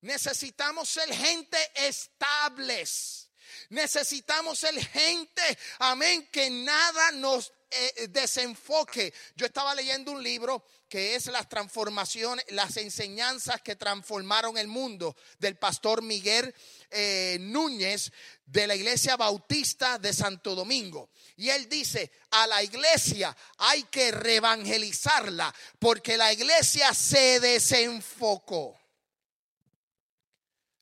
Necesitamos 0.01 0.89
ser 0.89 1.13
gente 1.13 1.57
estables. 1.75 3.29
Necesitamos 3.69 4.59
ser 4.59 4.75
gente, 4.85 5.57
amén, 5.79 6.27
que 6.31 6.49
nada 6.49 7.11
nos 7.13 7.51
eh, 7.69 8.07
desenfoque. 8.09 9.13
Yo 9.35 9.45
estaba 9.45 9.75
leyendo 9.75 10.13
un 10.13 10.23
libro 10.23 10.63
que 10.87 11.15
es 11.15 11.25
las 11.27 11.49
transformaciones, 11.49 12.45
las 12.49 12.77
enseñanzas 12.77 13.61
que 13.61 13.75
transformaron 13.75 14.57
el 14.57 14.67
mundo 14.67 15.17
del 15.37 15.57
pastor 15.57 16.01
Miguel 16.01 16.55
eh, 16.89 17.37
Núñez 17.41 18.11
de 18.45 18.67
la 18.67 18.75
iglesia 18.75 19.17
bautista 19.17 19.99
de 19.99 20.13
Santo 20.13 20.55
Domingo. 20.55 21.09
Y 21.35 21.49
él 21.49 21.67
dice, 21.67 22.09
a 22.31 22.47
la 22.47 22.63
iglesia 22.63 23.35
hay 23.57 23.83
que 23.83 24.11
reevangelizarla 24.11 25.53
porque 25.77 26.15
la 26.15 26.31
iglesia 26.31 26.93
se 26.93 27.41
desenfocó. 27.41 28.79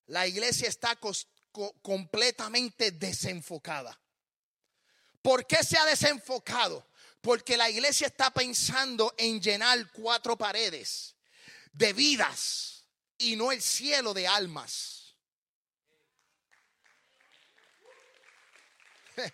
La 0.07 0.27
iglesia 0.27 0.69
está 0.69 0.99
completamente 1.81 2.91
desenfocada. 2.91 3.99
¿Por 5.25 5.45
qué 5.47 5.63
se 5.63 5.75
ha 5.75 5.85
desenfocado? 5.85 6.87
Porque 7.19 7.57
la 7.57 7.67
iglesia 7.67 8.05
está 8.05 8.29
pensando 8.29 9.11
en 9.17 9.41
llenar 9.41 9.91
cuatro 9.91 10.37
paredes 10.37 11.15
de 11.73 11.93
vidas 11.93 12.85
y 13.17 13.35
no 13.35 13.51
el 13.51 13.59
cielo 13.59 14.13
de 14.13 14.27
almas. 14.27 15.15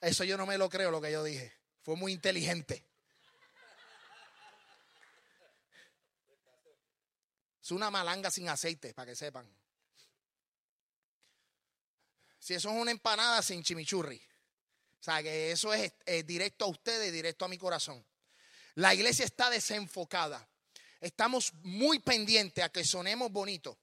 Eso 0.00 0.24
yo 0.24 0.38
no 0.38 0.46
me 0.46 0.56
lo 0.56 0.70
creo 0.70 0.90
lo 0.90 1.02
que 1.02 1.12
yo 1.12 1.22
dije. 1.22 1.54
Fue 1.82 1.96
muy 1.96 2.12
inteligente. 2.12 2.88
Es 7.62 7.70
una 7.72 7.90
malanga 7.90 8.30
sin 8.30 8.48
aceite, 8.48 8.94
para 8.94 9.10
que 9.10 9.16
sepan. 9.16 9.54
Si 12.42 12.54
eso 12.54 12.70
es 12.70 12.74
una 12.74 12.90
empanada 12.90 13.40
sin 13.40 13.62
chimichurri. 13.62 14.20
O 15.00 15.04
sea, 15.04 15.22
que 15.22 15.52
eso 15.52 15.72
es, 15.72 15.92
directo 16.26 16.64
a 16.64 16.68
ustedes, 16.68 17.12
directo 17.12 17.44
a 17.44 17.48
mi 17.48 17.56
corazón. 17.56 18.04
La 18.74 18.92
iglesia 18.92 19.24
está 19.24 19.48
desenfocada. 19.48 20.44
Estamos 21.00 21.52
muy 21.62 22.00
pendientes 22.00 22.64
a 22.64 22.68
que 22.68 22.84
sonemos 22.84 23.30
bonitos, 23.30 23.76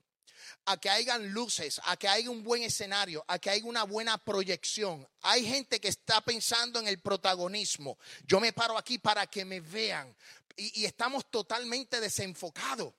a 0.65 0.75
que 0.75 0.89
hayan 0.89 1.31
luces, 1.31 1.79
a 1.85 1.95
que 1.95 2.09
haya 2.09 2.29
un 2.29 2.43
buen 2.43 2.61
escenario, 2.61 3.23
a 3.29 3.39
que 3.39 3.49
haya 3.49 3.63
una 3.63 3.83
buena 3.83 4.17
proyección. 4.17 5.07
Hay 5.21 5.45
gente 5.45 5.79
que 5.79 5.87
está 5.87 6.19
pensando 6.19 6.81
en 6.81 6.89
el 6.89 6.99
protagonismo. 6.99 7.97
Yo 8.25 8.41
me 8.41 8.51
paro 8.51 8.77
aquí 8.77 8.97
para 8.97 9.25
que 9.25 9.45
me 9.45 9.61
vean 9.61 10.13
y, 10.57 10.81
y 10.81 10.85
estamos 10.85 11.31
totalmente 11.31 12.01
desenfocados. 12.01 12.93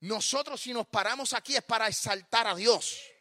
Nosotros 0.00 0.62
si 0.62 0.72
nos 0.72 0.86
paramos 0.86 1.34
aquí 1.34 1.56
es 1.56 1.62
para 1.62 1.88
exaltar 1.88 2.46
a 2.46 2.54
Dios. 2.54 3.13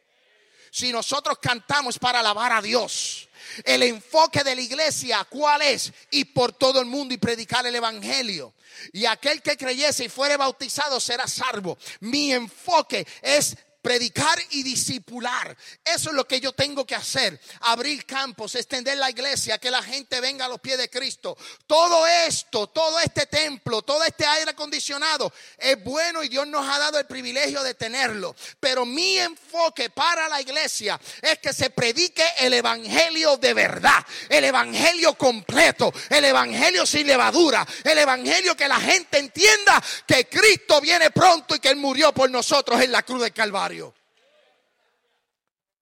Si 0.74 0.92
nosotros 0.92 1.38
cantamos 1.40 2.00
para 2.00 2.22
alabar 2.22 2.52
a 2.52 2.60
Dios. 2.60 3.30
El 3.64 3.84
enfoque 3.84 4.44
de 4.44 4.56
la 4.56 4.62
iglesia, 4.62 5.24
¿cuál 5.30 5.62
es? 5.62 5.94
Ir 6.10 6.34
por 6.34 6.52
todo 6.52 6.80
el 6.80 6.88
mundo 6.88 7.14
y 7.14 7.18
predicar 7.18 7.64
el 7.68 7.76
Evangelio. 7.76 8.56
Y 8.92 9.06
aquel 9.06 9.44
que 9.44 9.56
creyese 9.56 10.06
y 10.06 10.10
fuere 10.10 10.36
bautizado 10.36 11.00
será 11.00 11.28
salvo. 11.28 11.78
Mi 12.00 12.34
enfoque 12.34 13.06
es 13.22 13.56
predicar 13.84 14.40
y 14.52 14.64
discipular. 14.64 15.56
Eso 15.84 16.10
es 16.10 16.16
lo 16.16 16.26
que 16.26 16.40
yo 16.40 16.54
tengo 16.54 16.88
que 16.88 16.96
hacer. 16.96 17.40
Abrir 17.60 18.06
campos, 18.06 18.56
extender 18.56 18.98
la 18.98 19.10
iglesia, 19.10 19.60
que 19.60 19.70
la 19.70 19.84
gente 19.84 20.22
venga 20.22 20.46
a 20.46 20.48
los 20.48 20.62
pies 20.62 20.78
de 20.78 20.90
Cristo. 20.90 21.38
Todo 21.68 22.08
esto, 22.08 22.68
todo 22.68 23.00
este 23.02 23.26
templo, 23.26 23.82
todo 23.82 24.04
este 24.06 24.26
aire 24.26 24.52
acondicionado 24.52 25.32
es 25.58 25.84
bueno 25.84 26.24
y 26.24 26.30
Dios 26.30 26.48
nos 26.48 26.68
ha 26.68 26.80
dado 26.80 26.98
el 26.98 27.06
privilegio 27.06 27.62
de 27.62 27.74
tenerlo. 27.74 28.36
Pero 28.60 28.86
mi 28.86 29.20
enfoque 29.20 29.90
para 29.90 30.30
la 30.30 30.42
iglesia 30.42 31.00
es 31.22 31.40
que 31.40 31.52
se 31.52 31.70
predique 31.70 32.24
el 32.40 32.54
evangelio 32.54 33.36
de 33.36 33.54
verdad, 33.54 34.06
el 34.30 34.46
evangelio 34.46 35.16
completo, 35.16 35.94
el 36.10 36.24
evangelio 36.24 36.86
sin 36.86 37.06
levadura, 37.06 37.68
el 37.84 37.98
evangelio 37.98 38.56
que 38.56 38.68
la 38.70 38.80
gente 38.80 39.18
entienda 39.18 39.84
que 40.08 40.30
Cristo 40.30 40.80
viene 40.80 41.12
pronto 41.12 41.56
y 41.56 41.60
que 41.60 41.68
Él 41.68 41.76
murió 41.76 42.14
por 42.14 42.30
nosotros 42.30 42.82
en 42.82 42.94
la 42.94 43.04
cruz 43.04 43.22
del 43.22 43.34
Calvario. 43.34 43.73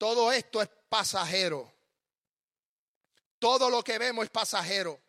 Todo 0.01 0.31
esto 0.31 0.63
es 0.63 0.69
pasajero. 0.89 1.71
Todo 3.37 3.69
lo 3.69 3.83
que 3.83 3.99
vemos 3.99 4.25
es 4.25 4.31
pasajero. 4.31 4.99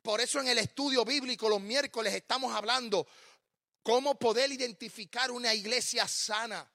Por 0.00 0.22
eso 0.22 0.40
en 0.40 0.48
el 0.48 0.56
estudio 0.56 1.04
bíblico 1.04 1.50
los 1.50 1.60
miércoles 1.60 2.14
estamos 2.14 2.54
hablando 2.56 3.06
cómo 3.82 4.18
poder 4.18 4.50
identificar 4.50 5.30
una 5.30 5.52
iglesia 5.52 6.08
sana. 6.08 6.66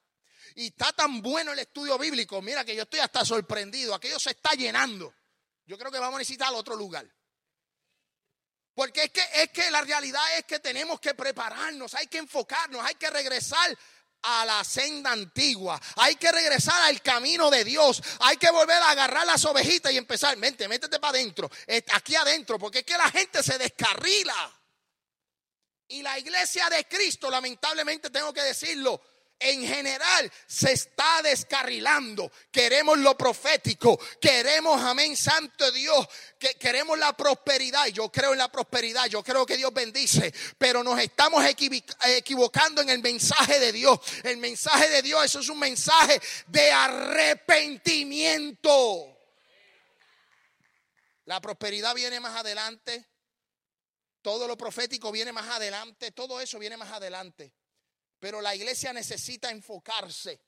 Y 0.54 0.68
está 0.68 0.92
tan 0.92 1.20
bueno 1.20 1.50
el 1.50 1.58
estudio 1.58 1.98
bíblico, 1.98 2.40
mira 2.40 2.64
que 2.64 2.76
yo 2.76 2.84
estoy 2.84 3.00
hasta 3.00 3.24
sorprendido, 3.24 3.92
aquello 3.92 4.20
se 4.20 4.30
está 4.30 4.50
llenando. 4.50 5.12
Yo 5.66 5.76
creo 5.76 5.90
que 5.90 5.98
vamos 5.98 6.14
a 6.14 6.18
necesitar 6.20 6.54
otro 6.54 6.76
lugar. 6.76 7.12
Porque 8.72 9.02
es 9.02 9.10
que, 9.10 9.24
es 9.34 9.50
que 9.50 9.68
la 9.72 9.80
realidad 9.80 10.22
es 10.38 10.44
que 10.44 10.60
tenemos 10.60 11.00
que 11.00 11.14
prepararnos, 11.14 11.92
hay 11.94 12.06
que 12.06 12.18
enfocarnos, 12.18 12.84
hay 12.84 12.94
que 12.94 13.10
regresar 13.10 13.76
a 14.24 14.44
la 14.44 14.64
senda 14.64 15.12
antigua. 15.12 15.80
Hay 15.96 16.16
que 16.16 16.30
regresar 16.32 16.80
al 16.82 17.00
camino 17.02 17.50
de 17.50 17.64
Dios. 17.64 18.02
Hay 18.20 18.36
que 18.36 18.50
volver 18.50 18.82
a 18.82 18.90
agarrar 18.90 19.26
las 19.26 19.44
ovejitas 19.44 19.92
y 19.92 19.98
empezar. 19.98 20.36
Mente, 20.36 20.68
métete 20.68 20.98
para 20.98 21.18
adentro. 21.18 21.50
Aquí 21.92 22.16
adentro. 22.16 22.58
Porque 22.58 22.80
es 22.80 22.84
que 22.84 22.96
la 22.96 23.10
gente 23.10 23.42
se 23.42 23.58
descarrila. 23.58 24.60
Y 25.88 26.02
la 26.02 26.18
iglesia 26.18 26.68
de 26.70 26.84
Cristo, 26.86 27.30
lamentablemente 27.30 28.08
tengo 28.10 28.32
que 28.32 28.42
decirlo, 28.42 29.00
en 29.38 29.66
general 29.66 30.30
se 30.46 30.72
está 30.72 31.22
descarrilando. 31.22 32.30
Queremos 32.50 32.98
lo 32.98 33.16
profético, 33.16 33.98
queremos, 34.20 34.82
amén, 34.82 35.16
santo 35.16 35.70
Dios, 35.72 36.06
que 36.38 36.54
queremos 36.54 36.98
la 36.98 37.12
prosperidad. 37.12 37.86
Yo 37.88 38.10
creo 38.10 38.32
en 38.32 38.38
la 38.38 38.50
prosperidad, 38.50 39.06
yo 39.06 39.22
creo 39.22 39.46
que 39.46 39.56
Dios 39.56 39.72
bendice, 39.72 40.34
pero 40.58 40.82
nos 40.82 40.98
estamos 40.98 41.44
equivocando 41.44 42.82
en 42.82 42.90
el 42.90 43.00
mensaje 43.00 43.58
de 43.58 43.72
Dios. 43.72 44.00
El 44.22 44.36
mensaje 44.38 44.88
de 44.88 45.02
Dios, 45.02 45.24
eso 45.24 45.40
es 45.40 45.48
un 45.48 45.58
mensaje 45.58 46.20
de 46.46 46.72
arrepentimiento. 46.72 49.10
La 51.26 51.40
prosperidad 51.40 51.94
viene 51.94 52.20
más 52.20 52.36
adelante. 52.36 53.06
Todo 54.20 54.46
lo 54.46 54.56
profético 54.56 55.12
viene 55.12 55.32
más 55.32 55.48
adelante. 55.48 56.12
Todo 56.12 56.40
eso 56.40 56.58
viene 56.58 56.76
más 56.76 56.92
adelante. 56.92 57.52
Pero 58.24 58.40
la 58.40 58.54
iglesia 58.54 58.90
necesita 58.90 59.50
enfocarse. 59.50 60.40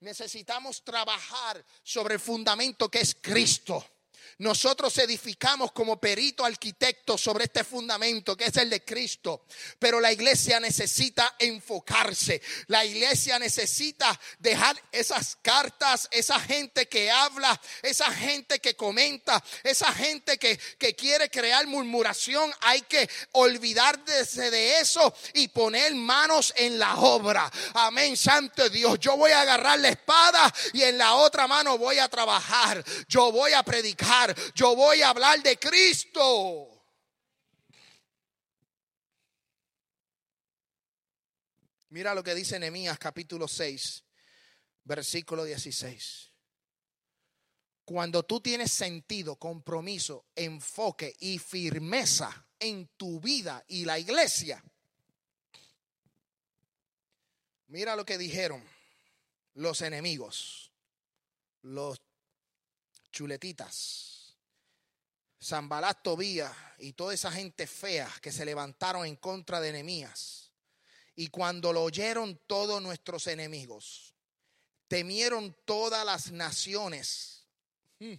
Necesitamos 0.00 0.82
trabajar 0.82 1.64
sobre 1.80 2.14
el 2.14 2.20
fundamento 2.20 2.90
que 2.90 2.98
es 2.98 3.14
Cristo. 3.14 3.99
Nosotros 4.38 4.96
edificamos 4.98 5.72
como 5.72 6.00
perito 6.00 6.44
arquitecto 6.44 7.18
sobre 7.18 7.44
este 7.44 7.64
fundamento 7.64 8.36
que 8.36 8.46
es 8.46 8.56
el 8.56 8.70
de 8.70 8.84
Cristo. 8.84 9.44
Pero 9.78 10.00
la 10.00 10.12
iglesia 10.12 10.60
necesita 10.60 11.36
enfocarse. 11.38 12.40
La 12.66 12.84
iglesia 12.84 13.38
necesita 13.38 14.18
dejar 14.38 14.80
esas 14.92 15.36
cartas, 15.42 16.08
esa 16.10 16.38
gente 16.40 16.86
que 16.88 17.10
habla, 17.10 17.60
esa 17.82 18.10
gente 18.12 18.60
que 18.60 18.74
comenta, 18.76 19.42
esa 19.62 19.92
gente 19.92 20.38
que, 20.38 20.58
que 20.78 20.94
quiere 20.94 21.30
crear 21.30 21.66
murmuración. 21.66 22.52
Hay 22.62 22.82
que 22.82 23.08
olvidarse 23.32 24.50
de 24.50 24.80
eso 24.80 25.14
y 25.34 25.48
poner 25.48 25.94
manos 25.94 26.52
en 26.56 26.78
la 26.78 26.96
obra. 26.96 27.50
Amén, 27.74 28.16
Santo 28.16 28.68
Dios. 28.68 28.98
Yo 28.98 29.16
voy 29.16 29.32
a 29.32 29.42
agarrar 29.42 29.78
la 29.78 29.88
espada 29.88 30.52
y 30.72 30.82
en 30.82 30.98
la 30.98 31.14
otra 31.14 31.46
mano 31.46 31.78
voy 31.78 31.98
a 31.98 32.08
trabajar. 32.08 32.84
Yo 33.08 33.32
voy 33.32 33.52
a 33.52 33.62
predicar 33.62 34.19
yo 34.54 34.74
voy 34.76 35.02
a 35.02 35.10
hablar 35.10 35.42
de 35.42 35.58
Cristo. 35.58 36.80
Mira 41.90 42.14
lo 42.14 42.22
que 42.22 42.34
dice 42.34 42.58
Nehemías 42.58 42.98
capítulo 42.98 43.48
6, 43.48 44.04
versículo 44.84 45.44
16. 45.44 46.30
Cuando 47.84 48.22
tú 48.22 48.40
tienes 48.40 48.70
sentido, 48.70 49.34
compromiso, 49.36 50.26
enfoque 50.36 51.16
y 51.18 51.38
firmeza 51.40 52.46
en 52.60 52.86
tu 52.96 53.20
vida 53.20 53.64
y 53.66 53.84
la 53.84 53.98
iglesia, 53.98 54.62
mira 57.66 57.96
lo 57.96 58.04
que 58.04 58.18
dijeron 58.18 58.62
los 59.54 59.82
enemigos, 59.82 60.70
los 61.62 62.00
chuletitas, 63.10 64.36
Zambalat 65.42 66.02
Tobía 66.02 66.54
y 66.78 66.92
toda 66.92 67.14
esa 67.14 67.32
gente 67.32 67.66
fea 67.66 68.10
que 68.20 68.30
se 68.30 68.44
levantaron 68.44 69.06
en 69.06 69.16
contra 69.16 69.60
de 69.60 69.70
Enemías. 69.70 70.52
Y 71.16 71.28
cuando 71.28 71.72
lo 71.72 71.82
oyeron 71.82 72.40
todos 72.46 72.80
nuestros 72.80 73.26
enemigos, 73.26 74.14
temieron 74.88 75.56
todas 75.64 76.04
las 76.04 76.30
naciones. 76.30 77.46
Hmm. 77.98 78.14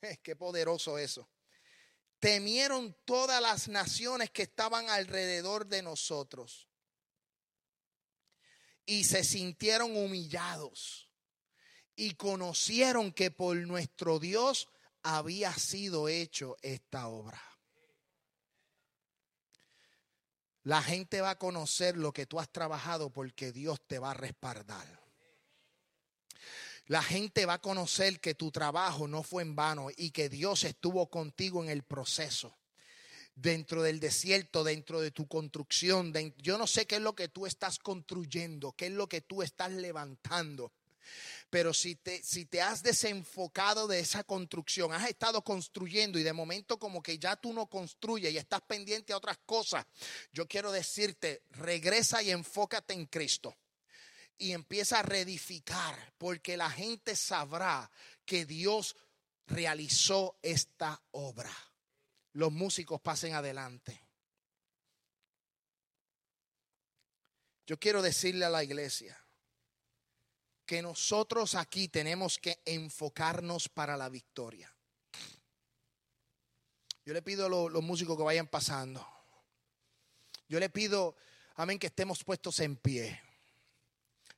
Qué 0.22 0.36
poderoso 0.36 0.98
eso. 0.98 1.28
Temieron 2.18 2.96
todas 3.04 3.40
las 3.42 3.68
naciones 3.68 4.30
que 4.30 4.42
estaban 4.42 4.88
alrededor 4.88 5.66
de 5.66 5.82
nosotros. 5.82 6.68
Y 8.84 9.04
se 9.04 9.24
sintieron 9.24 9.96
humillados 9.96 11.11
y 11.96 12.14
conocieron 12.14 13.12
que 13.12 13.30
por 13.30 13.56
nuestro 13.56 14.18
Dios 14.18 14.68
había 15.02 15.52
sido 15.54 16.08
hecho 16.08 16.56
esta 16.62 17.08
obra. 17.08 17.40
La 20.64 20.80
gente 20.82 21.20
va 21.20 21.30
a 21.30 21.38
conocer 21.38 21.96
lo 21.96 22.12
que 22.12 22.26
tú 22.26 22.38
has 22.38 22.50
trabajado 22.50 23.10
porque 23.10 23.50
Dios 23.50 23.80
te 23.86 23.98
va 23.98 24.12
a 24.12 24.14
respaldar. 24.14 25.02
La 26.86 27.02
gente 27.02 27.46
va 27.46 27.54
a 27.54 27.60
conocer 27.60 28.20
que 28.20 28.34
tu 28.34 28.50
trabajo 28.50 29.08
no 29.08 29.22
fue 29.22 29.42
en 29.42 29.56
vano 29.56 29.88
y 29.96 30.10
que 30.10 30.28
Dios 30.28 30.64
estuvo 30.64 31.10
contigo 31.10 31.62
en 31.62 31.70
el 31.70 31.82
proceso. 31.82 32.58
Dentro 33.34 33.82
del 33.82 33.98
desierto, 33.98 34.62
dentro 34.62 35.00
de 35.00 35.10
tu 35.10 35.26
construcción. 35.26 36.12
yo 36.38 36.58
no 36.58 36.66
sé 36.66 36.86
qué 36.86 36.96
es 36.96 37.02
lo 37.02 37.14
que 37.14 37.28
tú 37.28 37.46
estás 37.46 37.78
construyendo, 37.78 38.72
qué 38.72 38.86
es 38.86 38.92
lo 38.92 39.08
que 39.08 39.20
tú 39.20 39.42
estás 39.42 39.72
levantando. 39.72 40.72
Pero 41.50 41.74
si 41.74 41.96
te, 41.96 42.22
si 42.22 42.46
te 42.46 42.62
has 42.62 42.82
desenfocado 42.82 43.86
de 43.86 44.00
esa 44.00 44.24
construcción, 44.24 44.92
has 44.92 45.08
estado 45.08 45.42
construyendo 45.42 46.18
y 46.18 46.22
de 46.22 46.32
momento 46.32 46.78
como 46.78 47.02
que 47.02 47.18
ya 47.18 47.36
tú 47.36 47.52
no 47.52 47.66
construyes 47.66 48.32
y 48.32 48.38
estás 48.38 48.62
pendiente 48.62 49.12
a 49.12 49.16
otras 49.16 49.38
cosas, 49.44 49.84
yo 50.32 50.48
quiero 50.48 50.72
decirte, 50.72 51.42
regresa 51.50 52.22
y 52.22 52.30
enfócate 52.30 52.94
en 52.94 53.06
Cristo 53.06 53.56
y 54.38 54.52
empieza 54.52 54.98
a 54.98 55.02
reedificar, 55.02 56.14
porque 56.18 56.56
la 56.56 56.70
gente 56.70 57.14
sabrá 57.14 57.90
que 58.24 58.44
Dios 58.44 58.96
realizó 59.46 60.38
esta 60.42 61.00
obra. 61.12 61.52
Los 62.32 62.50
músicos 62.50 63.00
pasen 63.00 63.34
adelante. 63.34 64.02
Yo 67.66 67.78
quiero 67.78 68.02
decirle 68.02 68.44
a 68.44 68.50
la 68.50 68.64
iglesia, 68.64 69.21
que 70.72 70.80
nosotros 70.80 71.54
aquí 71.54 71.88
tenemos 71.88 72.38
que 72.38 72.62
enfocarnos 72.64 73.68
para 73.68 73.94
la 73.94 74.08
victoria. 74.08 74.74
Yo 77.04 77.12
le 77.12 77.20
pido 77.20 77.44
a 77.44 77.48
los, 77.50 77.82
músicos 77.82 78.16
que 78.16 78.22
vayan 78.22 78.46
pasando. 78.46 79.06
Yo 80.48 80.58
le 80.58 80.70
pido, 80.70 81.14
amén, 81.56 81.78
que 81.78 81.88
estemos 81.88 82.24
puestos 82.24 82.58
en 82.60 82.76
pie. 82.76 83.20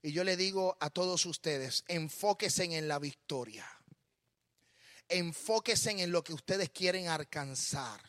Y 0.02 0.10
yo 0.10 0.24
le 0.24 0.36
digo 0.36 0.76
a 0.80 0.90
todos 0.90 1.24
ustedes, 1.24 1.84
enfóquense 1.86 2.64
en 2.64 2.88
la 2.88 2.98
victoria. 2.98 3.70
Enfóquense 5.08 5.92
en 5.92 6.10
lo 6.10 6.24
que 6.24 6.34
ustedes 6.34 6.70
quieren 6.70 7.06
alcanzar. 7.06 8.00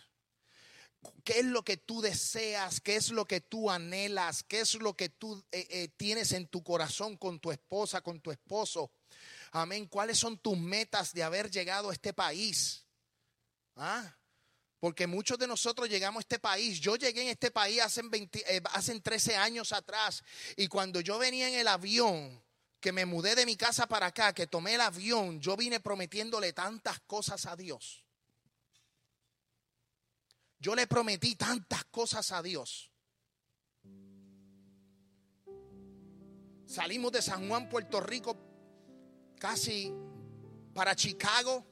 ¿Qué 1.24 1.39
es 1.39 1.45
lo 1.45 1.64
que 1.64 1.78
tú 1.78 2.01
deseas? 2.01 2.82
¿Qué 2.82 2.95
es 2.95 3.12
lo 3.12 3.26
que 3.26 3.41
tú 3.41 3.70
anhelas? 3.70 4.43
¿Qué 4.43 4.60
es 4.60 4.76
lo 4.76 4.95
que 4.95 5.10
tú 5.10 5.43
eh, 5.51 5.68
eh, 5.70 5.88
tienes 5.97 6.32
en 6.32 6.47
tu 6.47 6.64
corazón 6.64 7.18
con 7.18 7.39
tu 7.39 7.51
esposa, 7.51 8.01
con 8.01 8.20
tu 8.20 8.32
esposo? 8.32 8.91
Amén. 9.51 9.88
¿Cuáles 9.88 10.18
son 10.18 10.38
tus 10.38 10.58
metas 10.58 11.14
de 11.14 11.24
haber 11.24 11.49
llegado 11.49 11.89
a 11.89 11.93
este 11.93 12.14
país? 12.14 12.86
¿Ah? 13.76 14.16
Porque 14.80 15.08
muchos 15.08 15.39
de 15.39 15.47
nosotros 15.47 15.89
llegamos 15.89 16.20
a 16.20 16.26
este 16.26 16.39
país. 16.39 16.80
Yo 16.80 16.95
llegué 16.95 17.24
en 17.24 17.30
este 17.30 17.51
país 17.51 17.82
hace, 17.82 18.01
20, 18.03 18.62
13 19.01 19.32
eh, 19.32 19.36
años 19.36 19.72
atrás. 19.72 20.24
Y 20.56 20.68
cuando 20.68 21.01
yo 21.01 21.18
venía 21.18 21.47
en 21.47 21.56
el 21.56 21.68
avión, 21.68 22.43
que 22.80 22.91
me 22.91 23.06
mudé 23.06 23.34
de 23.34 23.47
mi 23.47 23.56
casa 23.56 23.88
para 23.88 24.06
acá, 24.06 24.32
que 24.32 24.45
tomé 24.45 24.76
el 24.76 24.82
avión, 24.82 25.41
yo 25.41 25.58
vine 25.58 25.80
prometiéndole 25.80 26.53
tantas 26.53 26.99
cosas 26.99 27.47
a 27.47 27.56
Dios. 27.56 28.05
Yo 30.66 30.74
le 30.74 30.88
prometí 30.88 31.36
tantas 31.36 31.86
cosas 31.86 32.32
a 32.32 32.41
Dios. 32.41 32.91
Salimos 36.66 37.11
de 37.11 37.22
San 37.22 37.47
Juan, 37.47 37.70
Puerto 37.70 38.01
Rico, 38.01 38.36
casi 39.38 39.93
para 40.74 40.95
Chicago 40.95 41.63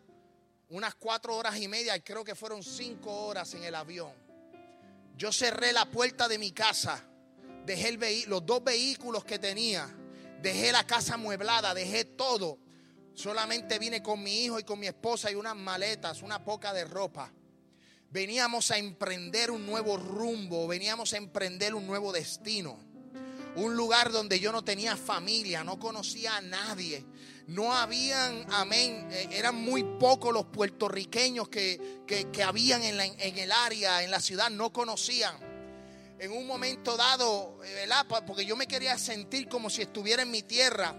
unas 0.70 0.94
cuatro 0.94 1.36
horas 1.36 1.58
y 1.58 1.68
media, 1.68 1.98
y 1.98 2.02
creo 2.02 2.24
que 2.24 2.36
fueron 2.36 2.62
cinco 2.62 3.26
horas 3.26 3.52
en 3.56 3.64
el 3.64 3.74
avión. 3.74 4.14
Yo 5.18 5.32
cerré 5.32 5.74
la 5.74 5.90
puerta 5.90 6.28
de 6.28 6.38
mi 6.38 6.52
casa, 6.52 7.04
dejé 7.66 7.98
los 8.28 8.46
dos 8.46 8.64
vehículos 8.64 9.26
que 9.26 9.40
tenía, 9.40 9.90
dejé 10.40 10.72
la 10.72 10.86
casa 10.86 11.16
amueblada, 11.16 11.74
dejé 11.74 12.06
todo. 12.06 12.60
Solamente 13.16 13.80
vine 13.80 14.04
con 14.04 14.22
mi 14.22 14.44
hijo 14.44 14.60
y 14.60 14.64
con 14.64 14.80
mi 14.80 14.86
esposa 14.86 15.32
y 15.32 15.34
unas 15.34 15.56
maletas, 15.56 16.22
una 16.22 16.46
poca 16.46 16.72
de 16.74 16.86
ropa. 16.86 17.34
Veníamos 18.14 18.72
a 18.72 18.78
emprender 18.78 19.52
un 19.52 19.66
nuevo 19.66 19.98
rumbo, 19.98 20.68
veníamos 20.68 21.12
a 21.12 21.18
emprender 21.18 21.76
un 21.76 21.86
nuevo 21.86 22.14
destino. 22.14 22.78
Un 23.56 23.76
lugar 23.76 24.12
donde 24.12 24.40
yo 24.40 24.54
no 24.54 24.64
tenía 24.64 24.96
familia, 24.96 25.66
no 25.66 25.78
conocía 25.78 26.38
a 26.38 26.42
nadie 26.42 27.04
no 27.48 27.74
habían, 27.74 28.46
amén, 28.54 29.08
eh, 29.12 29.28
eran 29.32 29.56
muy 29.56 29.84
pocos 29.84 30.34
los 30.34 30.46
puertorriqueños 30.46 31.50
que, 31.50 32.04
que, 32.08 32.44
habían 32.44 32.82
en, 32.84 33.00
en, 33.02 33.38
el 33.38 33.52
área, 33.52 34.04
en 34.04 34.12
la 34.12 34.22
ciudad, 34.22 34.50
no 34.50 34.72
conocían. 34.72 35.36
En 36.20 36.32
un 36.32 36.48
momento 36.48 36.96
dado, 36.96 37.60
eh, 37.66 37.74
¿verdad? 37.74 38.06
Porque 38.26 38.46
yo 38.46 38.56
me 38.56 38.68
quería 38.68 38.98
sentir 38.98 39.50
como 39.50 39.70
si 39.70 39.82
estuviera 39.82 40.24
en 40.24 40.32
mi 40.32 40.44
tierra. 40.44 40.96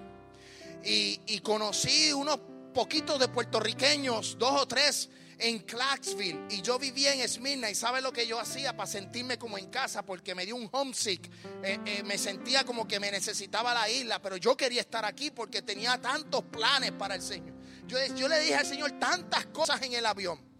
Y, 0.84 1.18
y 1.26 1.40
conocí 1.40 2.12
unos 2.12 2.38
poquitos 2.74 3.18
de 3.18 3.28
puertorriqueños, 3.28 4.36
dos 4.38 4.60
o 4.60 4.68
tres, 4.68 5.08
en 5.38 5.60
Clarksville 5.60 6.46
y 6.50 6.62
yo 6.62 6.78
vivía 6.78 7.12
en 7.12 7.20
Esmirna 7.20 7.70
y 7.70 7.74
sabe 7.74 8.00
lo 8.00 8.12
que 8.12 8.26
yo 8.26 8.38
hacía 8.38 8.76
para 8.76 8.86
sentirme 8.86 9.38
como 9.38 9.58
en 9.58 9.66
casa 9.66 10.04
porque 10.04 10.34
me 10.34 10.44
dio 10.44 10.56
un 10.56 10.68
homesick, 10.70 11.30
eh, 11.62 11.78
eh, 11.84 12.02
me 12.04 12.18
sentía 12.18 12.64
como 12.64 12.86
que 12.86 13.00
me 13.00 13.10
necesitaba 13.10 13.74
la 13.74 13.88
isla, 13.88 14.20
pero 14.20 14.36
yo 14.36 14.56
quería 14.56 14.80
estar 14.80 15.04
aquí 15.04 15.30
porque 15.30 15.62
tenía 15.62 16.00
tantos 16.00 16.44
planes 16.44 16.92
para 16.92 17.14
el 17.14 17.22
Señor. 17.22 17.54
Yo, 17.86 17.98
yo 18.14 18.28
le 18.28 18.40
dije 18.40 18.54
al 18.54 18.66
Señor 18.66 18.92
tantas 18.92 19.46
cosas 19.46 19.82
en 19.82 19.92
el 19.92 20.06
avión. 20.06 20.54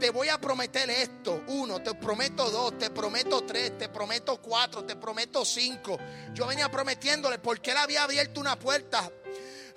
Te 0.00 0.10
voy 0.10 0.28
a 0.28 0.38
prometer 0.38 0.90
esto, 0.90 1.44
uno, 1.46 1.80
te 1.80 1.94
prometo 1.94 2.50
dos, 2.50 2.76
te 2.76 2.90
prometo 2.90 3.44
tres, 3.44 3.78
te 3.78 3.88
prometo 3.88 4.42
cuatro, 4.42 4.84
te 4.84 4.96
prometo 4.96 5.44
cinco. 5.44 5.96
Yo 6.34 6.46
venía 6.46 6.68
prometiéndole 6.70 7.38
porque 7.38 7.70
él 7.70 7.76
había 7.76 8.02
abierto 8.02 8.40
una 8.40 8.58
puerta. 8.58 9.10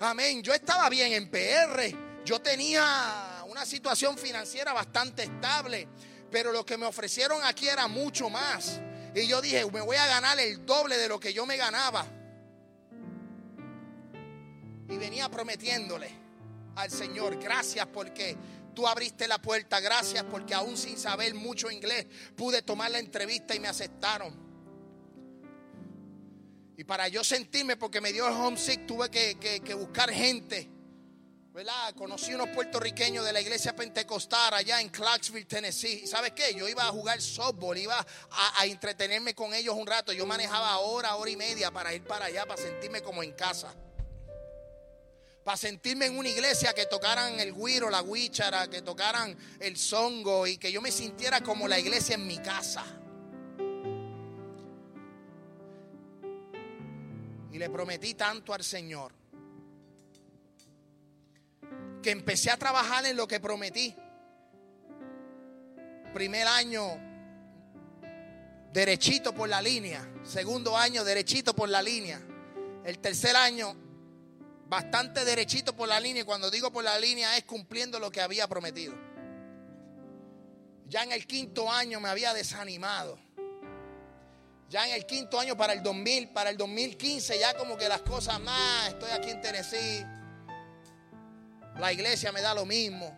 Amén. 0.00 0.42
Yo 0.42 0.52
estaba 0.52 0.90
bien 0.90 1.12
en 1.12 1.30
PR. 1.30 1.96
Yo 2.24 2.40
tenía 2.40 3.29
una 3.50 3.66
situación 3.66 4.16
financiera 4.16 4.72
bastante 4.72 5.24
estable, 5.24 5.88
pero 6.30 6.52
lo 6.52 6.64
que 6.64 6.78
me 6.78 6.86
ofrecieron 6.86 7.40
aquí 7.42 7.66
era 7.66 7.88
mucho 7.88 8.30
más. 8.30 8.80
Y 9.12 9.26
yo 9.26 9.42
dije, 9.42 9.68
me 9.72 9.80
voy 9.80 9.96
a 9.96 10.06
ganar 10.06 10.38
el 10.38 10.64
doble 10.64 10.96
de 10.96 11.08
lo 11.08 11.18
que 11.18 11.32
yo 11.32 11.44
me 11.46 11.56
ganaba. 11.56 12.06
Y 14.88 14.96
venía 14.96 15.28
prometiéndole 15.28 16.10
al 16.76 16.92
Señor, 16.92 17.42
gracias 17.42 17.88
porque 17.88 18.36
tú 18.72 18.86
abriste 18.86 19.26
la 19.26 19.42
puerta, 19.42 19.80
gracias 19.80 20.22
porque 20.30 20.54
aún 20.54 20.76
sin 20.76 20.96
saber 20.96 21.34
mucho 21.34 21.72
inglés 21.72 22.06
pude 22.36 22.62
tomar 22.62 22.92
la 22.92 23.00
entrevista 23.00 23.56
y 23.56 23.58
me 23.58 23.66
aceptaron. 23.66 24.32
Y 26.76 26.84
para 26.84 27.08
yo 27.08 27.24
sentirme, 27.24 27.76
porque 27.76 28.00
me 28.00 28.12
dio 28.12 28.28
el 28.28 28.34
homesick, 28.34 28.86
tuve 28.86 29.10
que, 29.10 29.36
que 29.38 29.74
buscar 29.74 30.08
gente 30.12 30.70
¿verdad? 31.52 31.94
Conocí 31.94 32.32
unos 32.32 32.48
puertorriqueños 32.50 33.24
de 33.24 33.32
la 33.32 33.40
iglesia 33.40 33.74
pentecostal 33.74 34.54
allá 34.54 34.80
en 34.80 34.88
Clarksville, 34.88 35.46
Tennessee. 35.46 36.06
¿Sabes 36.06 36.32
qué? 36.32 36.54
Yo 36.54 36.68
iba 36.68 36.84
a 36.86 36.90
jugar 36.90 37.20
softball, 37.20 37.76
iba 37.76 38.06
a, 38.30 38.66
entretenerme 38.66 39.34
con 39.34 39.52
ellos 39.52 39.74
un 39.74 39.86
rato. 39.86 40.12
Yo 40.12 40.26
manejaba 40.26 40.78
hora, 40.78 41.16
hora 41.16 41.30
y 41.30 41.36
media 41.36 41.70
para 41.70 41.92
ir 41.92 42.04
para 42.04 42.26
allá, 42.26 42.46
para 42.46 42.62
sentirme 42.62 43.02
como 43.02 43.22
en 43.22 43.32
casa. 43.32 43.74
Para 45.42 45.56
sentirme 45.56 46.06
en 46.06 46.18
una 46.18 46.28
iglesia 46.28 46.72
que 46.72 46.86
tocaran 46.86 47.40
el 47.40 47.52
guiro, 47.52 47.90
la 47.90 48.02
guichara, 48.02 48.68
que 48.68 48.82
tocaran 48.82 49.36
el 49.58 49.76
songo 49.76 50.46
y 50.46 50.56
que 50.56 50.70
yo 50.70 50.80
me 50.80 50.92
sintiera 50.92 51.40
como 51.40 51.66
la 51.66 51.80
iglesia 51.80 52.14
en 52.14 52.26
mi 52.26 52.38
casa. 52.38 52.84
Y 57.52 57.58
le 57.58 57.68
prometí 57.68 58.14
tanto 58.14 58.54
al 58.54 58.62
Señor 58.62 59.19
que 62.02 62.10
empecé 62.10 62.50
a 62.50 62.56
trabajar 62.56 63.04
en 63.06 63.16
lo 63.16 63.26
que 63.28 63.40
prometí. 63.40 63.94
Primer 66.14 66.46
año, 66.46 66.82
derechito 68.72 69.34
por 69.34 69.48
la 69.48 69.62
línea. 69.62 70.06
Segundo 70.24 70.76
año, 70.76 71.04
derechito 71.04 71.54
por 71.54 71.68
la 71.68 71.82
línea. 71.82 72.20
El 72.84 72.98
tercer 72.98 73.36
año, 73.36 73.76
bastante 74.66 75.24
derechito 75.24 75.76
por 75.76 75.88
la 75.88 76.00
línea. 76.00 76.22
Y 76.22 76.24
cuando 76.24 76.50
digo 76.50 76.72
por 76.72 76.84
la 76.84 76.98
línea 76.98 77.36
es 77.36 77.44
cumpliendo 77.44 77.98
lo 77.98 78.10
que 78.10 78.20
había 78.20 78.48
prometido. 78.48 78.94
Ya 80.86 81.04
en 81.04 81.12
el 81.12 81.26
quinto 81.26 81.70
año 81.70 82.00
me 82.00 82.08
había 82.08 82.34
desanimado. 82.34 83.18
Ya 84.68 84.88
en 84.88 84.94
el 84.94 85.06
quinto 85.06 85.38
año 85.38 85.56
para 85.56 85.72
el 85.72 85.82
2000, 85.82 86.30
para 86.30 86.50
el 86.50 86.56
2015, 86.56 87.38
ya 87.38 87.56
como 87.56 87.76
que 87.76 87.88
las 87.88 88.02
cosas 88.02 88.40
más, 88.40 88.88
estoy 88.88 89.10
aquí 89.10 89.30
en 89.30 89.40
Tennessee 89.40 90.04
la 91.80 91.92
iglesia 91.92 92.30
me 92.30 92.40
da 92.40 92.54
lo 92.54 92.64
mismo. 92.64 93.16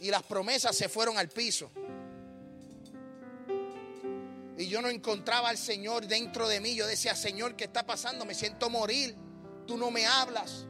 Y 0.00 0.10
las 0.10 0.22
promesas 0.22 0.76
se 0.76 0.88
fueron 0.88 1.18
al 1.18 1.28
piso. 1.28 1.70
Y 4.56 4.68
yo 4.68 4.82
no 4.82 4.88
encontraba 4.88 5.48
al 5.48 5.58
Señor 5.58 6.06
dentro 6.06 6.46
de 6.46 6.60
mí. 6.60 6.74
Yo 6.74 6.86
decía, 6.86 7.14
Señor, 7.16 7.56
¿qué 7.56 7.64
está 7.64 7.84
pasando? 7.84 8.24
Me 8.24 8.34
siento 8.34 8.68
morir. 8.68 9.16
Tú 9.66 9.76
no 9.76 9.90
me 9.90 10.06
hablas. 10.06 10.66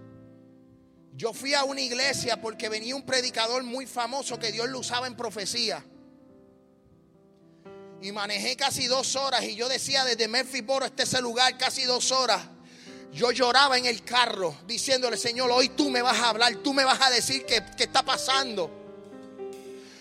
Yo 1.15 1.33
fui 1.33 1.55
a 1.55 1.65
una 1.65 1.81
iglesia 1.81 2.41
porque 2.41 2.69
venía 2.69 2.95
un 2.95 3.03
predicador 3.03 3.63
muy 3.65 3.87
famoso 3.87 4.39
que 4.39 4.53
Dios 4.53 4.69
lo 4.69 4.79
usaba 4.79 5.07
en 5.07 5.17
profecía. 5.17 5.85
Y 8.01 8.13
manejé 8.13 8.57
casi 8.57 8.87
dos 8.87 9.17
horas 9.17 9.43
y 9.43 9.55
yo 9.55 9.69
decía 9.69 10.05
desde 10.05 10.29
Murphysboro 10.29 10.87
este 10.87 11.03
ese 11.03 11.21
lugar 11.21 11.59
casi 11.59 11.83
dos 11.83 12.13
horas. 12.13 12.43
Yo 13.13 13.33
lloraba 13.33 13.77
en 13.77 13.87
el 13.87 14.05
carro 14.05 14.57
diciéndole, 14.67 15.17
Señor, 15.17 15.51
hoy 15.51 15.71
tú 15.71 15.91
me 15.91 16.01
vas 16.01 16.19
a 16.19 16.29
hablar, 16.29 16.55
tú 16.57 16.73
me 16.73 16.85
vas 16.85 17.01
a 17.01 17.11
decir 17.11 17.45
qué, 17.45 17.63
está 17.79 18.05
pasando. 18.05 18.71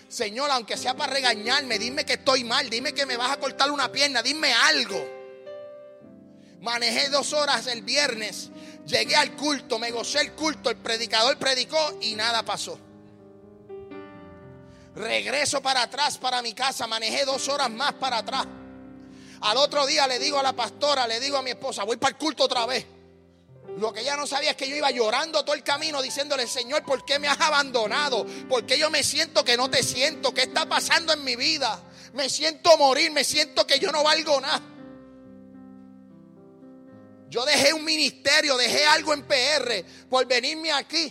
Señor, 0.08 0.50
aunque 0.50 0.76
sea 0.76 0.96
para 0.96 1.12
regañarme, 1.12 1.78
dime 1.78 2.04
que 2.04 2.14
estoy 2.14 2.44
mal, 2.44 2.70
dime 2.70 2.92
que 2.92 3.06
me 3.06 3.16
vas 3.16 3.32
a 3.32 3.38
cortar 3.38 3.70
una 3.70 3.90
pierna, 3.90 4.22
dime 4.22 4.52
algo. 4.52 5.04
Manejé 6.60 7.08
dos 7.08 7.32
horas 7.32 7.66
el 7.66 7.82
viernes, 7.82 8.50
llegué 8.86 9.16
al 9.16 9.34
culto, 9.34 9.78
me 9.78 9.90
gocé 9.90 10.20
el 10.20 10.32
culto, 10.32 10.70
el 10.70 10.76
predicador 10.76 11.36
predicó 11.36 11.98
y 12.00 12.14
nada 12.14 12.44
pasó. 12.44 12.78
Regreso 14.94 15.62
para 15.62 15.82
atrás, 15.82 16.18
para 16.18 16.42
mi 16.42 16.52
casa, 16.52 16.86
manejé 16.86 17.24
dos 17.24 17.48
horas 17.48 17.70
más 17.70 17.94
para 17.94 18.18
atrás. 18.18 18.46
Al 19.40 19.56
otro 19.56 19.86
día 19.86 20.06
le 20.06 20.18
digo 20.18 20.38
a 20.38 20.42
la 20.42 20.52
pastora, 20.52 21.06
le 21.06 21.18
digo 21.18 21.38
a 21.38 21.42
mi 21.42 21.50
esposa, 21.50 21.84
voy 21.84 21.96
para 21.96 22.10
el 22.10 22.18
culto 22.18 22.44
otra 22.44 22.66
vez. 22.66 22.84
Lo 23.80 23.94
que 23.94 24.00
ella 24.00 24.14
no 24.14 24.26
sabía 24.26 24.50
es 24.50 24.56
que 24.56 24.68
yo 24.68 24.76
iba 24.76 24.90
llorando 24.90 25.42
todo 25.42 25.54
el 25.54 25.62
camino 25.62 26.02
diciéndole, 26.02 26.46
Señor, 26.46 26.84
¿por 26.84 27.02
qué 27.02 27.18
me 27.18 27.28
has 27.28 27.40
abandonado? 27.40 28.26
¿Por 28.46 28.66
qué 28.66 28.78
yo 28.78 28.90
me 28.90 29.02
siento 29.02 29.42
que 29.42 29.56
no 29.56 29.70
te 29.70 29.82
siento? 29.82 30.34
¿Qué 30.34 30.42
está 30.42 30.68
pasando 30.68 31.14
en 31.14 31.24
mi 31.24 31.34
vida? 31.34 31.82
Me 32.12 32.28
siento 32.28 32.76
morir, 32.76 33.10
me 33.10 33.24
siento 33.24 33.66
que 33.66 33.78
yo 33.78 33.90
no 33.90 34.02
valgo 34.02 34.38
nada. 34.38 34.60
Yo 37.30 37.46
dejé 37.46 37.72
un 37.72 37.82
ministerio, 37.82 38.58
dejé 38.58 38.84
algo 38.84 39.14
en 39.14 39.22
PR 39.22 39.82
por 40.10 40.26
venirme 40.26 40.72
aquí. 40.72 41.10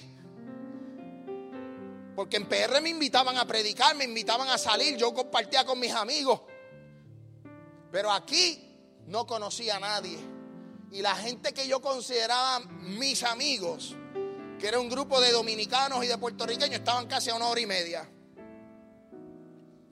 Porque 2.15 2.37
en 2.37 2.47
PR 2.47 2.81
me 2.83 2.89
invitaban 2.89 3.35
a 3.37 3.47
predicar, 3.47 3.95
me 3.95 4.03
invitaban 4.03 4.47
a 4.47 4.59
salir, 4.59 4.95
yo 4.95 5.11
compartía 5.11 5.65
con 5.65 5.79
mis 5.79 5.93
amigos. 5.93 6.41
Pero 7.91 8.11
aquí 8.11 8.63
no 9.07 9.25
conocía 9.25 9.77
a 9.77 9.79
nadie. 9.79 10.38
Y 10.91 11.01
la 11.01 11.15
gente 11.15 11.53
que 11.53 11.67
yo 11.67 11.81
consideraba 11.81 12.59
mis 12.59 13.23
amigos, 13.23 13.95
que 14.59 14.67
era 14.67 14.79
un 14.79 14.89
grupo 14.89 15.21
de 15.21 15.31
dominicanos 15.31 16.03
y 16.03 16.07
de 16.07 16.17
puertorriqueños, 16.17 16.79
estaban 16.79 17.07
casi 17.07 17.29
a 17.29 17.35
una 17.35 17.47
hora 17.47 17.61
y 17.61 17.65
media. 17.65 18.09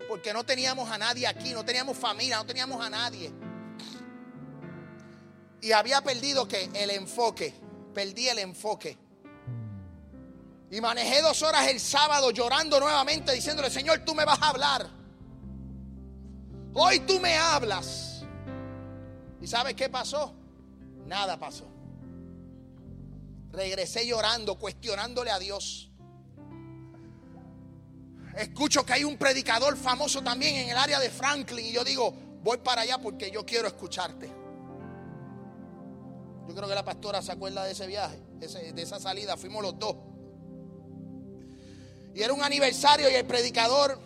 Porque 0.08 0.34
no 0.34 0.44
teníamos 0.44 0.90
a 0.90 0.98
nadie 0.98 1.28
aquí, 1.28 1.54
no 1.54 1.64
teníamos 1.64 1.98
familia, 1.98 2.38
no 2.38 2.46
teníamos 2.46 2.84
a 2.84 2.90
nadie. 2.90 3.32
Y 5.62 5.72
había 5.72 6.02
perdido 6.02 6.48
que 6.48 6.70
el 6.74 6.90
enfoque, 6.92 7.54
perdí 7.94 8.30
el 8.30 8.40
enfoque. 8.40 8.98
Y 10.72 10.82
manejé 10.82 11.22
dos 11.22 11.42
horas 11.44 11.68
el 11.68 11.80
sábado 11.80 12.32
llorando 12.32 12.80
nuevamente, 12.80 13.34
diciéndole, 13.34 13.70
Señor, 13.70 14.00
tú 14.00 14.16
me 14.16 14.26
vas 14.26 14.42
a 14.42 14.50
hablar. 14.50 14.90
Hoy 16.74 17.00
tú 17.02 17.20
me 17.20 17.36
hablas. 17.38 18.26
¿Y 19.42 19.48
sabes 19.48 19.76
qué 19.76 19.90
pasó? 19.90 20.37
Nada 21.08 21.40
pasó. 21.40 21.66
Regresé 23.52 24.06
llorando, 24.06 24.60
cuestionándole 24.60 25.32
a 25.32 25.40
Dios. 25.40 25.90
Escucho 28.36 28.86
que 28.86 28.94
hay 28.94 29.04
un 29.04 29.18
predicador 29.18 29.78
famoso 29.78 30.22
también 30.22 30.56
en 30.58 30.70
el 30.70 30.78
área 30.78 31.00
de 31.00 31.10
Franklin 31.10 31.66
y 31.66 31.72
yo 31.72 31.84
digo, 31.84 32.14
voy 32.44 32.58
para 32.58 32.82
allá 32.82 33.00
porque 33.00 33.32
yo 33.32 33.46
quiero 33.46 33.68
escucharte. 33.68 34.28
Yo 36.48 36.54
creo 36.54 36.68
que 36.68 36.76
la 36.76 36.86
pastora 36.86 37.22
se 37.22 37.32
acuerda 37.32 37.64
de 37.64 37.72
ese 37.72 37.88
viaje, 37.88 38.22
de 38.40 38.82
esa 38.82 39.00
salida, 39.00 39.38
fuimos 39.38 39.64
los 39.64 39.80
dos. 39.80 39.96
Y 42.14 42.22
era 42.22 42.34
un 42.34 42.44
aniversario 42.44 43.10
y 43.10 43.14
el 43.14 43.26
predicador 43.26 44.00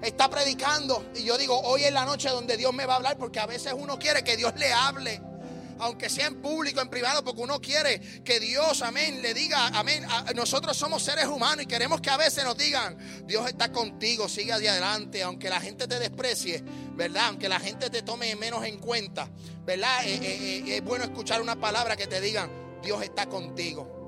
está 0.00 0.30
predicando. 0.30 1.04
Y 1.16 1.24
yo 1.24 1.36
digo, 1.38 1.58
hoy 1.60 1.84
es 1.84 1.92
la 1.92 2.04
noche 2.04 2.28
donde 2.28 2.56
Dios 2.56 2.72
me 2.72 2.86
va 2.86 2.94
a 2.94 2.96
hablar 2.96 3.18
porque 3.18 3.40
a 3.40 3.46
veces 3.46 3.74
uno 3.76 3.98
quiere 3.98 4.22
que 4.22 4.36
Dios 4.36 4.54
le 4.56 4.72
hable 4.72 5.31
aunque 5.78 6.08
sea 6.08 6.26
en 6.26 6.40
público, 6.40 6.80
en 6.80 6.88
privado, 6.88 7.24
porque 7.24 7.40
uno 7.40 7.60
quiere 7.60 8.00
que 8.22 8.40
Dios, 8.40 8.82
amén, 8.82 9.22
le 9.22 9.34
diga, 9.34 9.68
amén. 9.68 10.04
Nosotros 10.34 10.76
somos 10.76 11.02
seres 11.02 11.26
humanos 11.26 11.64
y 11.64 11.66
queremos 11.66 12.00
que 12.00 12.10
a 12.10 12.16
veces 12.16 12.44
nos 12.44 12.56
digan, 12.56 12.96
Dios 13.26 13.48
está 13.48 13.72
contigo, 13.72 14.28
sigue 14.28 14.52
adelante, 14.52 15.22
aunque 15.22 15.48
la 15.48 15.60
gente 15.60 15.86
te 15.86 15.98
desprecie, 15.98 16.62
¿verdad? 16.94 17.26
Aunque 17.28 17.48
la 17.48 17.60
gente 17.60 17.90
te 17.90 18.02
tome 18.02 18.34
menos 18.36 18.64
en 18.64 18.78
cuenta, 18.78 19.28
¿verdad? 19.64 20.04
Eh, 20.04 20.14
eh, 20.22 20.62
eh, 20.66 20.76
es 20.76 20.84
bueno 20.84 21.04
escuchar 21.04 21.40
una 21.40 21.56
palabra 21.56 21.96
que 21.96 22.06
te 22.06 22.20
digan, 22.20 22.50
Dios 22.82 23.02
está 23.02 23.26
contigo. 23.26 24.00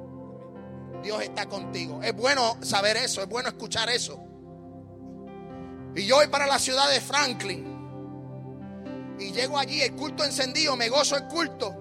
Dios 1.02 1.22
está 1.22 1.46
contigo. 1.46 2.02
Es 2.02 2.14
bueno 2.14 2.56
saber 2.62 2.96
eso, 2.96 3.22
es 3.22 3.28
bueno 3.28 3.48
escuchar 3.48 3.90
eso. 3.90 4.18
Y 5.94 6.06
yo 6.06 6.16
voy 6.16 6.28
para 6.28 6.46
la 6.46 6.58
ciudad 6.58 6.90
de 6.90 7.00
Franklin. 7.00 7.73
Y 9.18 9.32
llego 9.32 9.58
allí, 9.58 9.80
el 9.82 9.94
culto 9.94 10.24
encendido, 10.24 10.76
me 10.76 10.88
gozo 10.88 11.16
el 11.16 11.24
culto. 11.26 11.74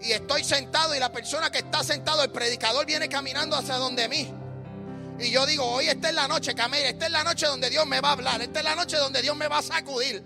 Y 0.00 0.12
estoy 0.12 0.44
sentado 0.44 0.94
y 0.94 0.98
la 0.98 1.10
persona 1.12 1.50
que 1.50 1.58
está 1.58 1.82
sentado, 1.82 2.22
el 2.22 2.30
predicador, 2.30 2.84
viene 2.86 3.08
caminando 3.08 3.56
hacia 3.56 3.76
donde 3.76 4.08
mí. 4.08 4.32
Y 5.18 5.30
yo 5.30 5.46
digo, 5.46 5.64
hoy 5.64 5.86
esta 5.86 6.08
es 6.08 6.14
la 6.14 6.26
noche, 6.26 6.54
Camila, 6.54 6.88
esta 6.88 7.06
es 7.06 7.12
la 7.12 7.22
noche 7.22 7.46
donde 7.46 7.70
Dios 7.70 7.86
me 7.86 8.00
va 8.00 8.10
a 8.10 8.12
hablar, 8.12 8.42
esta 8.42 8.58
es 8.58 8.64
la 8.64 8.74
noche 8.74 8.96
donde 8.96 9.22
Dios 9.22 9.36
me 9.36 9.46
va 9.46 9.58
a 9.58 9.62
sacudir. 9.62 10.24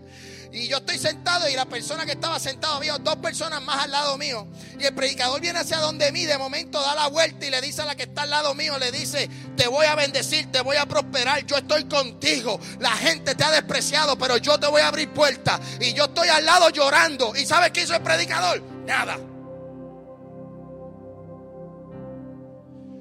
Y 0.51 0.66
yo 0.66 0.78
estoy 0.78 0.99
sentado 0.99 1.49
y 1.49 1.55
la 1.55 1.66
persona 1.66 2.07
que 2.07 2.12
estaba 2.12 2.38
sentado, 2.38 2.74
había 2.74 2.96
dos 2.99 3.16
personas 3.16 3.61
más 3.62 3.84
al 3.84 3.90
lado 3.90 4.16
mío. 4.16 4.46
Y 4.78 4.84
el 4.84 4.94
predicador 4.94 5.40
viene 5.40 5.59
hacia 5.59 5.78
donde 5.78 6.11
mí, 6.11 6.24
de 6.24 6.38
momento 6.38 6.80
da 6.80 6.94
la 6.94 7.09
vuelta 7.09 7.44
y 7.44 7.51
le 7.51 7.61
dice 7.61 7.82
a 7.82 7.84
la 7.84 7.94
que 7.94 8.05
está 8.05 8.22
al 8.22 8.30
lado 8.30 8.55
mío, 8.55 8.78
le 8.78 8.90
dice, 8.90 9.28
te 9.57 9.68
voy 9.68 9.84
a 9.86 9.94
bendecir, 9.94 10.51
te 10.51 10.62
voy 10.62 10.76
a 10.76 10.86
prosperar, 10.86 11.44
yo 11.44 11.57
estoy 11.57 11.84
contigo. 11.84 12.59
La 12.80 12.92
gente 12.92 13.34
te 13.34 13.44
ha 13.44 13.51
despreciado, 13.51 14.16
pero 14.16 14.38
yo 14.38 14.59
te 14.59 14.66
voy 14.66 14.80
a 14.80 14.88
abrir 14.88 15.11
puertas. 15.12 15.61
Y 15.80 15.92
yo 15.92 16.05
estoy 16.05 16.28
al 16.28 16.44
lado 16.44 16.70
llorando. 16.70 17.36
¿Y 17.36 17.44
sabes 17.44 17.70
qué 17.70 17.82
hizo 17.82 17.94
el 17.94 18.03
predicador? 18.03 18.62
Nada. 18.86 19.18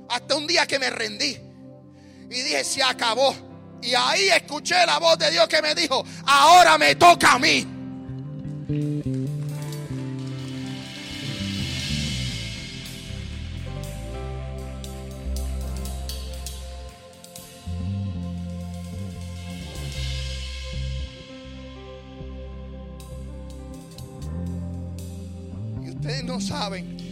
Hasta 0.09 0.35
un 0.35 0.47
día 0.47 0.65
que 0.65 0.79
me 0.79 0.89
rendí 0.89 1.37
y 2.29 2.41
dije, 2.41 2.63
se 2.63 2.83
acabó. 2.83 3.46
Y 3.81 3.93
ahí 3.93 4.27
escuché 4.29 4.85
la 4.85 4.99
voz 4.99 5.17
de 5.17 5.31
Dios 5.31 5.47
que 5.47 5.61
me 5.61 5.73
dijo, 5.73 6.03
ahora 6.25 6.77
me 6.77 6.95
toca 6.95 7.33
a 7.33 7.39
mí. 7.39 7.65
Y 25.81 25.89
ustedes 25.89 26.23
no 26.23 26.41
saben 26.41 27.06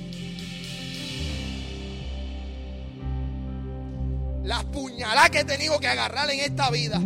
las 4.76 4.82
puñaladas 4.82 5.30
que 5.30 5.40
he 5.40 5.46
tenido 5.46 5.80
que 5.80 5.88
agarrar 5.88 6.30
en 6.30 6.40
esta 6.40 6.70
vida 6.70 7.00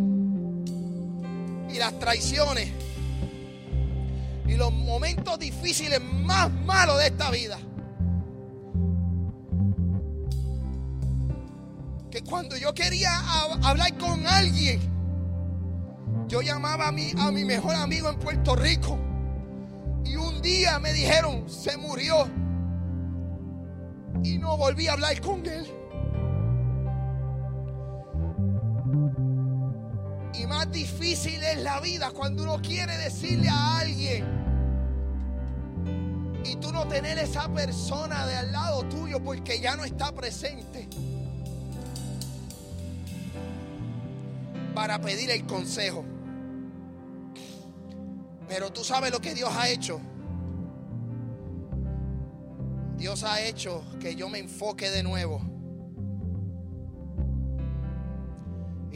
y 1.70 1.78
las 1.78 1.98
traiciones 2.00 2.70
y 4.48 4.56
los 4.56 4.74
momentos 4.74 5.38
difíciles 5.38 6.02
más 6.02 6.52
malos 6.52 6.98
de 6.98 7.08
esta 7.08 7.30
vida. 7.30 7.60
Que 12.10 12.24
cuando 12.24 12.58
yo 12.58 12.74
quería 12.74 13.12
hablar 13.64 13.96
con 13.98 14.26
alguien, 14.26 14.80
yo 16.28 16.42
llamaba 16.42 16.88
a 16.88 16.92
mi, 16.92 17.12
a 17.20 17.32
mi 17.32 17.46
mejor 17.46 17.76
amigo 17.76 18.10
en 18.10 18.18
Puerto 18.18 18.56
Rico. 18.56 18.98
Y 20.06 20.16
un 20.16 20.42
día 20.42 20.80
me 20.80 20.92
dijeron, 20.92 21.48
se 21.48 21.78
murió. 21.78 22.28
Y 24.24 24.40
no 24.40 24.58
volví 24.58 24.88
a 24.88 24.94
hablar 24.94 25.22
con 25.22 25.46
él. 25.46 25.79
Difícil 30.72 31.42
es 31.44 31.62
la 31.62 31.80
vida 31.80 32.12
cuando 32.12 32.44
uno 32.44 32.62
quiere 32.62 32.98
decirle 32.98 33.50
a 33.50 33.80
alguien 33.80 34.26
y 36.46 36.56
tú 36.56 36.72
no 36.72 36.88
tener 36.88 37.18
esa 37.18 37.52
persona 37.54 38.26
de 38.26 38.36
al 38.36 38.52
lado 38.52 38.84
tuyo 38.84 39.24
porque 39.24 39.60
ya 39.60 39.76
no 39.76 39.84
está 39.84 40.12
presente 40.12 40.88
para 44.74 45.00
pedir 45.02 45.30
el 45.32 45.46
consejo. 45.46 46.06
Pero 48.48 48.72
tú 48.72 48.84
sabes 48.84 49.12
lo 49.12 49.20
que 49.20 49.36
Dios 49.36 49.52
ha 49.56 49.70
hecho. 49.70 50.00
Dios 52.98 53.24
ha 53.24 53.42
hecho 53.42 53.84
que 54.00 54.16
yo 54.16 54.28
me 54.30 54.40
enfoque 54.40 54.90
de 54.90 55.04
nuevo 55.04 55.42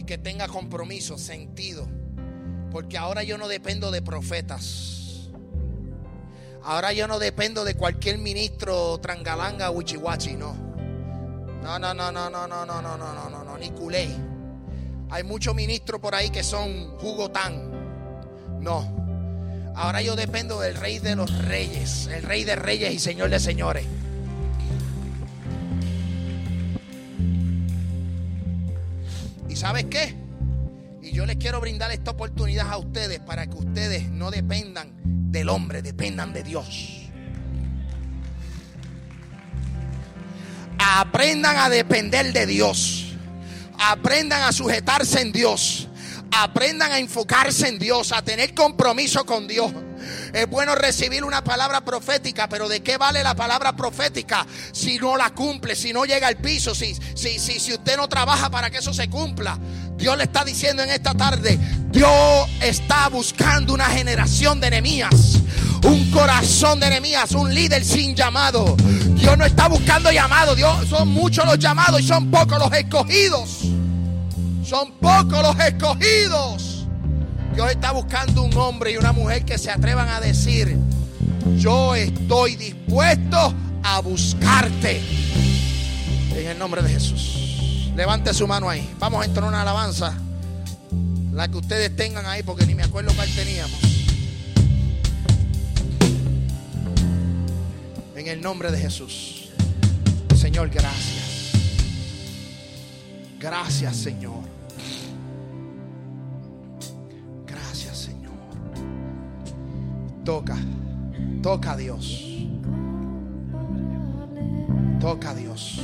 que 0.06 0.18
tenga 0.18 0.48
compromiso, 0.48 1.18
sentido. 1.18 1.88
Porque 2.72 2.98
ahora 2.98 3.24
yo 3.24 3.38
no 3.38 3.48
dependo 3.48 3.92
de 3.92 4.02
profetas. 4.02 5.30
Ahora 6.64 6.94
yo 6.94 7.08
no 7.08 7.20
dependo 7.20 7.66
de 7.66 7.76
cualquier 7.76 8.18
ministro 8.18 8.98
trangalanga 9.00 9.70
o 9.70 9.74
wichiwachi, 9.74 10.34
no. 10.34 10.56
No, 11.62 11.80
no, 11.80 11.94
no, 11.94 12.12
no, 12.12 12.30
no, 12.30 12.48
no, 12.48 12.66
no, 12.66 12.82
no, 12.82 12.98
no, 12.98 13.14
no, 13.14 13.30
no, 13.30 13.44
no, 13.44 13.58
ni 13.58 13.70
culé. 13.72 14.10
Hay 15.10 15.24
muchos 15.24 15.54
ministros 15.54 16.02
por 16.02 16.16
ahí 16.16 16.30
que 16.30 16.44
son 16.44 16.98
jugotán. 16.98 18.60
No. 18.60 19.04
Ahora 19.76 20.02
yo 20.02 20.16
dependo 20.16 20.60
del 20.60 20.76
rey 20.76 21.00
de 21.00 21.16
los 21.16 21.32
reyes, 21.46 22.08
el 22.08 22.24
rey 22.24 22.44
de 22.44 22.56
reyes 22.56 22.94
y 22.94 23.00
señor 23.00 23.30
de 23.30 23.40
señores. 23.40 23.86
¿Y 29.54 29.56
sabes 29.56 29.86
qué? 29.86 30.16
Y 31.04 31.12
yo 31.12 31.28
les 31.28 31.36
quiero 31.36 31.62
brindar 31.62 31.92
esta 31.92 32.10
oportunidad 32.10 32.72
a 32.72 32.78
ustedes 32.78 33.20
para 33.20 33.46
que 33.46 33.56
ustedes 33.56 34.10
no 34.10 34.32
dependan 34.32 34.96
del 35.32 35.48
hombre, 35.48 35.84
dependan 35.84 36.34
de 36.34 36.42
Dios. 36.42 37.04
Aprendan 40.80 41.58
a 41.58 41.70
depender 41.70 42.34
de 42.34 42.48
Dios. 42.48 43.14
Aprendan 43.78 44.42
a 44.42 44.52
sujetarse 44.52 45.22
en 45.22 45.32
Dios. 45.32 45.88
Aprendan 46.32 46.92
a 46.92 46.98
enfocarse 46.98 47.68
en 47.68 47.78
Dios, 47.78 48.12
a 48.12 48.24
tener 48.24 48.56
compromiso 48.56 49.24
con 49.24 49.48
Dios. 49.48 49.72
Es 50.34 50.50
bueno 50.50 50.76
recibir 50.76 51.24
una 51.24 51.44
palabra 51.44 51.82
profética, 51.82 52.48
pero 52.50 52.68
¿de 52.68 52.82
qué 52.82 52.98
vale 52.98 53.24
la 53.24 53.36
palabra 53.36 53.76
profética 53.76 54.46
si 54.72 54.98
no 54.98 55.18
la 55.18 55.32
cumple, 55.32 55.76
si 55.76 55.94
no 55.94 56.06
llega 56.06 56.28
al 56.28 56.38
piso, 56.38 56.74
si, 56.74 56.96
si, 57.16 57.40
si, 57.40 57.60
si 57.60 57.74
usted 57.74 57.98
no 57.98 58.08
trabaja 58.08 58.50
para 58.50 58.70
que 58.70 58.78
eso 58.78 58.94
se 58.94 59.10
cumpla? 59.10 59.58
Dios 59.98 60.18
le 60.18 60.24
está 60.24 60.44
diciendo 60.44 60.84
en 60.84 60.90
esta 60.90 61.14
tarde, 61.14 61.58
Dios 61.92 62.12
está 62.62 63.08
buscando 63.10 63.74
una 63.74 63.86
generación 63.86 64.60
de 64.60 64.68
enemías, 64.68 65.40
un 65.84 66.12
corazón 66.12 66.80
de 66.80 66.88
enemías, 66.88 67.32
un 67.32 67.54
líder 67.54 67.86
sin 67.86 68.16
llamado. 68.16 68.76
Dios 68.78 69.38
no 69.38 69.46
está 69.46 69.68
buscando 69.68 70.12
llamado, 70.12 70.56
Dios 70.56 70.88
son 70.90 71.10
muchos 71.10 71.46
los 71.46 71.60
llamados 71.60 72.02
y 72.02 72.08
son 72.08 72.32
pocos 72.32 72.60
los 72.60 72.74
escogidos. 72.74 73.60
Son 74.66 74.92
pocos 74.94 75.42
los 75.44 75.60
escogidos. 75.60 76.73
Dios 77.54 77.70
está 77.70 77.92
buscando 77.92 78.44
un 78.44 78.58
hombre 78.58 78.92
y 78.92 78.98
una 78.98 79.12
mujer 79.12 79.46
que 79.46 79.60
se 79.60 79.70
atrevan 79.70 80.10
a 80.10 80.20
decir, 80.20 80.76
yo 81.58 81.94
estoy 81.94 82.56
dispuesto 82.56 83.54
a 83.84 84.00
buscarte. 84.02 85.02
En 86.36 86.48
el 86.48 86.58
nombre 86.58 86.82
de 86.82 86.90
Jesús. 86.90 87.92
Levante 87.96 88.34
su 88.34 88.48
mano 88.48 88.70
ahí. 88.70 88.90
Vamos 88.98 89.22
a 89.22 89.26
entrar 89.26 89.44
en 89.44 89.50
una 89.50 89.62
alabanza. 89.62 90.18
La 91.32 91.48
que 91.48 91.58
ustedes 91.58 91.96
tengan 91.96 92.26
ahí, 92.26 92.42
porque 92.42 92.66
ni 92.66 92.74
me 92.74 92.84
acuerdo 92.84 93.14
cuál 93.16 93.30
teníamos. 93.30 93.80
En 98.16 98.28
el 98.28 98.42
nombre 98.42 98.72
de 98.72 98.80
Jesús. 98.80 99.50
Señor, 100.36 100.70
gracias. 100.70 101.52
Gracias, 103.40 103.96
Señor. 103.98 104.53
Toca, 110.24 110.58
toca 111.42 111.74
a 111.74 111.78
Dios. 111.78 112.24
Toca 115.02 115.32
a 115.32 115.36
Dios. 115.36 115.82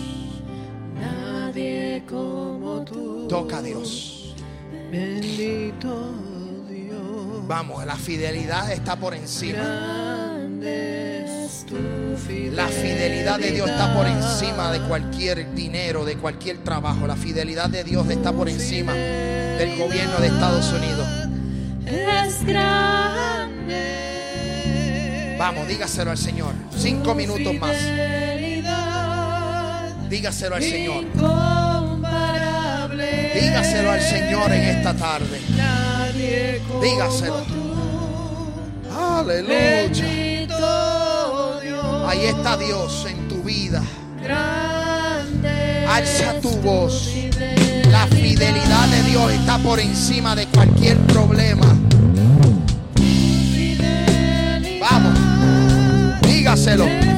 Nadie 0.96 2.04
como 2.08 2.86
tú. 2.86 3.28
Toca 3.28 3.58
a 3.58 3.62
Dios. 3.62 4.34
Bendito 4.90 6.14
Dios. 6.70 7.48
Vamos, 7.48 7.86
la 7.86 7.98
fidelidad 7.98 8.72
está 8.72 8.96
por 8.96 9.14
encima. 9.14 9.60
La 12.54 12.68
fidelidad 12.68 13.40
de 13.40 13.52
Dios 13.52 13.70
está 13.70 13.94
por 13.94 14.08
encima 14.08 14.72
de 14.72 14.80
cualquier 14.88 15.54
dinero, 15.54 16.06
de 16.06 16.18
cualquier 16.18 16.60
trabajo. 16.60 17.06
La 17.08 17.18
fidelidad 17.18 17.70
de 17.70 17.84
Dios 17.84 18.10
está 18.10 18.32
por 18.32 18.48
encima 18.48 18.94
del 18.94 19.78
gobierno 19.78 20.18
de 20.20 20.28
Estados 20.28 20.72
Unidos. 20.72 21.08
Es 21.86 22.46
grande. 22.46 24.19
Vamos, 25.40 25.70
dígaselo 25.70 26.12
al 26.12 26.18
Señor. 26.18 26.54
Cinco 26.78 27.16
minutos 27.16 27.56
más. 27.56 27.78
Dígaselo 30.10 30.56
al 30.56 30.62
Señor. 30.62 31.06
Dígaselo 33.34 33.90
al 33.92 34.02
Señor 34.02 34.52
en 34.52 34.64
esta 34.64 34.94
tarde. 34.94 35.40
Dígaselo. 36.82 37.46
Aleluya. 39.00 40.06
Ahí 42.06 42.26
está 42.26 42.58
Dios 42.58 43.08
en 43.10 43.30
tu 43.30 43.42
vida. 43.42 43.82
Alza 45.88 46.42
tu 46.42 46.50
voz. 46.58 47.14
La 47.90 48.08
fidelidad 48.08 48.88
de 48.90 49.04
Dios 49.04 49.32
está 49.32 49.58
por 49.60 49.80
encima 49.80 50.36
de 50.36 50.48
cualquier 50.48 50.98
problema. 50.98 51.78
Dígaselo. 56.70 57.09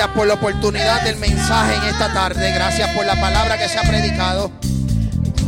Gracias 0.00 0.16
por 0.16 0.28
la 0.28 0.34
oportunidad 0.34 1.02
del 1.02 1.16
mensaje 1.16 1.74
en 1.74 1.84
esta 1.84 2.10
tarde. 2.10 2.52
Gracias 2.52 2.88
por 2.96 3.04
la 3.04 3.20
palabra 3.20 3.58
que 3.58 3.68
se 3.68 3.78
ha 3.78 3.82
predicado. 3.82 4.50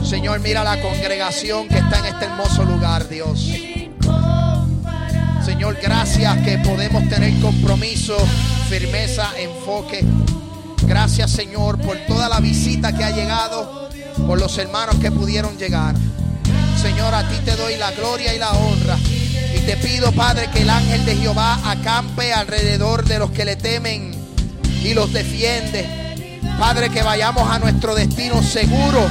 Señor, 0.05 0.40
mira 0.40 0.62
la 0.62 0.78
congregación 0.78 1.68
que 1.68 1.78
está 1.78 2.00
en 2.00 2.05
este 2.05 2.26
hermoso 2.26 2.62
lugar, 2.62 3.09
Dios. 3.09 3.48
Señor, 5.42 5.78
gracias 5.82 6.36
que 6.44 6.59
podemos 6.59 7.09
tener 7.09 7.40
compromiso, 7.40 8.14
firmeza, 8.68 9.30
enfoque. 9.38 10.05
Gracias, 10.82 11.30
Señor, 11.30 11.80
por 11.80 11.96
toda 12.07 12.28
la 12.28 12.38
visita 12.40 12.94
que 12.94 13.05
ha 13.05 13.11
llegado, 13.11 13.88
por 14.26 14.38
los 14.38 14.59
hermanos 14.59 14.96
que 14.96 15.11
pudieron 15.11 15.57
llegar. 15.57 15.94
Señor, 16.76 17.14
a 17.14 17.26
ti 17.26 17.36
te 17.42 17.57
doy 17.57 17.76
la 17.76 17.90
gloria 17.92 18.34
y 18.34 18.38
la 18.38 18.50
honra. 18.50 18.98
Y 19.57 19.61
te 19.61 19.78
pido, 19.78 20.12
Padre, 20.12 20.50
que 20.53 20.61
el 20.61 20.68
ángel 20.68 21.07
de 21.07 21.16
Jehová 21.16 21.59
acampe 21.64 22.34
alrededor 22.34 23.07
de 23.07 23.18
los 23.18 23.30
que 23.30 23.46
le 23.46 23.57
temen 23.57 24.22
y 24.85 24.95
los 24.95 25.12
defiende. 25.12 26.03
Padre, 26.59 26.91
que 26.91 27.03
vayamos 27.03 27.49
a 27.51 27.59
nuestro 27.59 27.95
destino 27.95 28.43
seguro. 28.43 29.09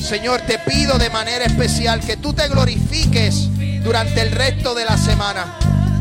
Señor, 0.00 0.40
te 0.42 0.58
pido 0.58 0.98
de 0.98 1.10
manera 1.10 1.44
especial 1.44 2.00
que 2.00 2.16
tú 2.16 2.32
te 2.32 2.48
glorifiques 2.48 3.48
durante 3.82 4.22
el 4.22 4.32
resto 4.32 4.74
de 4.74 4.84
la 4.84 4.96
semana. 4.96 5.56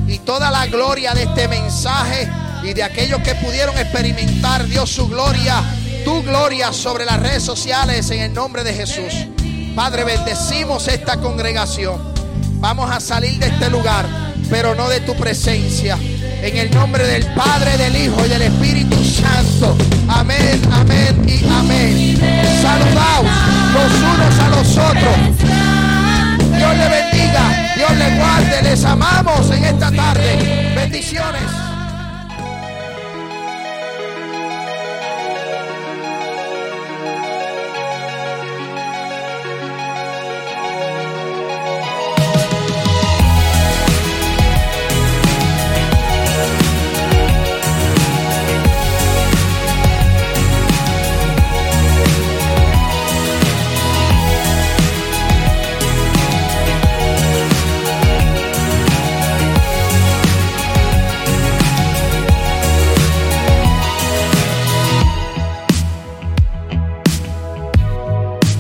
Y 0.08 0.20
toda 0.20 0.50
la 0.52 0.66
gloria 0.68 1.14
de 1.14 1.24
este 1.24 1.48
mensaje 1.48 2.30
y 2.64 2.74
de 2.74 2.84
aquellos 2.84 3.22
que 3.22 3.36
pudieron 3.36 3.78
experimentar, 3.78 4.66
Dios, 4.66 4.90
su 4.90 5.08
gloria, 5.08 5.64
tu 6.04 6.24
gloria 6.24 6.74
sobre 6.74 7.06
las 7.06 7.20
redes 7.20 7.44
sociales 7.44 8.10
en 8.10 8.22
el 8.22 8.34
nombre 8.34 8.64
de 8.64 8.74
Jesús. 8.74 9.28
Padre, 9.76 10.04
bendecimos 10.04 10.88
esta 10.88 11.18
congregación. 11.18 12.02
Vamos 12.56 12.90
a 12.90 13.00
salir 13.00 13.40
de 13.40 13.48
este 13.48 13.70
lugar, 13.70 14.06
pero 14.50 14.76
no 14.76 14.90
de 14.90 15.00
tu 15.02 15.16
presencia. 15.16 15.98
En 16.42 16.58
el 16.58 16.72
nombre 16.72 17.06
del 17.06 17.26
Padre, 17.34 17.78
del 17.78 17.96
Hijo 17.96 18.26
y 18.26 18.30
del 18.30 18.42
Espíritu 18.44 19.04
Santo. 19.04 19.78
Amén, 20.08 20.62
amén 20.72 21.22
y 21.28 21.46
amén. 21.46 22.18
Saludaos 22.62 23.26
los 23.74 23.92
unos 24.02 24.40
a 24.40 24.50
los 24.50 24.78
otros. 24.78 25.38
Dios 26.56 26.78
le 26.78 26.90
bendiga, 26.90 27.74
Dios 27.76 27.98
le 27.98 28.16
guarde. 28.18 28.62
Les 28.64 28.84
amamos 28.86 29.52
en 29.52 29.66
esta 29.66 29.92
tarde. 29.92 30.74
Bendiciones. 30.76 31.69